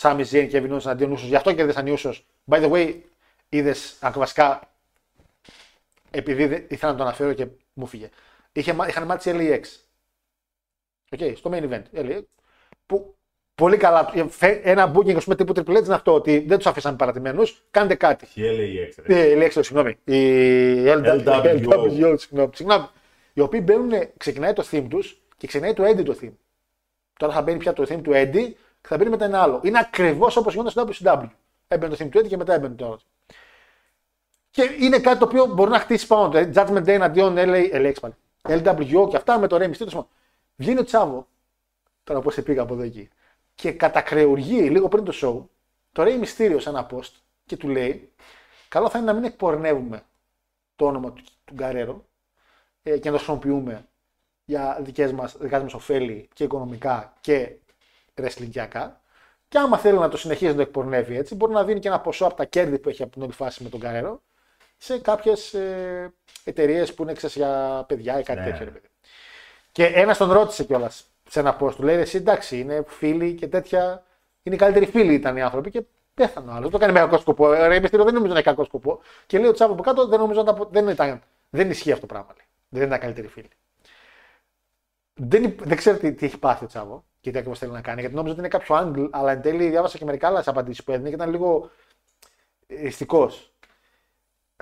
[0.00, 1.18] Sami Zayn και Kevin Owens εναντίον Usos.
[1.18, 2.14] Γι' αυτό κέρδισαν οι Usos.
[2.50, 3.00] By the way,
[3.48, 4.68] είδες βασικά.
[6.10, 8.08] Επειδή δεν- ήθελα να το αναφέρω και μου φύγε.
[8.52, 9.62] Είχε, είχαν match LAX.
[11.10, 11.82] Οκ, στο main event.
[11.94, 12.22] LAX,
[12.86, 13.16] που
[13.54, 14.12] πολύ καλά.
[14.28, 17.62] φε- Ένα booking ας πούμε, τύπου Triple H είναι αυτό ότι δεν τους αφήσαν παρατημένους.
[17.70, 18.26] Κάντε κάτι.
[18.26, 19.04] Τι έλεγε η έξτρα.
[19.14, 19.90] Ε, λέξτε, συγγνώμη.
[20.04, 21.42] Η LWO.
[21.44, 22.50] LWO, συγγνώμη.
[22.54, 22.86] συγγνώμη.
[23.32, 26.32] Οι οποίοι μπαίνουν, ξεκινάει το theme τους και ξεκινάει το Eddie το theme.
[27.18, 28.48] Τώρα θα μπαίνει πια το theme του Eddie
[28.80, 29.60] και θα μπαίνει μετά ένα άλλο.
[29.64, 31.28] Είναι ακριβώς όπως γινόταν στο WCW.
[31.68, 33.00] Έμπαινε το theme του Eddie και μετά έμπαινε το άλλο.
[34.50, 36.28] Και είναι κάτι το οποίο μπορεί να χτίσει πάνω.
[36.28, 38.14] Το Judgment Day εναντίον LA, LA πάλι.
[38.48, 40.04] LWO και αυτά με το Rey Mysterio.
[40.56, 41.26] Βγαίνει ο Τσάβο,
[42.04, 43.08] τώρα πώς πήγα από εδώ εκεί,
[43.54, 45.46] και κατακρεουργεί λίγο πριν το show
[45.92, 47.10] το Rey Mysterio σε ένα post
[47.46, 48.12] και του λέει
[48.68, 50.02] καλό θα είναι να μην εκπορνεύουμε
[50.76, 52.04] το όνομα του, του Γκαρέρο
[52.82, 53.88] ε, και να το χρησιμοποιούμε
[54.44, 57.56] για δικές μας, δικά μας ωφέλη και οικονομικά και
[58.14, 59.00] ρεσλιγκιακά.
[59.48, 62.00] Και άμα θέλει να το συνεχίσει να το εκπορνεύει έτσι, μπορεί να δίνει και ένα
[62.00, 64.22] ποσό από τα κέρδη που έχει από την όλη φάση με τον Γκαρέρο
[64.76, 66.14] σε κάποιες ε,
[66.44, 68.44] εταιρείες που είναι ξέρεις, για παιδιά ή κάτι Ναι.
[68.50, 68.64] τέτοιο.
[68.64, 68.88] ρε παιδί.
[69.72, 71.82] Και ένας τον ρώτησε κιόλας σε ένα post του.
[71.82, 74.04] Λέει: Εσύ εντάξει, είναι φίλοι και τέτοια.
[74.42, 75.82] Είναι οι καλύτεροι φίλοι ήταν οι άνθρωποι και
[76.14, 76.62] πέθανε ο άλλος.
[76.62, 77.52] Δεν το κάνει με κακό σκοπό.
[77.52, 79.00] Ε, Ρε, Μυστήριο δεν νομίζω να έχει κακό σκοπό.
[79.26, 80.68] Και λέει ο Τσάβο από κάτω: Δεν νομίζω να τα...
[80.70, 81.22] δεν, ήταν...
[81.50, 82.32] δεν ισχύει αυτό το πράγμα.
[82.36, 82.46] Λέει.
[82.68, 83.48] Δεν ήταν καλύτεροι φίλοι.
[85.14, 87.80] Δεν, υπ- δεν ξέρω τι, τι έχει πάθει ο Τσάβο και τι ακριβώς θέλει να
[87.80, 88.00] κάνει.
[88.00, 90.92] Γιατί νόμιζα ότι είναι κάποιο angle, αλλά εν τέλει διάβασα και μερικά άλλε απαντήσεις που
[90.92, 91.70] έδινε και ήταν λίγο
[92.66, 93.30] ιστικό.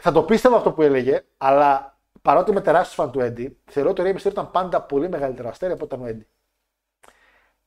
[0.00, 4.00] Θα το πίστευα αυτό που έλεγε, αλλά παρότι είμαι τεράστιος φαν του Έντι, θεωρώ ότι
[4.00, 6.26] ο Ρέι Mysterio ήταν πάντα πολύ μεγαλύτερο αστέρι από όταν ο Έντι.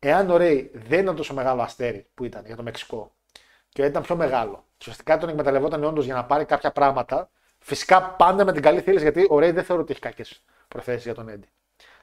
[0.07, 3.11] Εάν ο Ρέι δεν ήταν τόσο μεγάλο αστέρι που ήταν για το Μεξικό
[3.69, 6.71] και ο Έντι ήταν πιο μεγάλο, και ουσιαστικά τον εκμεταλλευόταν όντως για να πάρει κάποια
[6.71, 7.29] πράγματα,
[7.59, 11.03] φυσικά πάντα με την καλή θέληση γιατί ο Ρέι δεν θεωρώ ότι έχει κακές προθέσεις
[11.03, 11.47] για τον Έντι.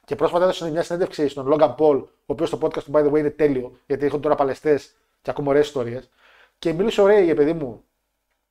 [0.05, 3.13] Και πρόσφατα έδωσε μια συνέντευξη στον Logan Paul, ο οποίος στο podcast του by the
[3.13, 6.11] way είναι τέλειο, γιατί έχουν τώρα παλαιστές και ακόμα ωραίες ιστορίες.
[6.59, 7.85] Και μίλησε ωραία η παιδί μου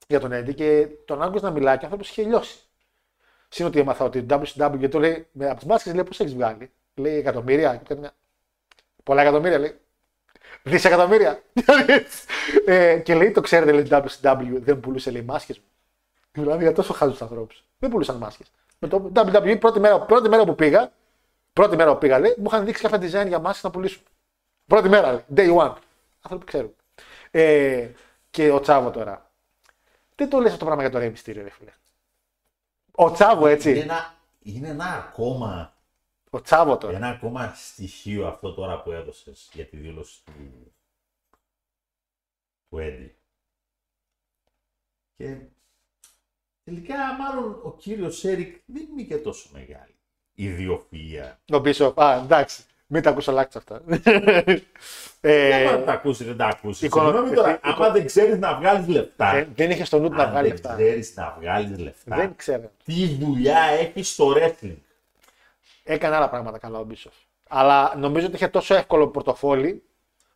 [0.07, 2.59] για τον Έντι και τον άκουσε να μιλάει και ο άνθρωπος είχε λιώσει.
[3.49, 6.19] Συν ότι έμαθα ότι το WCW, γιατί το λέει, με, από τις μάσκες λέει πώς
[6.19, 7.75] έχεις βγάλει; Λέει εκατομμύρια.
[7.75, 8.13] Και κάνει μια-
[9.03, 9.79] Πολλά εκατομμύρια λέει.
[10.63, 11.41] Δισεκατομμύρια.
[12.65, 15.63] ε, και λέει, το ξέρετε, λέει, το WCW δεν πουλούσε λέει μάσκες μου.
[16.33, 17.63] Μιλάμε για τόσο χάζους ανθρώπους.
[17.79, 18.51] Δεν πουλούσαν μάσκες.
[18.79, 20.91] Με το WWE πρώτη μέρα, πρώτη μέρα που πήγα,
[21.53, 24.01] πρώτη μέρα που πήγα, λέει, μου είχαν δείξει κάποια design για μάσκες να πουλήσουν.
[24.65, 25.73] Πρώτη μέρα, λέει, day one.
[26.21, 26.75] Άνθρωποι ξέρουν.
[27.31, 27.87] Ε,
[28.29, 29.29] και ο Τσάβο τώρα.
[30.15, 31.71] Δεν το λες αυτό το πράγμα για το Rey Mysterio, ρε φίλε.
[32.91, 33.71] Ο Τσάβο, Είναι έτσι.
[33.71, 35.73] ένα, είναι ένα ακόμα
[36.33, 36.95] Ο Τσάβο τώρα.
[36.95, 40.73] Ένα ακόμα στοιχείο αυτό τώρα που έδωσες για τη δήλωση του,
[42.69, 43.15] του Έντι.
[45.17, 45.37] Και
[46.63, 49.95] τελικά μάλλον ο κύριος Έρικ δεν είναι και τόσο μεγάλη
[50.37, 51.33] ιδιοφυΐα.
[51.53, 51.97] Ο Μπίσοφ.
[51.99, 52.63] Α, εντάξει.
[52.87, 53.81] Μην τα ακούσω λάξα αυτά.
[55.21, 56.81] ε, Δεν τα ακούσεις, δεν τα ακούσεις.
[56.81, 60.09] εικονο- Συγγνώμη τώρα, ε, άμα δεν ξέρεις να βγάλεις λεφτά, δεν, δεν είχες στο νου
[60.09, 60.73] του να αν βγάλεις δεν λεφτά.
[60.83, 62.71] ξέρεις να βγάλεις λεφτά, Δεν ξέρω.
[62.83, 64.77] τι δουλειά έχεις στο wrestling.
[65.83, 67.13] Έκανε άλλα πράγματα καλά ο Μπίσοφ.
[67.47, 69.83] Αλλά νομίζω ότι είχε τόσο εύκολο πορτοφόλι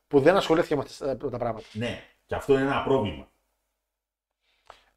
[0.07, 1.65] που δεν ασχολήθηκε με αυτά τα πράγματα.
[1.71, 3.27] Ναι, και αυτό είναι ένα πρόβλημα.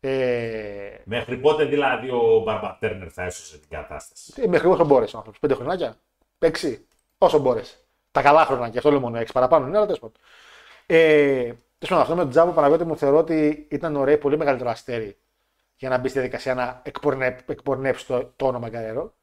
[0.01, 5.19] Ε, Μέχρι πότε δηλαδή ο Μπαρμπατέρνερ θα έσωσε την κατάσταση; ε, μέχρι όσο μπόρεσε ο
[5.19, 5.41] άνθρωπος.
[5.41, 5.97] Πέντε χρονάκια.
[6.39, 6.87] Έξι.
[7.19, 7.77] Όσο μπόρεσε.
[8.11, 8.79] Τα καλά χρονάκια.
[8.79, 9.19] Αυτό λέω μόνο.
[9.19, 10.17] Έξι παραπάνω είναι, αλλά τέλος πάντων.
[10.87, 14.71] Ε, τέλος πάντων, αυτό με τον Τζάβο Παναγιώτη μου θεωρώ ότι ήταν ωραίο, πολύ μεγαλύτερο
[14.71, 15.19] αστέρι
[15.77, 19.15] για να μπει στη διαδικασία να εκπορνε, εκπορνεύσει το, το όνομα Γκαρέρο.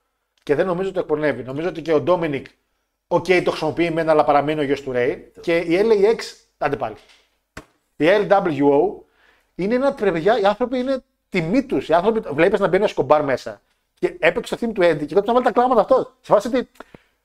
[0.45, 1.43] Και δεν νομίζω ότι το εκπορνεύει.
[1.43, 2.45] Νομίζω ότι και ο Ντόμινικ,
[3.07, 5.31] οκ, το χρησιμοποιεί μεν, αλλά παραμένει ο γιος του Ρέι.
[5.41, 6.19] Και η LAX,
[6.57, 6.95] άντε πάλι.
[7.95, 8.79] Η LWO
[9.55, 11.89] είναι ένα παιδιά, οι άνθρωποι είναι τιμή τους.
[11.89, 13.61] Οι άνθρωποι βλέπεις να μπαίνει ο Σκομπάρ μέσα.
[13.99, 16.13] Και έπαιξε το theme του Έντι και κάτω να βάλει τα κλάματα αυτός.
[16.21, 16.69] Σε φάση ότι.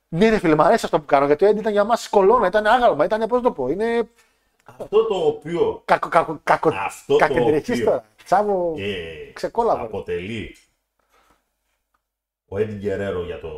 [0.08, 2.46] Ναι, ρε φίλε, μου αρέσει αυτό που κάνω γιατί ο Έντι ήταν για μας κολόνα,
[2.46, 3.68] ήταν άγαλμα, ήταν πώς το πω.
[3.68, 4.08] Είναι
[4.78, 8.04] Αυτό το οποίο κακο, κακο, κακο, Αυτό το κακεντρεχής οποίο- τώρα.
[8.24, 8.72] Τσάβο.
[8.76, 8.94] και
[9.32, 9.84] Ξεκόλαβο.
[9.84, 10.56] αποτελεί
[12.52, 13.50] ο Έντι Γκερέρο για, το,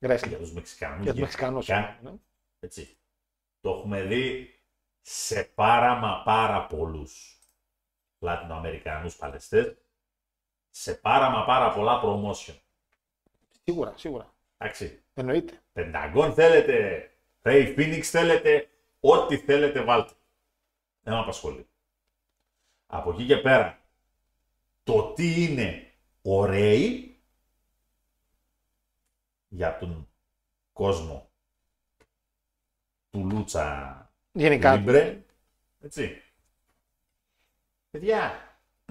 [0.00, 0.28] Wrestling.
[0.28, 1.02] για τους Μεξικανούς.
[1.02, 1.66] Για τους Μεξικανούς.
[1.66, 2.12] Κα- ναι.
[2.60, 2.98] Έτσι.
[3.60, 4.54] Το έχουμε δει
[5.00, 7.38] σε πάρα μα πάρα πολλούς
[8.18, 9.76] Λατινοαμερικανούς παλαιστές,
[10.70, 12.54] σε πάρα μα πάρα πολλά promotion.
[13.64, 14.34] Σίγουρα, σίγουρα.
[14.58, 15.02] Εντάξει.
[15.14, 15.60] Εννοείται.
[15.72, 17.08] Πενταγκόν θέλετε,
[17.42, 18.68] Ray Phoenix θέλετε,
[19.00, 20.12] ό,τι θέλετε βάλτε.
[21.00, 21.68] Δεν με απασχολεί.
[22.86, 23.78] Από εκεί και πέρα,
[24.82, 25.92] το τι είναι
[26.22, 27.08] ο Ray
[29.54, 30.08] για τον
[30.72, 31.28] κόσμο
[33.10, 33.98] του Λούτσα
[34.32, 34.74] Γενικά.
[34.76, 35.22] Λίμπρε,
[35.80, 36.22] έτσι.
[37.90, 38.32] Παιδιά,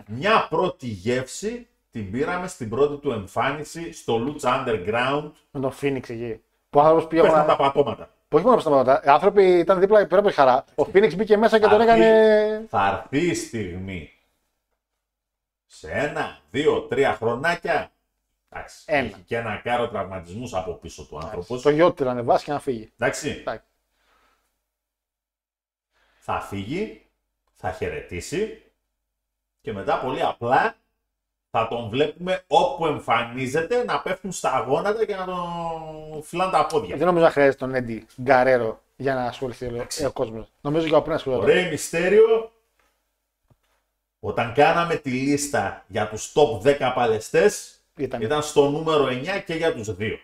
[0.07, 5.31] μια πρώτη γεύση την πήραμε στην πρώτη του εμφάνιση στο Lucha Underground.
[5.52, 6.41] Με τον Phoenix εκεί.
[6.69, 7.22] Που ο άνθρωπος πήγε.
[7.22, 8.06] Πέσαν τα να- πατώματα.
[8.27, 9.02] που Όχι μόνο στα πράγματα.
[9.06, 10.65] Οι άνθρωποι ήταν δίπλα πέρα από τη χαρά.
[10.76, 12.65] Ο Phoenix μπήκε μέσα και τον Αυτή έκανε.
[12.69, 14.11] Θα έρθει η στιγμή
[15.65, 17.91] σε ένα, δύο, τρία χρονάκια.
[18.55, 19.05] Εντάξει, Ένα.
[19.07, 21.61] έχει και ένα κάρο τραυματισμούς από πίσω του άνθρωπος.
[21.61, 22.91] Το γιο του να ανεβάσει και να φύγει.
[22.97, 23.30] Εντάξει.
[23.30, 23.65] Εντάξει.
[26.19, 27.05] Θα φύγει,
[27.53, 28.61] θα χαιρετήσει
[29.61, 30.75] και μετά πολύ απλά
[31.49, 36.95] θα τον βλέπουμε όπου εμφανίζεται να πέφτουν στα γόνατα και να τον φυλάνε τα πόδια.
[36.97, 40.51] Δεν νομίζω να χρειάζεται τον Έντι Γκαρέρο για να ασχοληθεί ο, ο κόσμος.
[40.61, 41.53] Νομίζω και ο πριν Ο ασχολείται.
[41.53, 42.51] Ρέι Μυστέριο,
[44.19, 48.22] όταν κάναμε τη λίστα για τους top 10 παλαιστές, Ήταν.
[48.22, 50.20] ήταν στο νούμερο 9 και για τους δύο.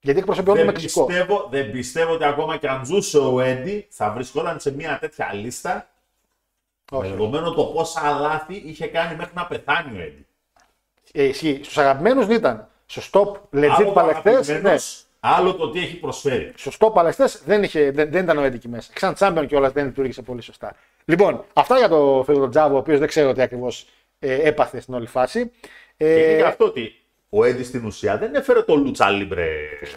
[0.00, 1.04] Γιατί εκπροσωπεί όλο το Δεν Μεξικό.
[1.06, 5.30] πιστεύω, δεν πιστεύω ότι ακόμα και αν ζούσε ο Έντι θα βρισκόταν σε μια τέτοια
[5.34, 5.88] λίστα
[6.92, 7.10] με Όχι.
[7.10, 10.26] δεδομένο το πόσα λάθη είχε κάνει μέχρι να πεθάνει ο Έντι.
[11.12, 11.60] Ε, ισχύει.
[11.62, 12.68] Στους αγαπημένους ήταν.
[12.86, 14.48] Στους top legit Άλλο το παλαιστές.
[14.48, 14.52] Ναι.
[14.54, 16.52] αγαπημένος, άλλο το τι έχει προσφέρει.
[16.56, 18.90] Στους top παλαιστές δεν, είχε- δεν, δεν ήταν ο Έντι εκεί μέσα.
[18.92, 20.74] Και σαν τσάμπιον κιόλας δεν λειτουργήσε πολύ σωστά.
[21.04, 23.86] Λοιπόν, αυτά για το φίλο τον Chavo, ο οποίος δεν ξέρω τι ακριβώς
[24.18, 25.50] ε, έπαθε στην όλη φάση.
[25.96, 26.94] Και είναι Ε, και αυτό ότι
[27.28, 29.48] ο Έντι στην ουσία δεν έφερε το lucha libre.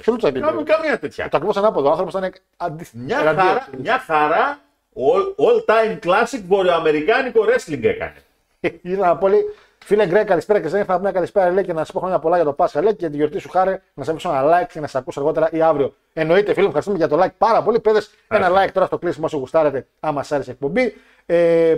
[0.01, 1.23] ποιο lucha libre; Κάμια- Καμία τέτοια.
[1.29, 1.87] Το ακριβώς ανάποδο.
[1.87, 3.03] Ο άνθρωπος ήταν αντίθετο.
[3.03, 4.59] Μια χαρά, μια χαρά
[4.95, 8.15] all, all time classic βορειοαμερικάνικο wrestling έκανε.
[8.81, 9.41] Ήθελα να πω, λέει,
[9.85, 11.99] φίλε Γκρέ, καλησπέρα και δεν ήθελα να πω μια καλησπέρα λέει, και να σας πω
[11.99, 12.81] χρόνια πολλά για το Πάσχα.
[12.81, 14.99] Λέει και για τη γιορτή σου χάρη να σας αφήσω ένα like και να σας
[14.99, 15.95] ακούσω αργότερα ή αύριο.
[16.13, 17.79] Εννοείται, φίλε μου, ευχαριστούμε για το like πάρα πολύ.
[17.79, 20.95] Πέδε ένα like τώρα στο κλείσιμο όσο γουστάρετε, άμα σας άρεσε η εκπομπή.
[21.25, 21.75] Ε,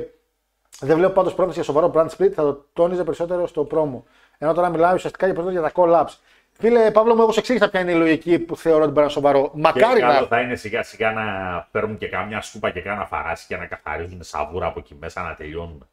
[0.79, 4.01] δεν βλέπω πάντως πρόταση για σοβαρό brand split, θα το τόνιζε περισσότερο στο promo.
[4.37, 6.15] Ενώ τώρα μιλάμε ουσιαστικά για περισσότερο για τα collabs.
[6.51, 9.01] Φίλε Παύλο μου, εγώ σε εξήγησα ποια είναι η λογική που θεωρώ ότι μπορεί να
[9.03, 9.51] είναι σοβαρό.
[9.53, 10.27] Και Μακάρι καλό να.
[10.27, 11.23] θα είναι σιγά σιγά να
[11.71, 15.35] παίρνουν και καμιά σκούπα και κάνα φαράση και να καθαρίζουν σαβούρα από εκεί μέσα να
[15.35, 15.87] τελειώνουν.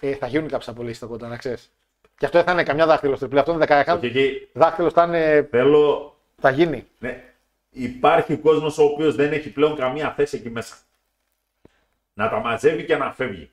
[0.00, 1.72] Ε, θα γίνουν κάποιε απολύσεις κοντά, να ξέρεις.
[2.18, 3.38] Και αυτό δεν θα είναι καμιά δάχτυλος τριπλή.
[3.38, 3.98] Αυτό είναι 16.
[4.00, 6.86] Και εκεί Δάχτυλος θα είναι θέλω, Θα γίνει.
[6.98, 7.22] Ναι.
[7.70, 10.74] Υπάρχει κόσμος ο οποίος δεν έχει πλέον καμία θέση εκεί μέσα.
[12.12, 13.50] Να τα μαζεύει και να φεύγει.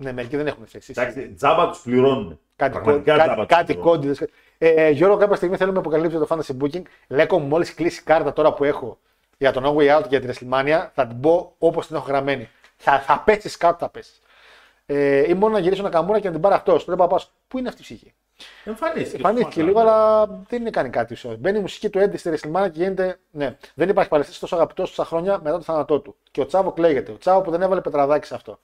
[0.00, 0.92] Ναι, μερικοί δεν έχουν θέση.
[0.96, 2.38] Εντάξει, τζάμπα τους πληρώνουν.
[2.56, 3.92] Κάτι, Πραγματικά κο- τζάμπα κάτι, τους κάτι πληρώνουν.
[3.92, 4.28] κόντιδες.
[4.58, 6.82] Ε, Γιώργο, κάποια στιγμή θέλουμε να αποκαλύψω το fantasy booking.
[7.08, 8.98] Λέκο μου, μόλις κλείσει η κάρτα τώρα που έχω
[9.38, 12.04] για τον No Way Out και για την WrestleMania, θα την πω όπως την έχω
[12.08, 12.48] γραμμένη.
[12.76, 14.20] Θα, θα πέσεις κάτω, θα πέσεις.
[14.86, 16.84] Ε, ή μόνο να γυρίσω ένα καμούρα και να την πάρει αυτός.
[16.84, 17.18] Πρέπει να πάω.
[17.48, 18.14] Πού είναι αυτή η ψυχή;
[18.64, 19.16] Εμφανίστηκε.
[19.16, 21.42] Εμφανίστηκε λίγο, αλλά δεν είναι κάνει κάτι ουσιαστικά.
[21.42, 23.18] Μπαίνει η μουσική του Έντι στη WrestleMania και γίνεται.
[23.30, 26.16] Ναι, δεν υπάρχει παλαιστή τόσο αγαπητός τόσα χρόνια μετά το θάνατό του.
[26.30, 27.12] Και ο Τσάβο κλαίγεται.
[27.12, 28.58] Ο Τσάβο που δεν έβαλε πετραδάκι σε αυτό.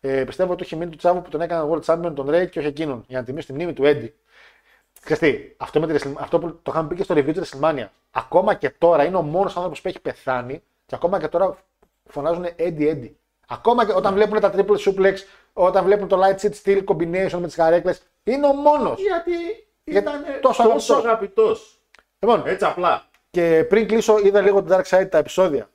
[0.00, 2.58] Ε, πιστεύω ότι είχε μείνει του Τσάβο που τον έκανε World Champion τον Ray και
[2.58, 3.04] όχι εκείνον.
[3.08, 4.14] Για να τιμήσει τη μνήμη του Έντι.
[5.04, 7.54] Ξέρετε, τι, αυτό, με τη Wrestle- αυτό που το είχαμε πει και στο review της
[7.54, 7.86] WrestleMania.
[8.10, 11.56] Ακόμα και τώρα είναι ο μόνος άνθρωπος που έχει πεθάνει και ακόμα και τώρα
[12.10, 13.10] φωνάζουν Eddie Eddie.
[13.48, 15.14] Ακόμα και όταν βλέπουν τα triple suplex,
[15.52, 17.94] όταν βλέπουν το light seat steel combination με τις καρέκλε,
[18.24, 19.00] είναι ο μόνος.
[19.00, 19.30] Γιατί
[19.84, 21.04] Γιατί ήταν τόσο τόσο, αγαπητός.
[21.04, 21.80] αγαπητός.
[22.18, 23.02] Λοιπόν, Έτσι απλά.
[23.30, 25.70] και πριν κλείσω, είδα λίγο το Dark Side τα επεισόδια.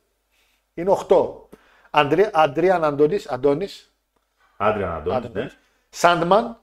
[0.73, 1.47] Είναι 8.
[1.89, 2.97] Αντρία, Αντρίαν
[4.65, 5.49] Αντώνης, Αντώνης, Άντρια Αντώνης, ναι.
[6.01, 6.55] Sandman.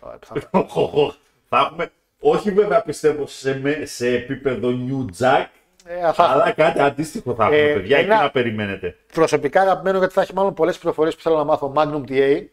[1.48, 1.90] Θα έχουμε,
[2.20, 5.44] όχι βέβαια πιστεύω σε, με- σε επίπεδο New Jack,
[5.86, 8.96] Ε, θα- αλλά κάτι αντίστοιχο θα έχουμε, Ε, παιδιά, ένα- εκεί να περιμένετε.
[9.12, 11.72] προσωπικά αγαπημένο γιατί θα έχει μάλλον πολλές πληροφορίες που θέλω να μάθω.
[11.76, 12.44] Magnum TA.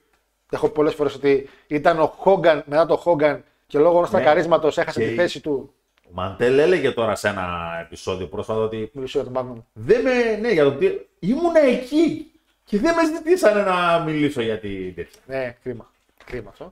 [0.51, 4.21] Έχω πολλές φορές ότι ήταν ο Hogan μετά το Hogan και λόγω ενός Ναι.
[4.21, 5.73] καρίσματο έχασε Και τη η- θέση του.
[6.05, 9.63] Ο Μαντέλ έλεγε τώρα σε ένα επεισόδιο πρόσφατα ότι Μιλήσω για τον Magnum.
[9.73, 10.87] δεν με, ναι, για το τι,
[11.19, 12.30] ήμουνα εκεί
[12.63, 15.19] και δεν με ζητήσανε να μιλήσω για τη τέτοια.
[15.25, 15.91] Ναι, κρίμα.
[16.25, 16.71] Κρίμα αυτό.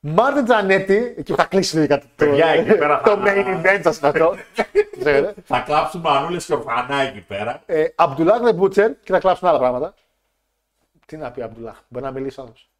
[0.00, 3.80] Μάρτιν Τζανέτη, εκεί που θα κλείσει λίγα το, Παιδιά, εκεί πέρα το θα- main event
[3.82, 4.34] σας αυτό.
[5.00, 5.34] Ξέρετε.
[5.44, 7.62] Θα κλάψουν μανούλες και ορφανά εκεί πέρα.
[7.66, 9.94] Ε, Αμπτουλάχ με Μπούτσερ και θα κλάψουν άλλα πράγματα.
[11.06, 12.70] Τι να πει ο Αμπτουλάχ, μπορεί να μιλήσει άνθρωπος.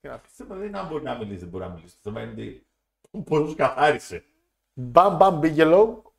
[0.00, 0.28] Τι να πει.
[0.36, 1.94] Το θέμα δεν είναι αν μπορεί να μιλήσει, δεν μπορεί να μιλήσει.
[2.02, 2.66] Το θέμα είναι ότι
[3.24, 4.24] πώς καθάρισε.
[4.72, 6.12] Μπαμ Μπαμ Μπίγκελο,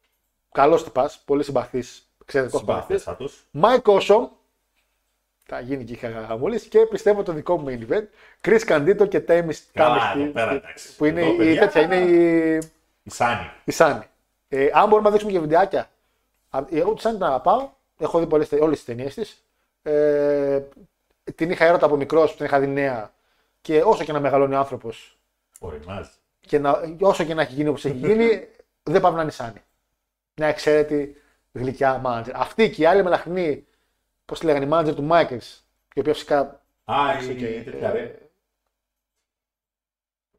[0.52, 2.84] καλός τυπάς, πολύ συμπαθής, εξαιρετικό συμπαθής.
[2.86, 3.44] Συμπαθέστατος.
[3.52, 4.28] Μάικ Όσομ,
[5.44, 8.04] θα γίνει και η χαμούλη και πιστεύω το δικό μου main event.
[8.42, 10.96] Chris Καντίτο και Τέμι Καλά, εδώ πέρα, εντάξει.
[10.96, 12.56] που είναι Εδώ, η, παιδιά, τέτοια, είναι η,
[13.04, 13.50] Η Σάνι.
[13.64, 14.04] η Σάνι.
[14.48, 15.90] Ε, αν μπορούμε να δείξουμε και βιντεάκια.
[16.50, 17.70] Α, Εγώ τη Σάνι την αγαπάω.
[18.00, 19.44] Έχω δει όλες τις ταινίες της.
[19.84, 20.62] Ε,
[21.36, 23.14] την είχα έρωτα από μικρός που την είχα δει νέα.
[23.62, 25.18] Και όσο και να μεγαλώνει ο άνθρωπος
[25.60, 26.10] Ωριμάζει.
[26.40, 28.48] και να, όσο και να έχει γίνει όπως έχει γίνει,
[28.84, 29.62] δεν πάμε να είναι η Σάνι.
[30.36, 32.36] Μια εξαίρετη γλυκιά μάνατζερ.
[32.36, 33.66] Αυτή και η άλλη μελαχνή,
[34.32, 35.36] πώς τη λέγανε, η μάνατζερ του Μάικλ,
[35.94, 36.62] η οποία φυσικά.
[36.84, 36.96] Α,
[37.30, 38.16] η και- τέτοια ρε.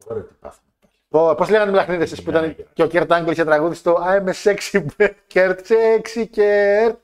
[0.07, 1.35] Ωραία, τι πάθαμε.
[1.35, 2.63] Πώς λέγανε οι μελαχνίδε που ήταν Γυναίκα.
[2.73, 4.87] και ο Kurt Angle είχε τραγούδι στο I'm a sexy
[5.33, 6.95] Kurt, sexy Kurt.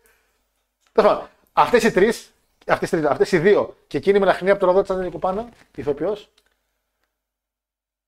[0.93, 2.35] Τέλος πάντων, αυτές οι τρεις,
[2.67, 6.31] αυτές οι δύο και εκείνη η μελαχνή από το ροδό της Αντώνη Κουπάνα, ηθοποιός.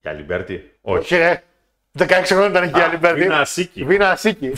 [0.01, 0.79] Για Λιμπέρτη.
[0.81, 0.99] Όχι.
[0.99, 1.43] Όχι, ρε.
[1.99, 3.21] 16 χρόνια ήταν και η άλλη Μπέρντι.
[3.21, 3.85] Βίνα Σίκη.
[3.85, 4.47] Βίνα Σίκη.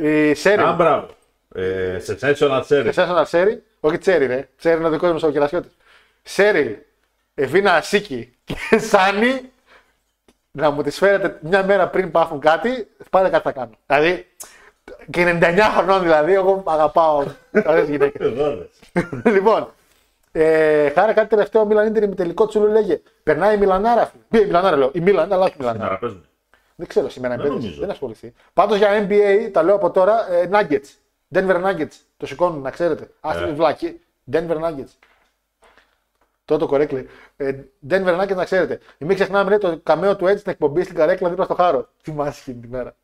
[0.00, 0.62] η Σέρι.
[0.62, 1.08] Α, μπράβο.
[1.54, 2.92] Ε, Sensational Series.
[2.94, 3.62] Sensational Σέρι.
[3.80, 4.48] Όχι Τσέρι, ρε.
[4.58, 5.76] Τσέρι είναι ο δικός μου ο κερασιώτης.
[6.22, 6.86] Σέρι.
[7.34, 8.54] ε, Βίνα Σίκη και
[8.90, 9.50] Σάνι.
[10.54, 13.70] Να μου τις φέρετε μια μέρα πριν πάθουν κάτι, πάρε κάτι θα κάνω.
[13.86, 14.26] Δηλαδή,
[15.10, 17.18] και 99 χρονών δηλαδή, εγώ αγαπάω
[17.52, 18.26] αυτές τις γυναίκες.
[18.26, 19.32] Εδώ δες.
[19.32, 19.72] λοιπόν,
[20.32, 23.00] ε, χάρη κάτι τελευταίο, Μίλαν Ίντερ με τελικό τσούλου λέγε.
[23.22, 24.12] Περνάει η Μιλανάρα.
[24.28, 24.42] φίλε.
[24.42, 24.90] Η Μιλανάρα λέω.
[24.94, 25.90] Η Μίλαν, αλλά όχι η Μιλανάρα.
[25.90, 26.26] Να παίζουν.
[26.74, 27.80] Δεν ξέρω σήμερα Δεν δεν, νομίζω.
[27.80, 28.32] δεν ασχοληθεί.
[28.52, 30.88] Πάντως για NBA, τα λέω από τώρα, ε, Nuggets.
[31.34, 31.96] Denver Nuggets.
[32.16, 33.10] Το σηκώνουν, να ξέρετε.
[33.20, 33.46] Άστε Ε.
[33.46, 34.00] τη βλακή.
[34.32, 34.92] Denver Nuggets.
[36.44, 37.04] Τότε correctly.
[37.36, 37.52] Ε,
[37.88, 38.80] Denver Nuggets να ξέρετε.
[38.98, 41.88] Μην ξεχνάμε λέει, το καμέο του έτσι στην εκπομπή στην καρέκλα δίπλα στο χάρο.
[42.02, 42.94] Θυμάσαι εκείνη τη μέρα.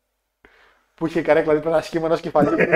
[0.95, 2.55] Που είχε η καρέκλα δίπλα ένα σχήμα ενός κεφαλιού.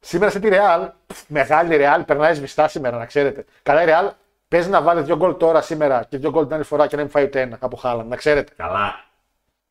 [0.00, 0.88] σήμερα σε τη Real,
[1.26, 3.44] μεγάλη Real, περνάει σβηστά σήμερα, να ξέρετε.
[3.62, 4.10] Καλά η Real
[4.48, 7.02] παίζει να βάλει δύο γκολ τώρα σήμερα και δύο γκολ την άλλη φορά και να
[7.02, 8.52] μην φάει ούτε ένα από χάλα, να ξέρετε.
[8.56, 9.03] Καλά.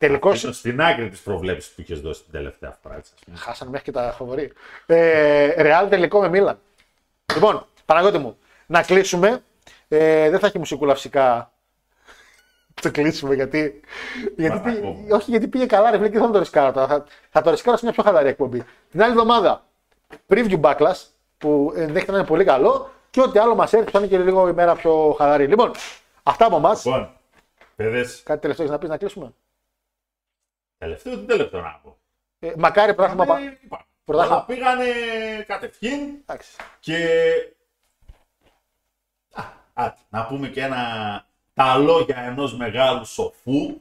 [0.06, 0.28] Τελικώ.
[0.28, 2.96] Είναι στην άκρη τη προβλέψη που είχες δώσει την τελευταία φορά.
[2.96, 3.36] έτσι, ας πούμε.
[3.36, 4.52] Χάσανε μέχρι και τα φοβορή.
[4.86, 6.58] Ε, Real τελικό με Μίλαν.
[7.34, 8.36] Λοιπόν, Παναγιώτη μου,
[8.66, 9.42] να κλείσουμε.
[9.88, 11.52] Ε, δεν θα έχει μουσικούλα φυσικά.
[12.82, 13.80] το κλείσουμε γιατί.
[14.36, 14.98] γιατί Μα, πήγε- ακόμα.
[15.10, 16.86] όχι, γιατί πήγε καλά, ρε φίλε, και δεν θα το ρισκάρω τώρα.
[16.86, 18.62] Θα, θα το ρισκάρω σε μια πιο χαλαρή εκπομπή.
[18.90, 19.64] Την άλλη εβδομάδα,
[20.28, 21.02] preview backlash,
[21.38, 24.48] που ενδέχεται να είναι πολύ καλό και ό,τι άλλο μας έρθει, θα είναι και λίγο
[24.48, 25.46] η μέρα πιο χαλαρή.
[25.46, 25.70] Λοιπόν,
[26.22, 26.84] αυτά από εμάς.
[26.84, 27.10] Λοιπόν,
[27.76, 29.32] παιδες, Κάτι τελευταίο έχεις να πεις να κλείσουμε;
[30.78, 31.98] Τελευταίο τι τελευταίο να πω.
[32.38, 33.24] Ε, μακάρι πράγμα.
[33.24, 34.36] πα- Ε, είπα, Πρωτάθλημα.
[34.36, 34.84] Όλα πήγανε
[35.46, 36.56] κατευθείαν Εντάξει.
[36.80, 37.08] και.
[39.32, 39.42] Α,
[39.72, 41.26] άτε, να πούμε και ένα.
[41.54, 43.80] Τα λόγια ενός μεγάλου σοφού,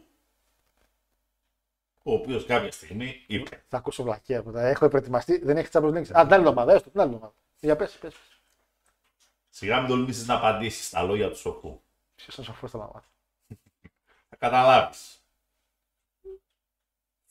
[2.03, 4.61] ο οποίος κάποια στιγμή είπε Θα ακούσω βλακία μετά.
[4.68, 5.38] Έχω προετοιμαστεί.
[5.45, 5.99] Δεν έχει Champions League.
[5.99, 6.74] Α, την άλλη εβδομάδα.
[6.74, 7.34] Έστω την άλλη εβδομάδα.
[7.60, 8.15] Για πες, πες.
[9.49, 11.82] Σιγά μην τολμήσεις να απαντήσεις στα λόγια του σοφού.
[12.15, 13.03] Ποιος είναι σοφός θα μάθω.
[14.30, 15.23] Θα καταλάβεις.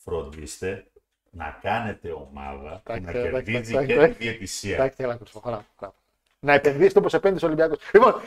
[0.03, 0.85] Φροντίστε
[1.29, 4.17] να κάνετε ομάδα που Εντάξει, να εντάξει, κερδίζει εντάξει, και τη εντάξει.
[4.19, 4.73] διαιτησία.
[4.73, 5.39] Εντάξει, θέλω να ακούσω.
[5.39, 5.93] Χωρά, χωρά.
[6.39, 7.77] Να επενδύσετε όπως επένδυσε ο Ολυμπιακός.
[7.93, 8.15] Λοιπόν.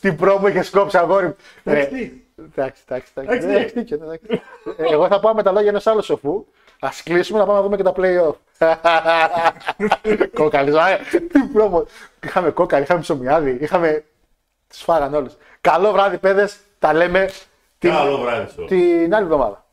[0.00, 1.36] Τι πρόμο είχες κόψει αγόρι μου.
[1.64, 2.22] Ε, Εντάξει.
[2.38, 3.12] Εντάξει, εντάξει.
[3.14, 3.36] εντάξει.
[3.36, 3.48] Εντάξει.
[3.48, 4.26] Ε, έχεις δίκιο, εντάξει.
[4.76, 6.46] Ε, Εγώ θα πάω με τα λόγια ενός άλλου σοφού.
[6.78, 8.34] Α κλείσουμε να πάμε να δούμε και τα playoff.
[10.40, 10.78] Κόκαλη.
[10.80, 10.98] α,
[11.32, 11.86] Τι πρόμο.
[12.24, 14.04] Είχαμε κόκαλη, είχαμε ψωμιάδι, είχαμε.
[14.68, 15.28] Τι φάγαν όλε.
[15.60, 16.56] Καλό βράδυ, παιδες.
[16.78, 17.53] Τα λέμε την,
[17.88, 18.64] Καλό βράδυ σου.
[18.64, 19.64] την άλλη εβδομάδα.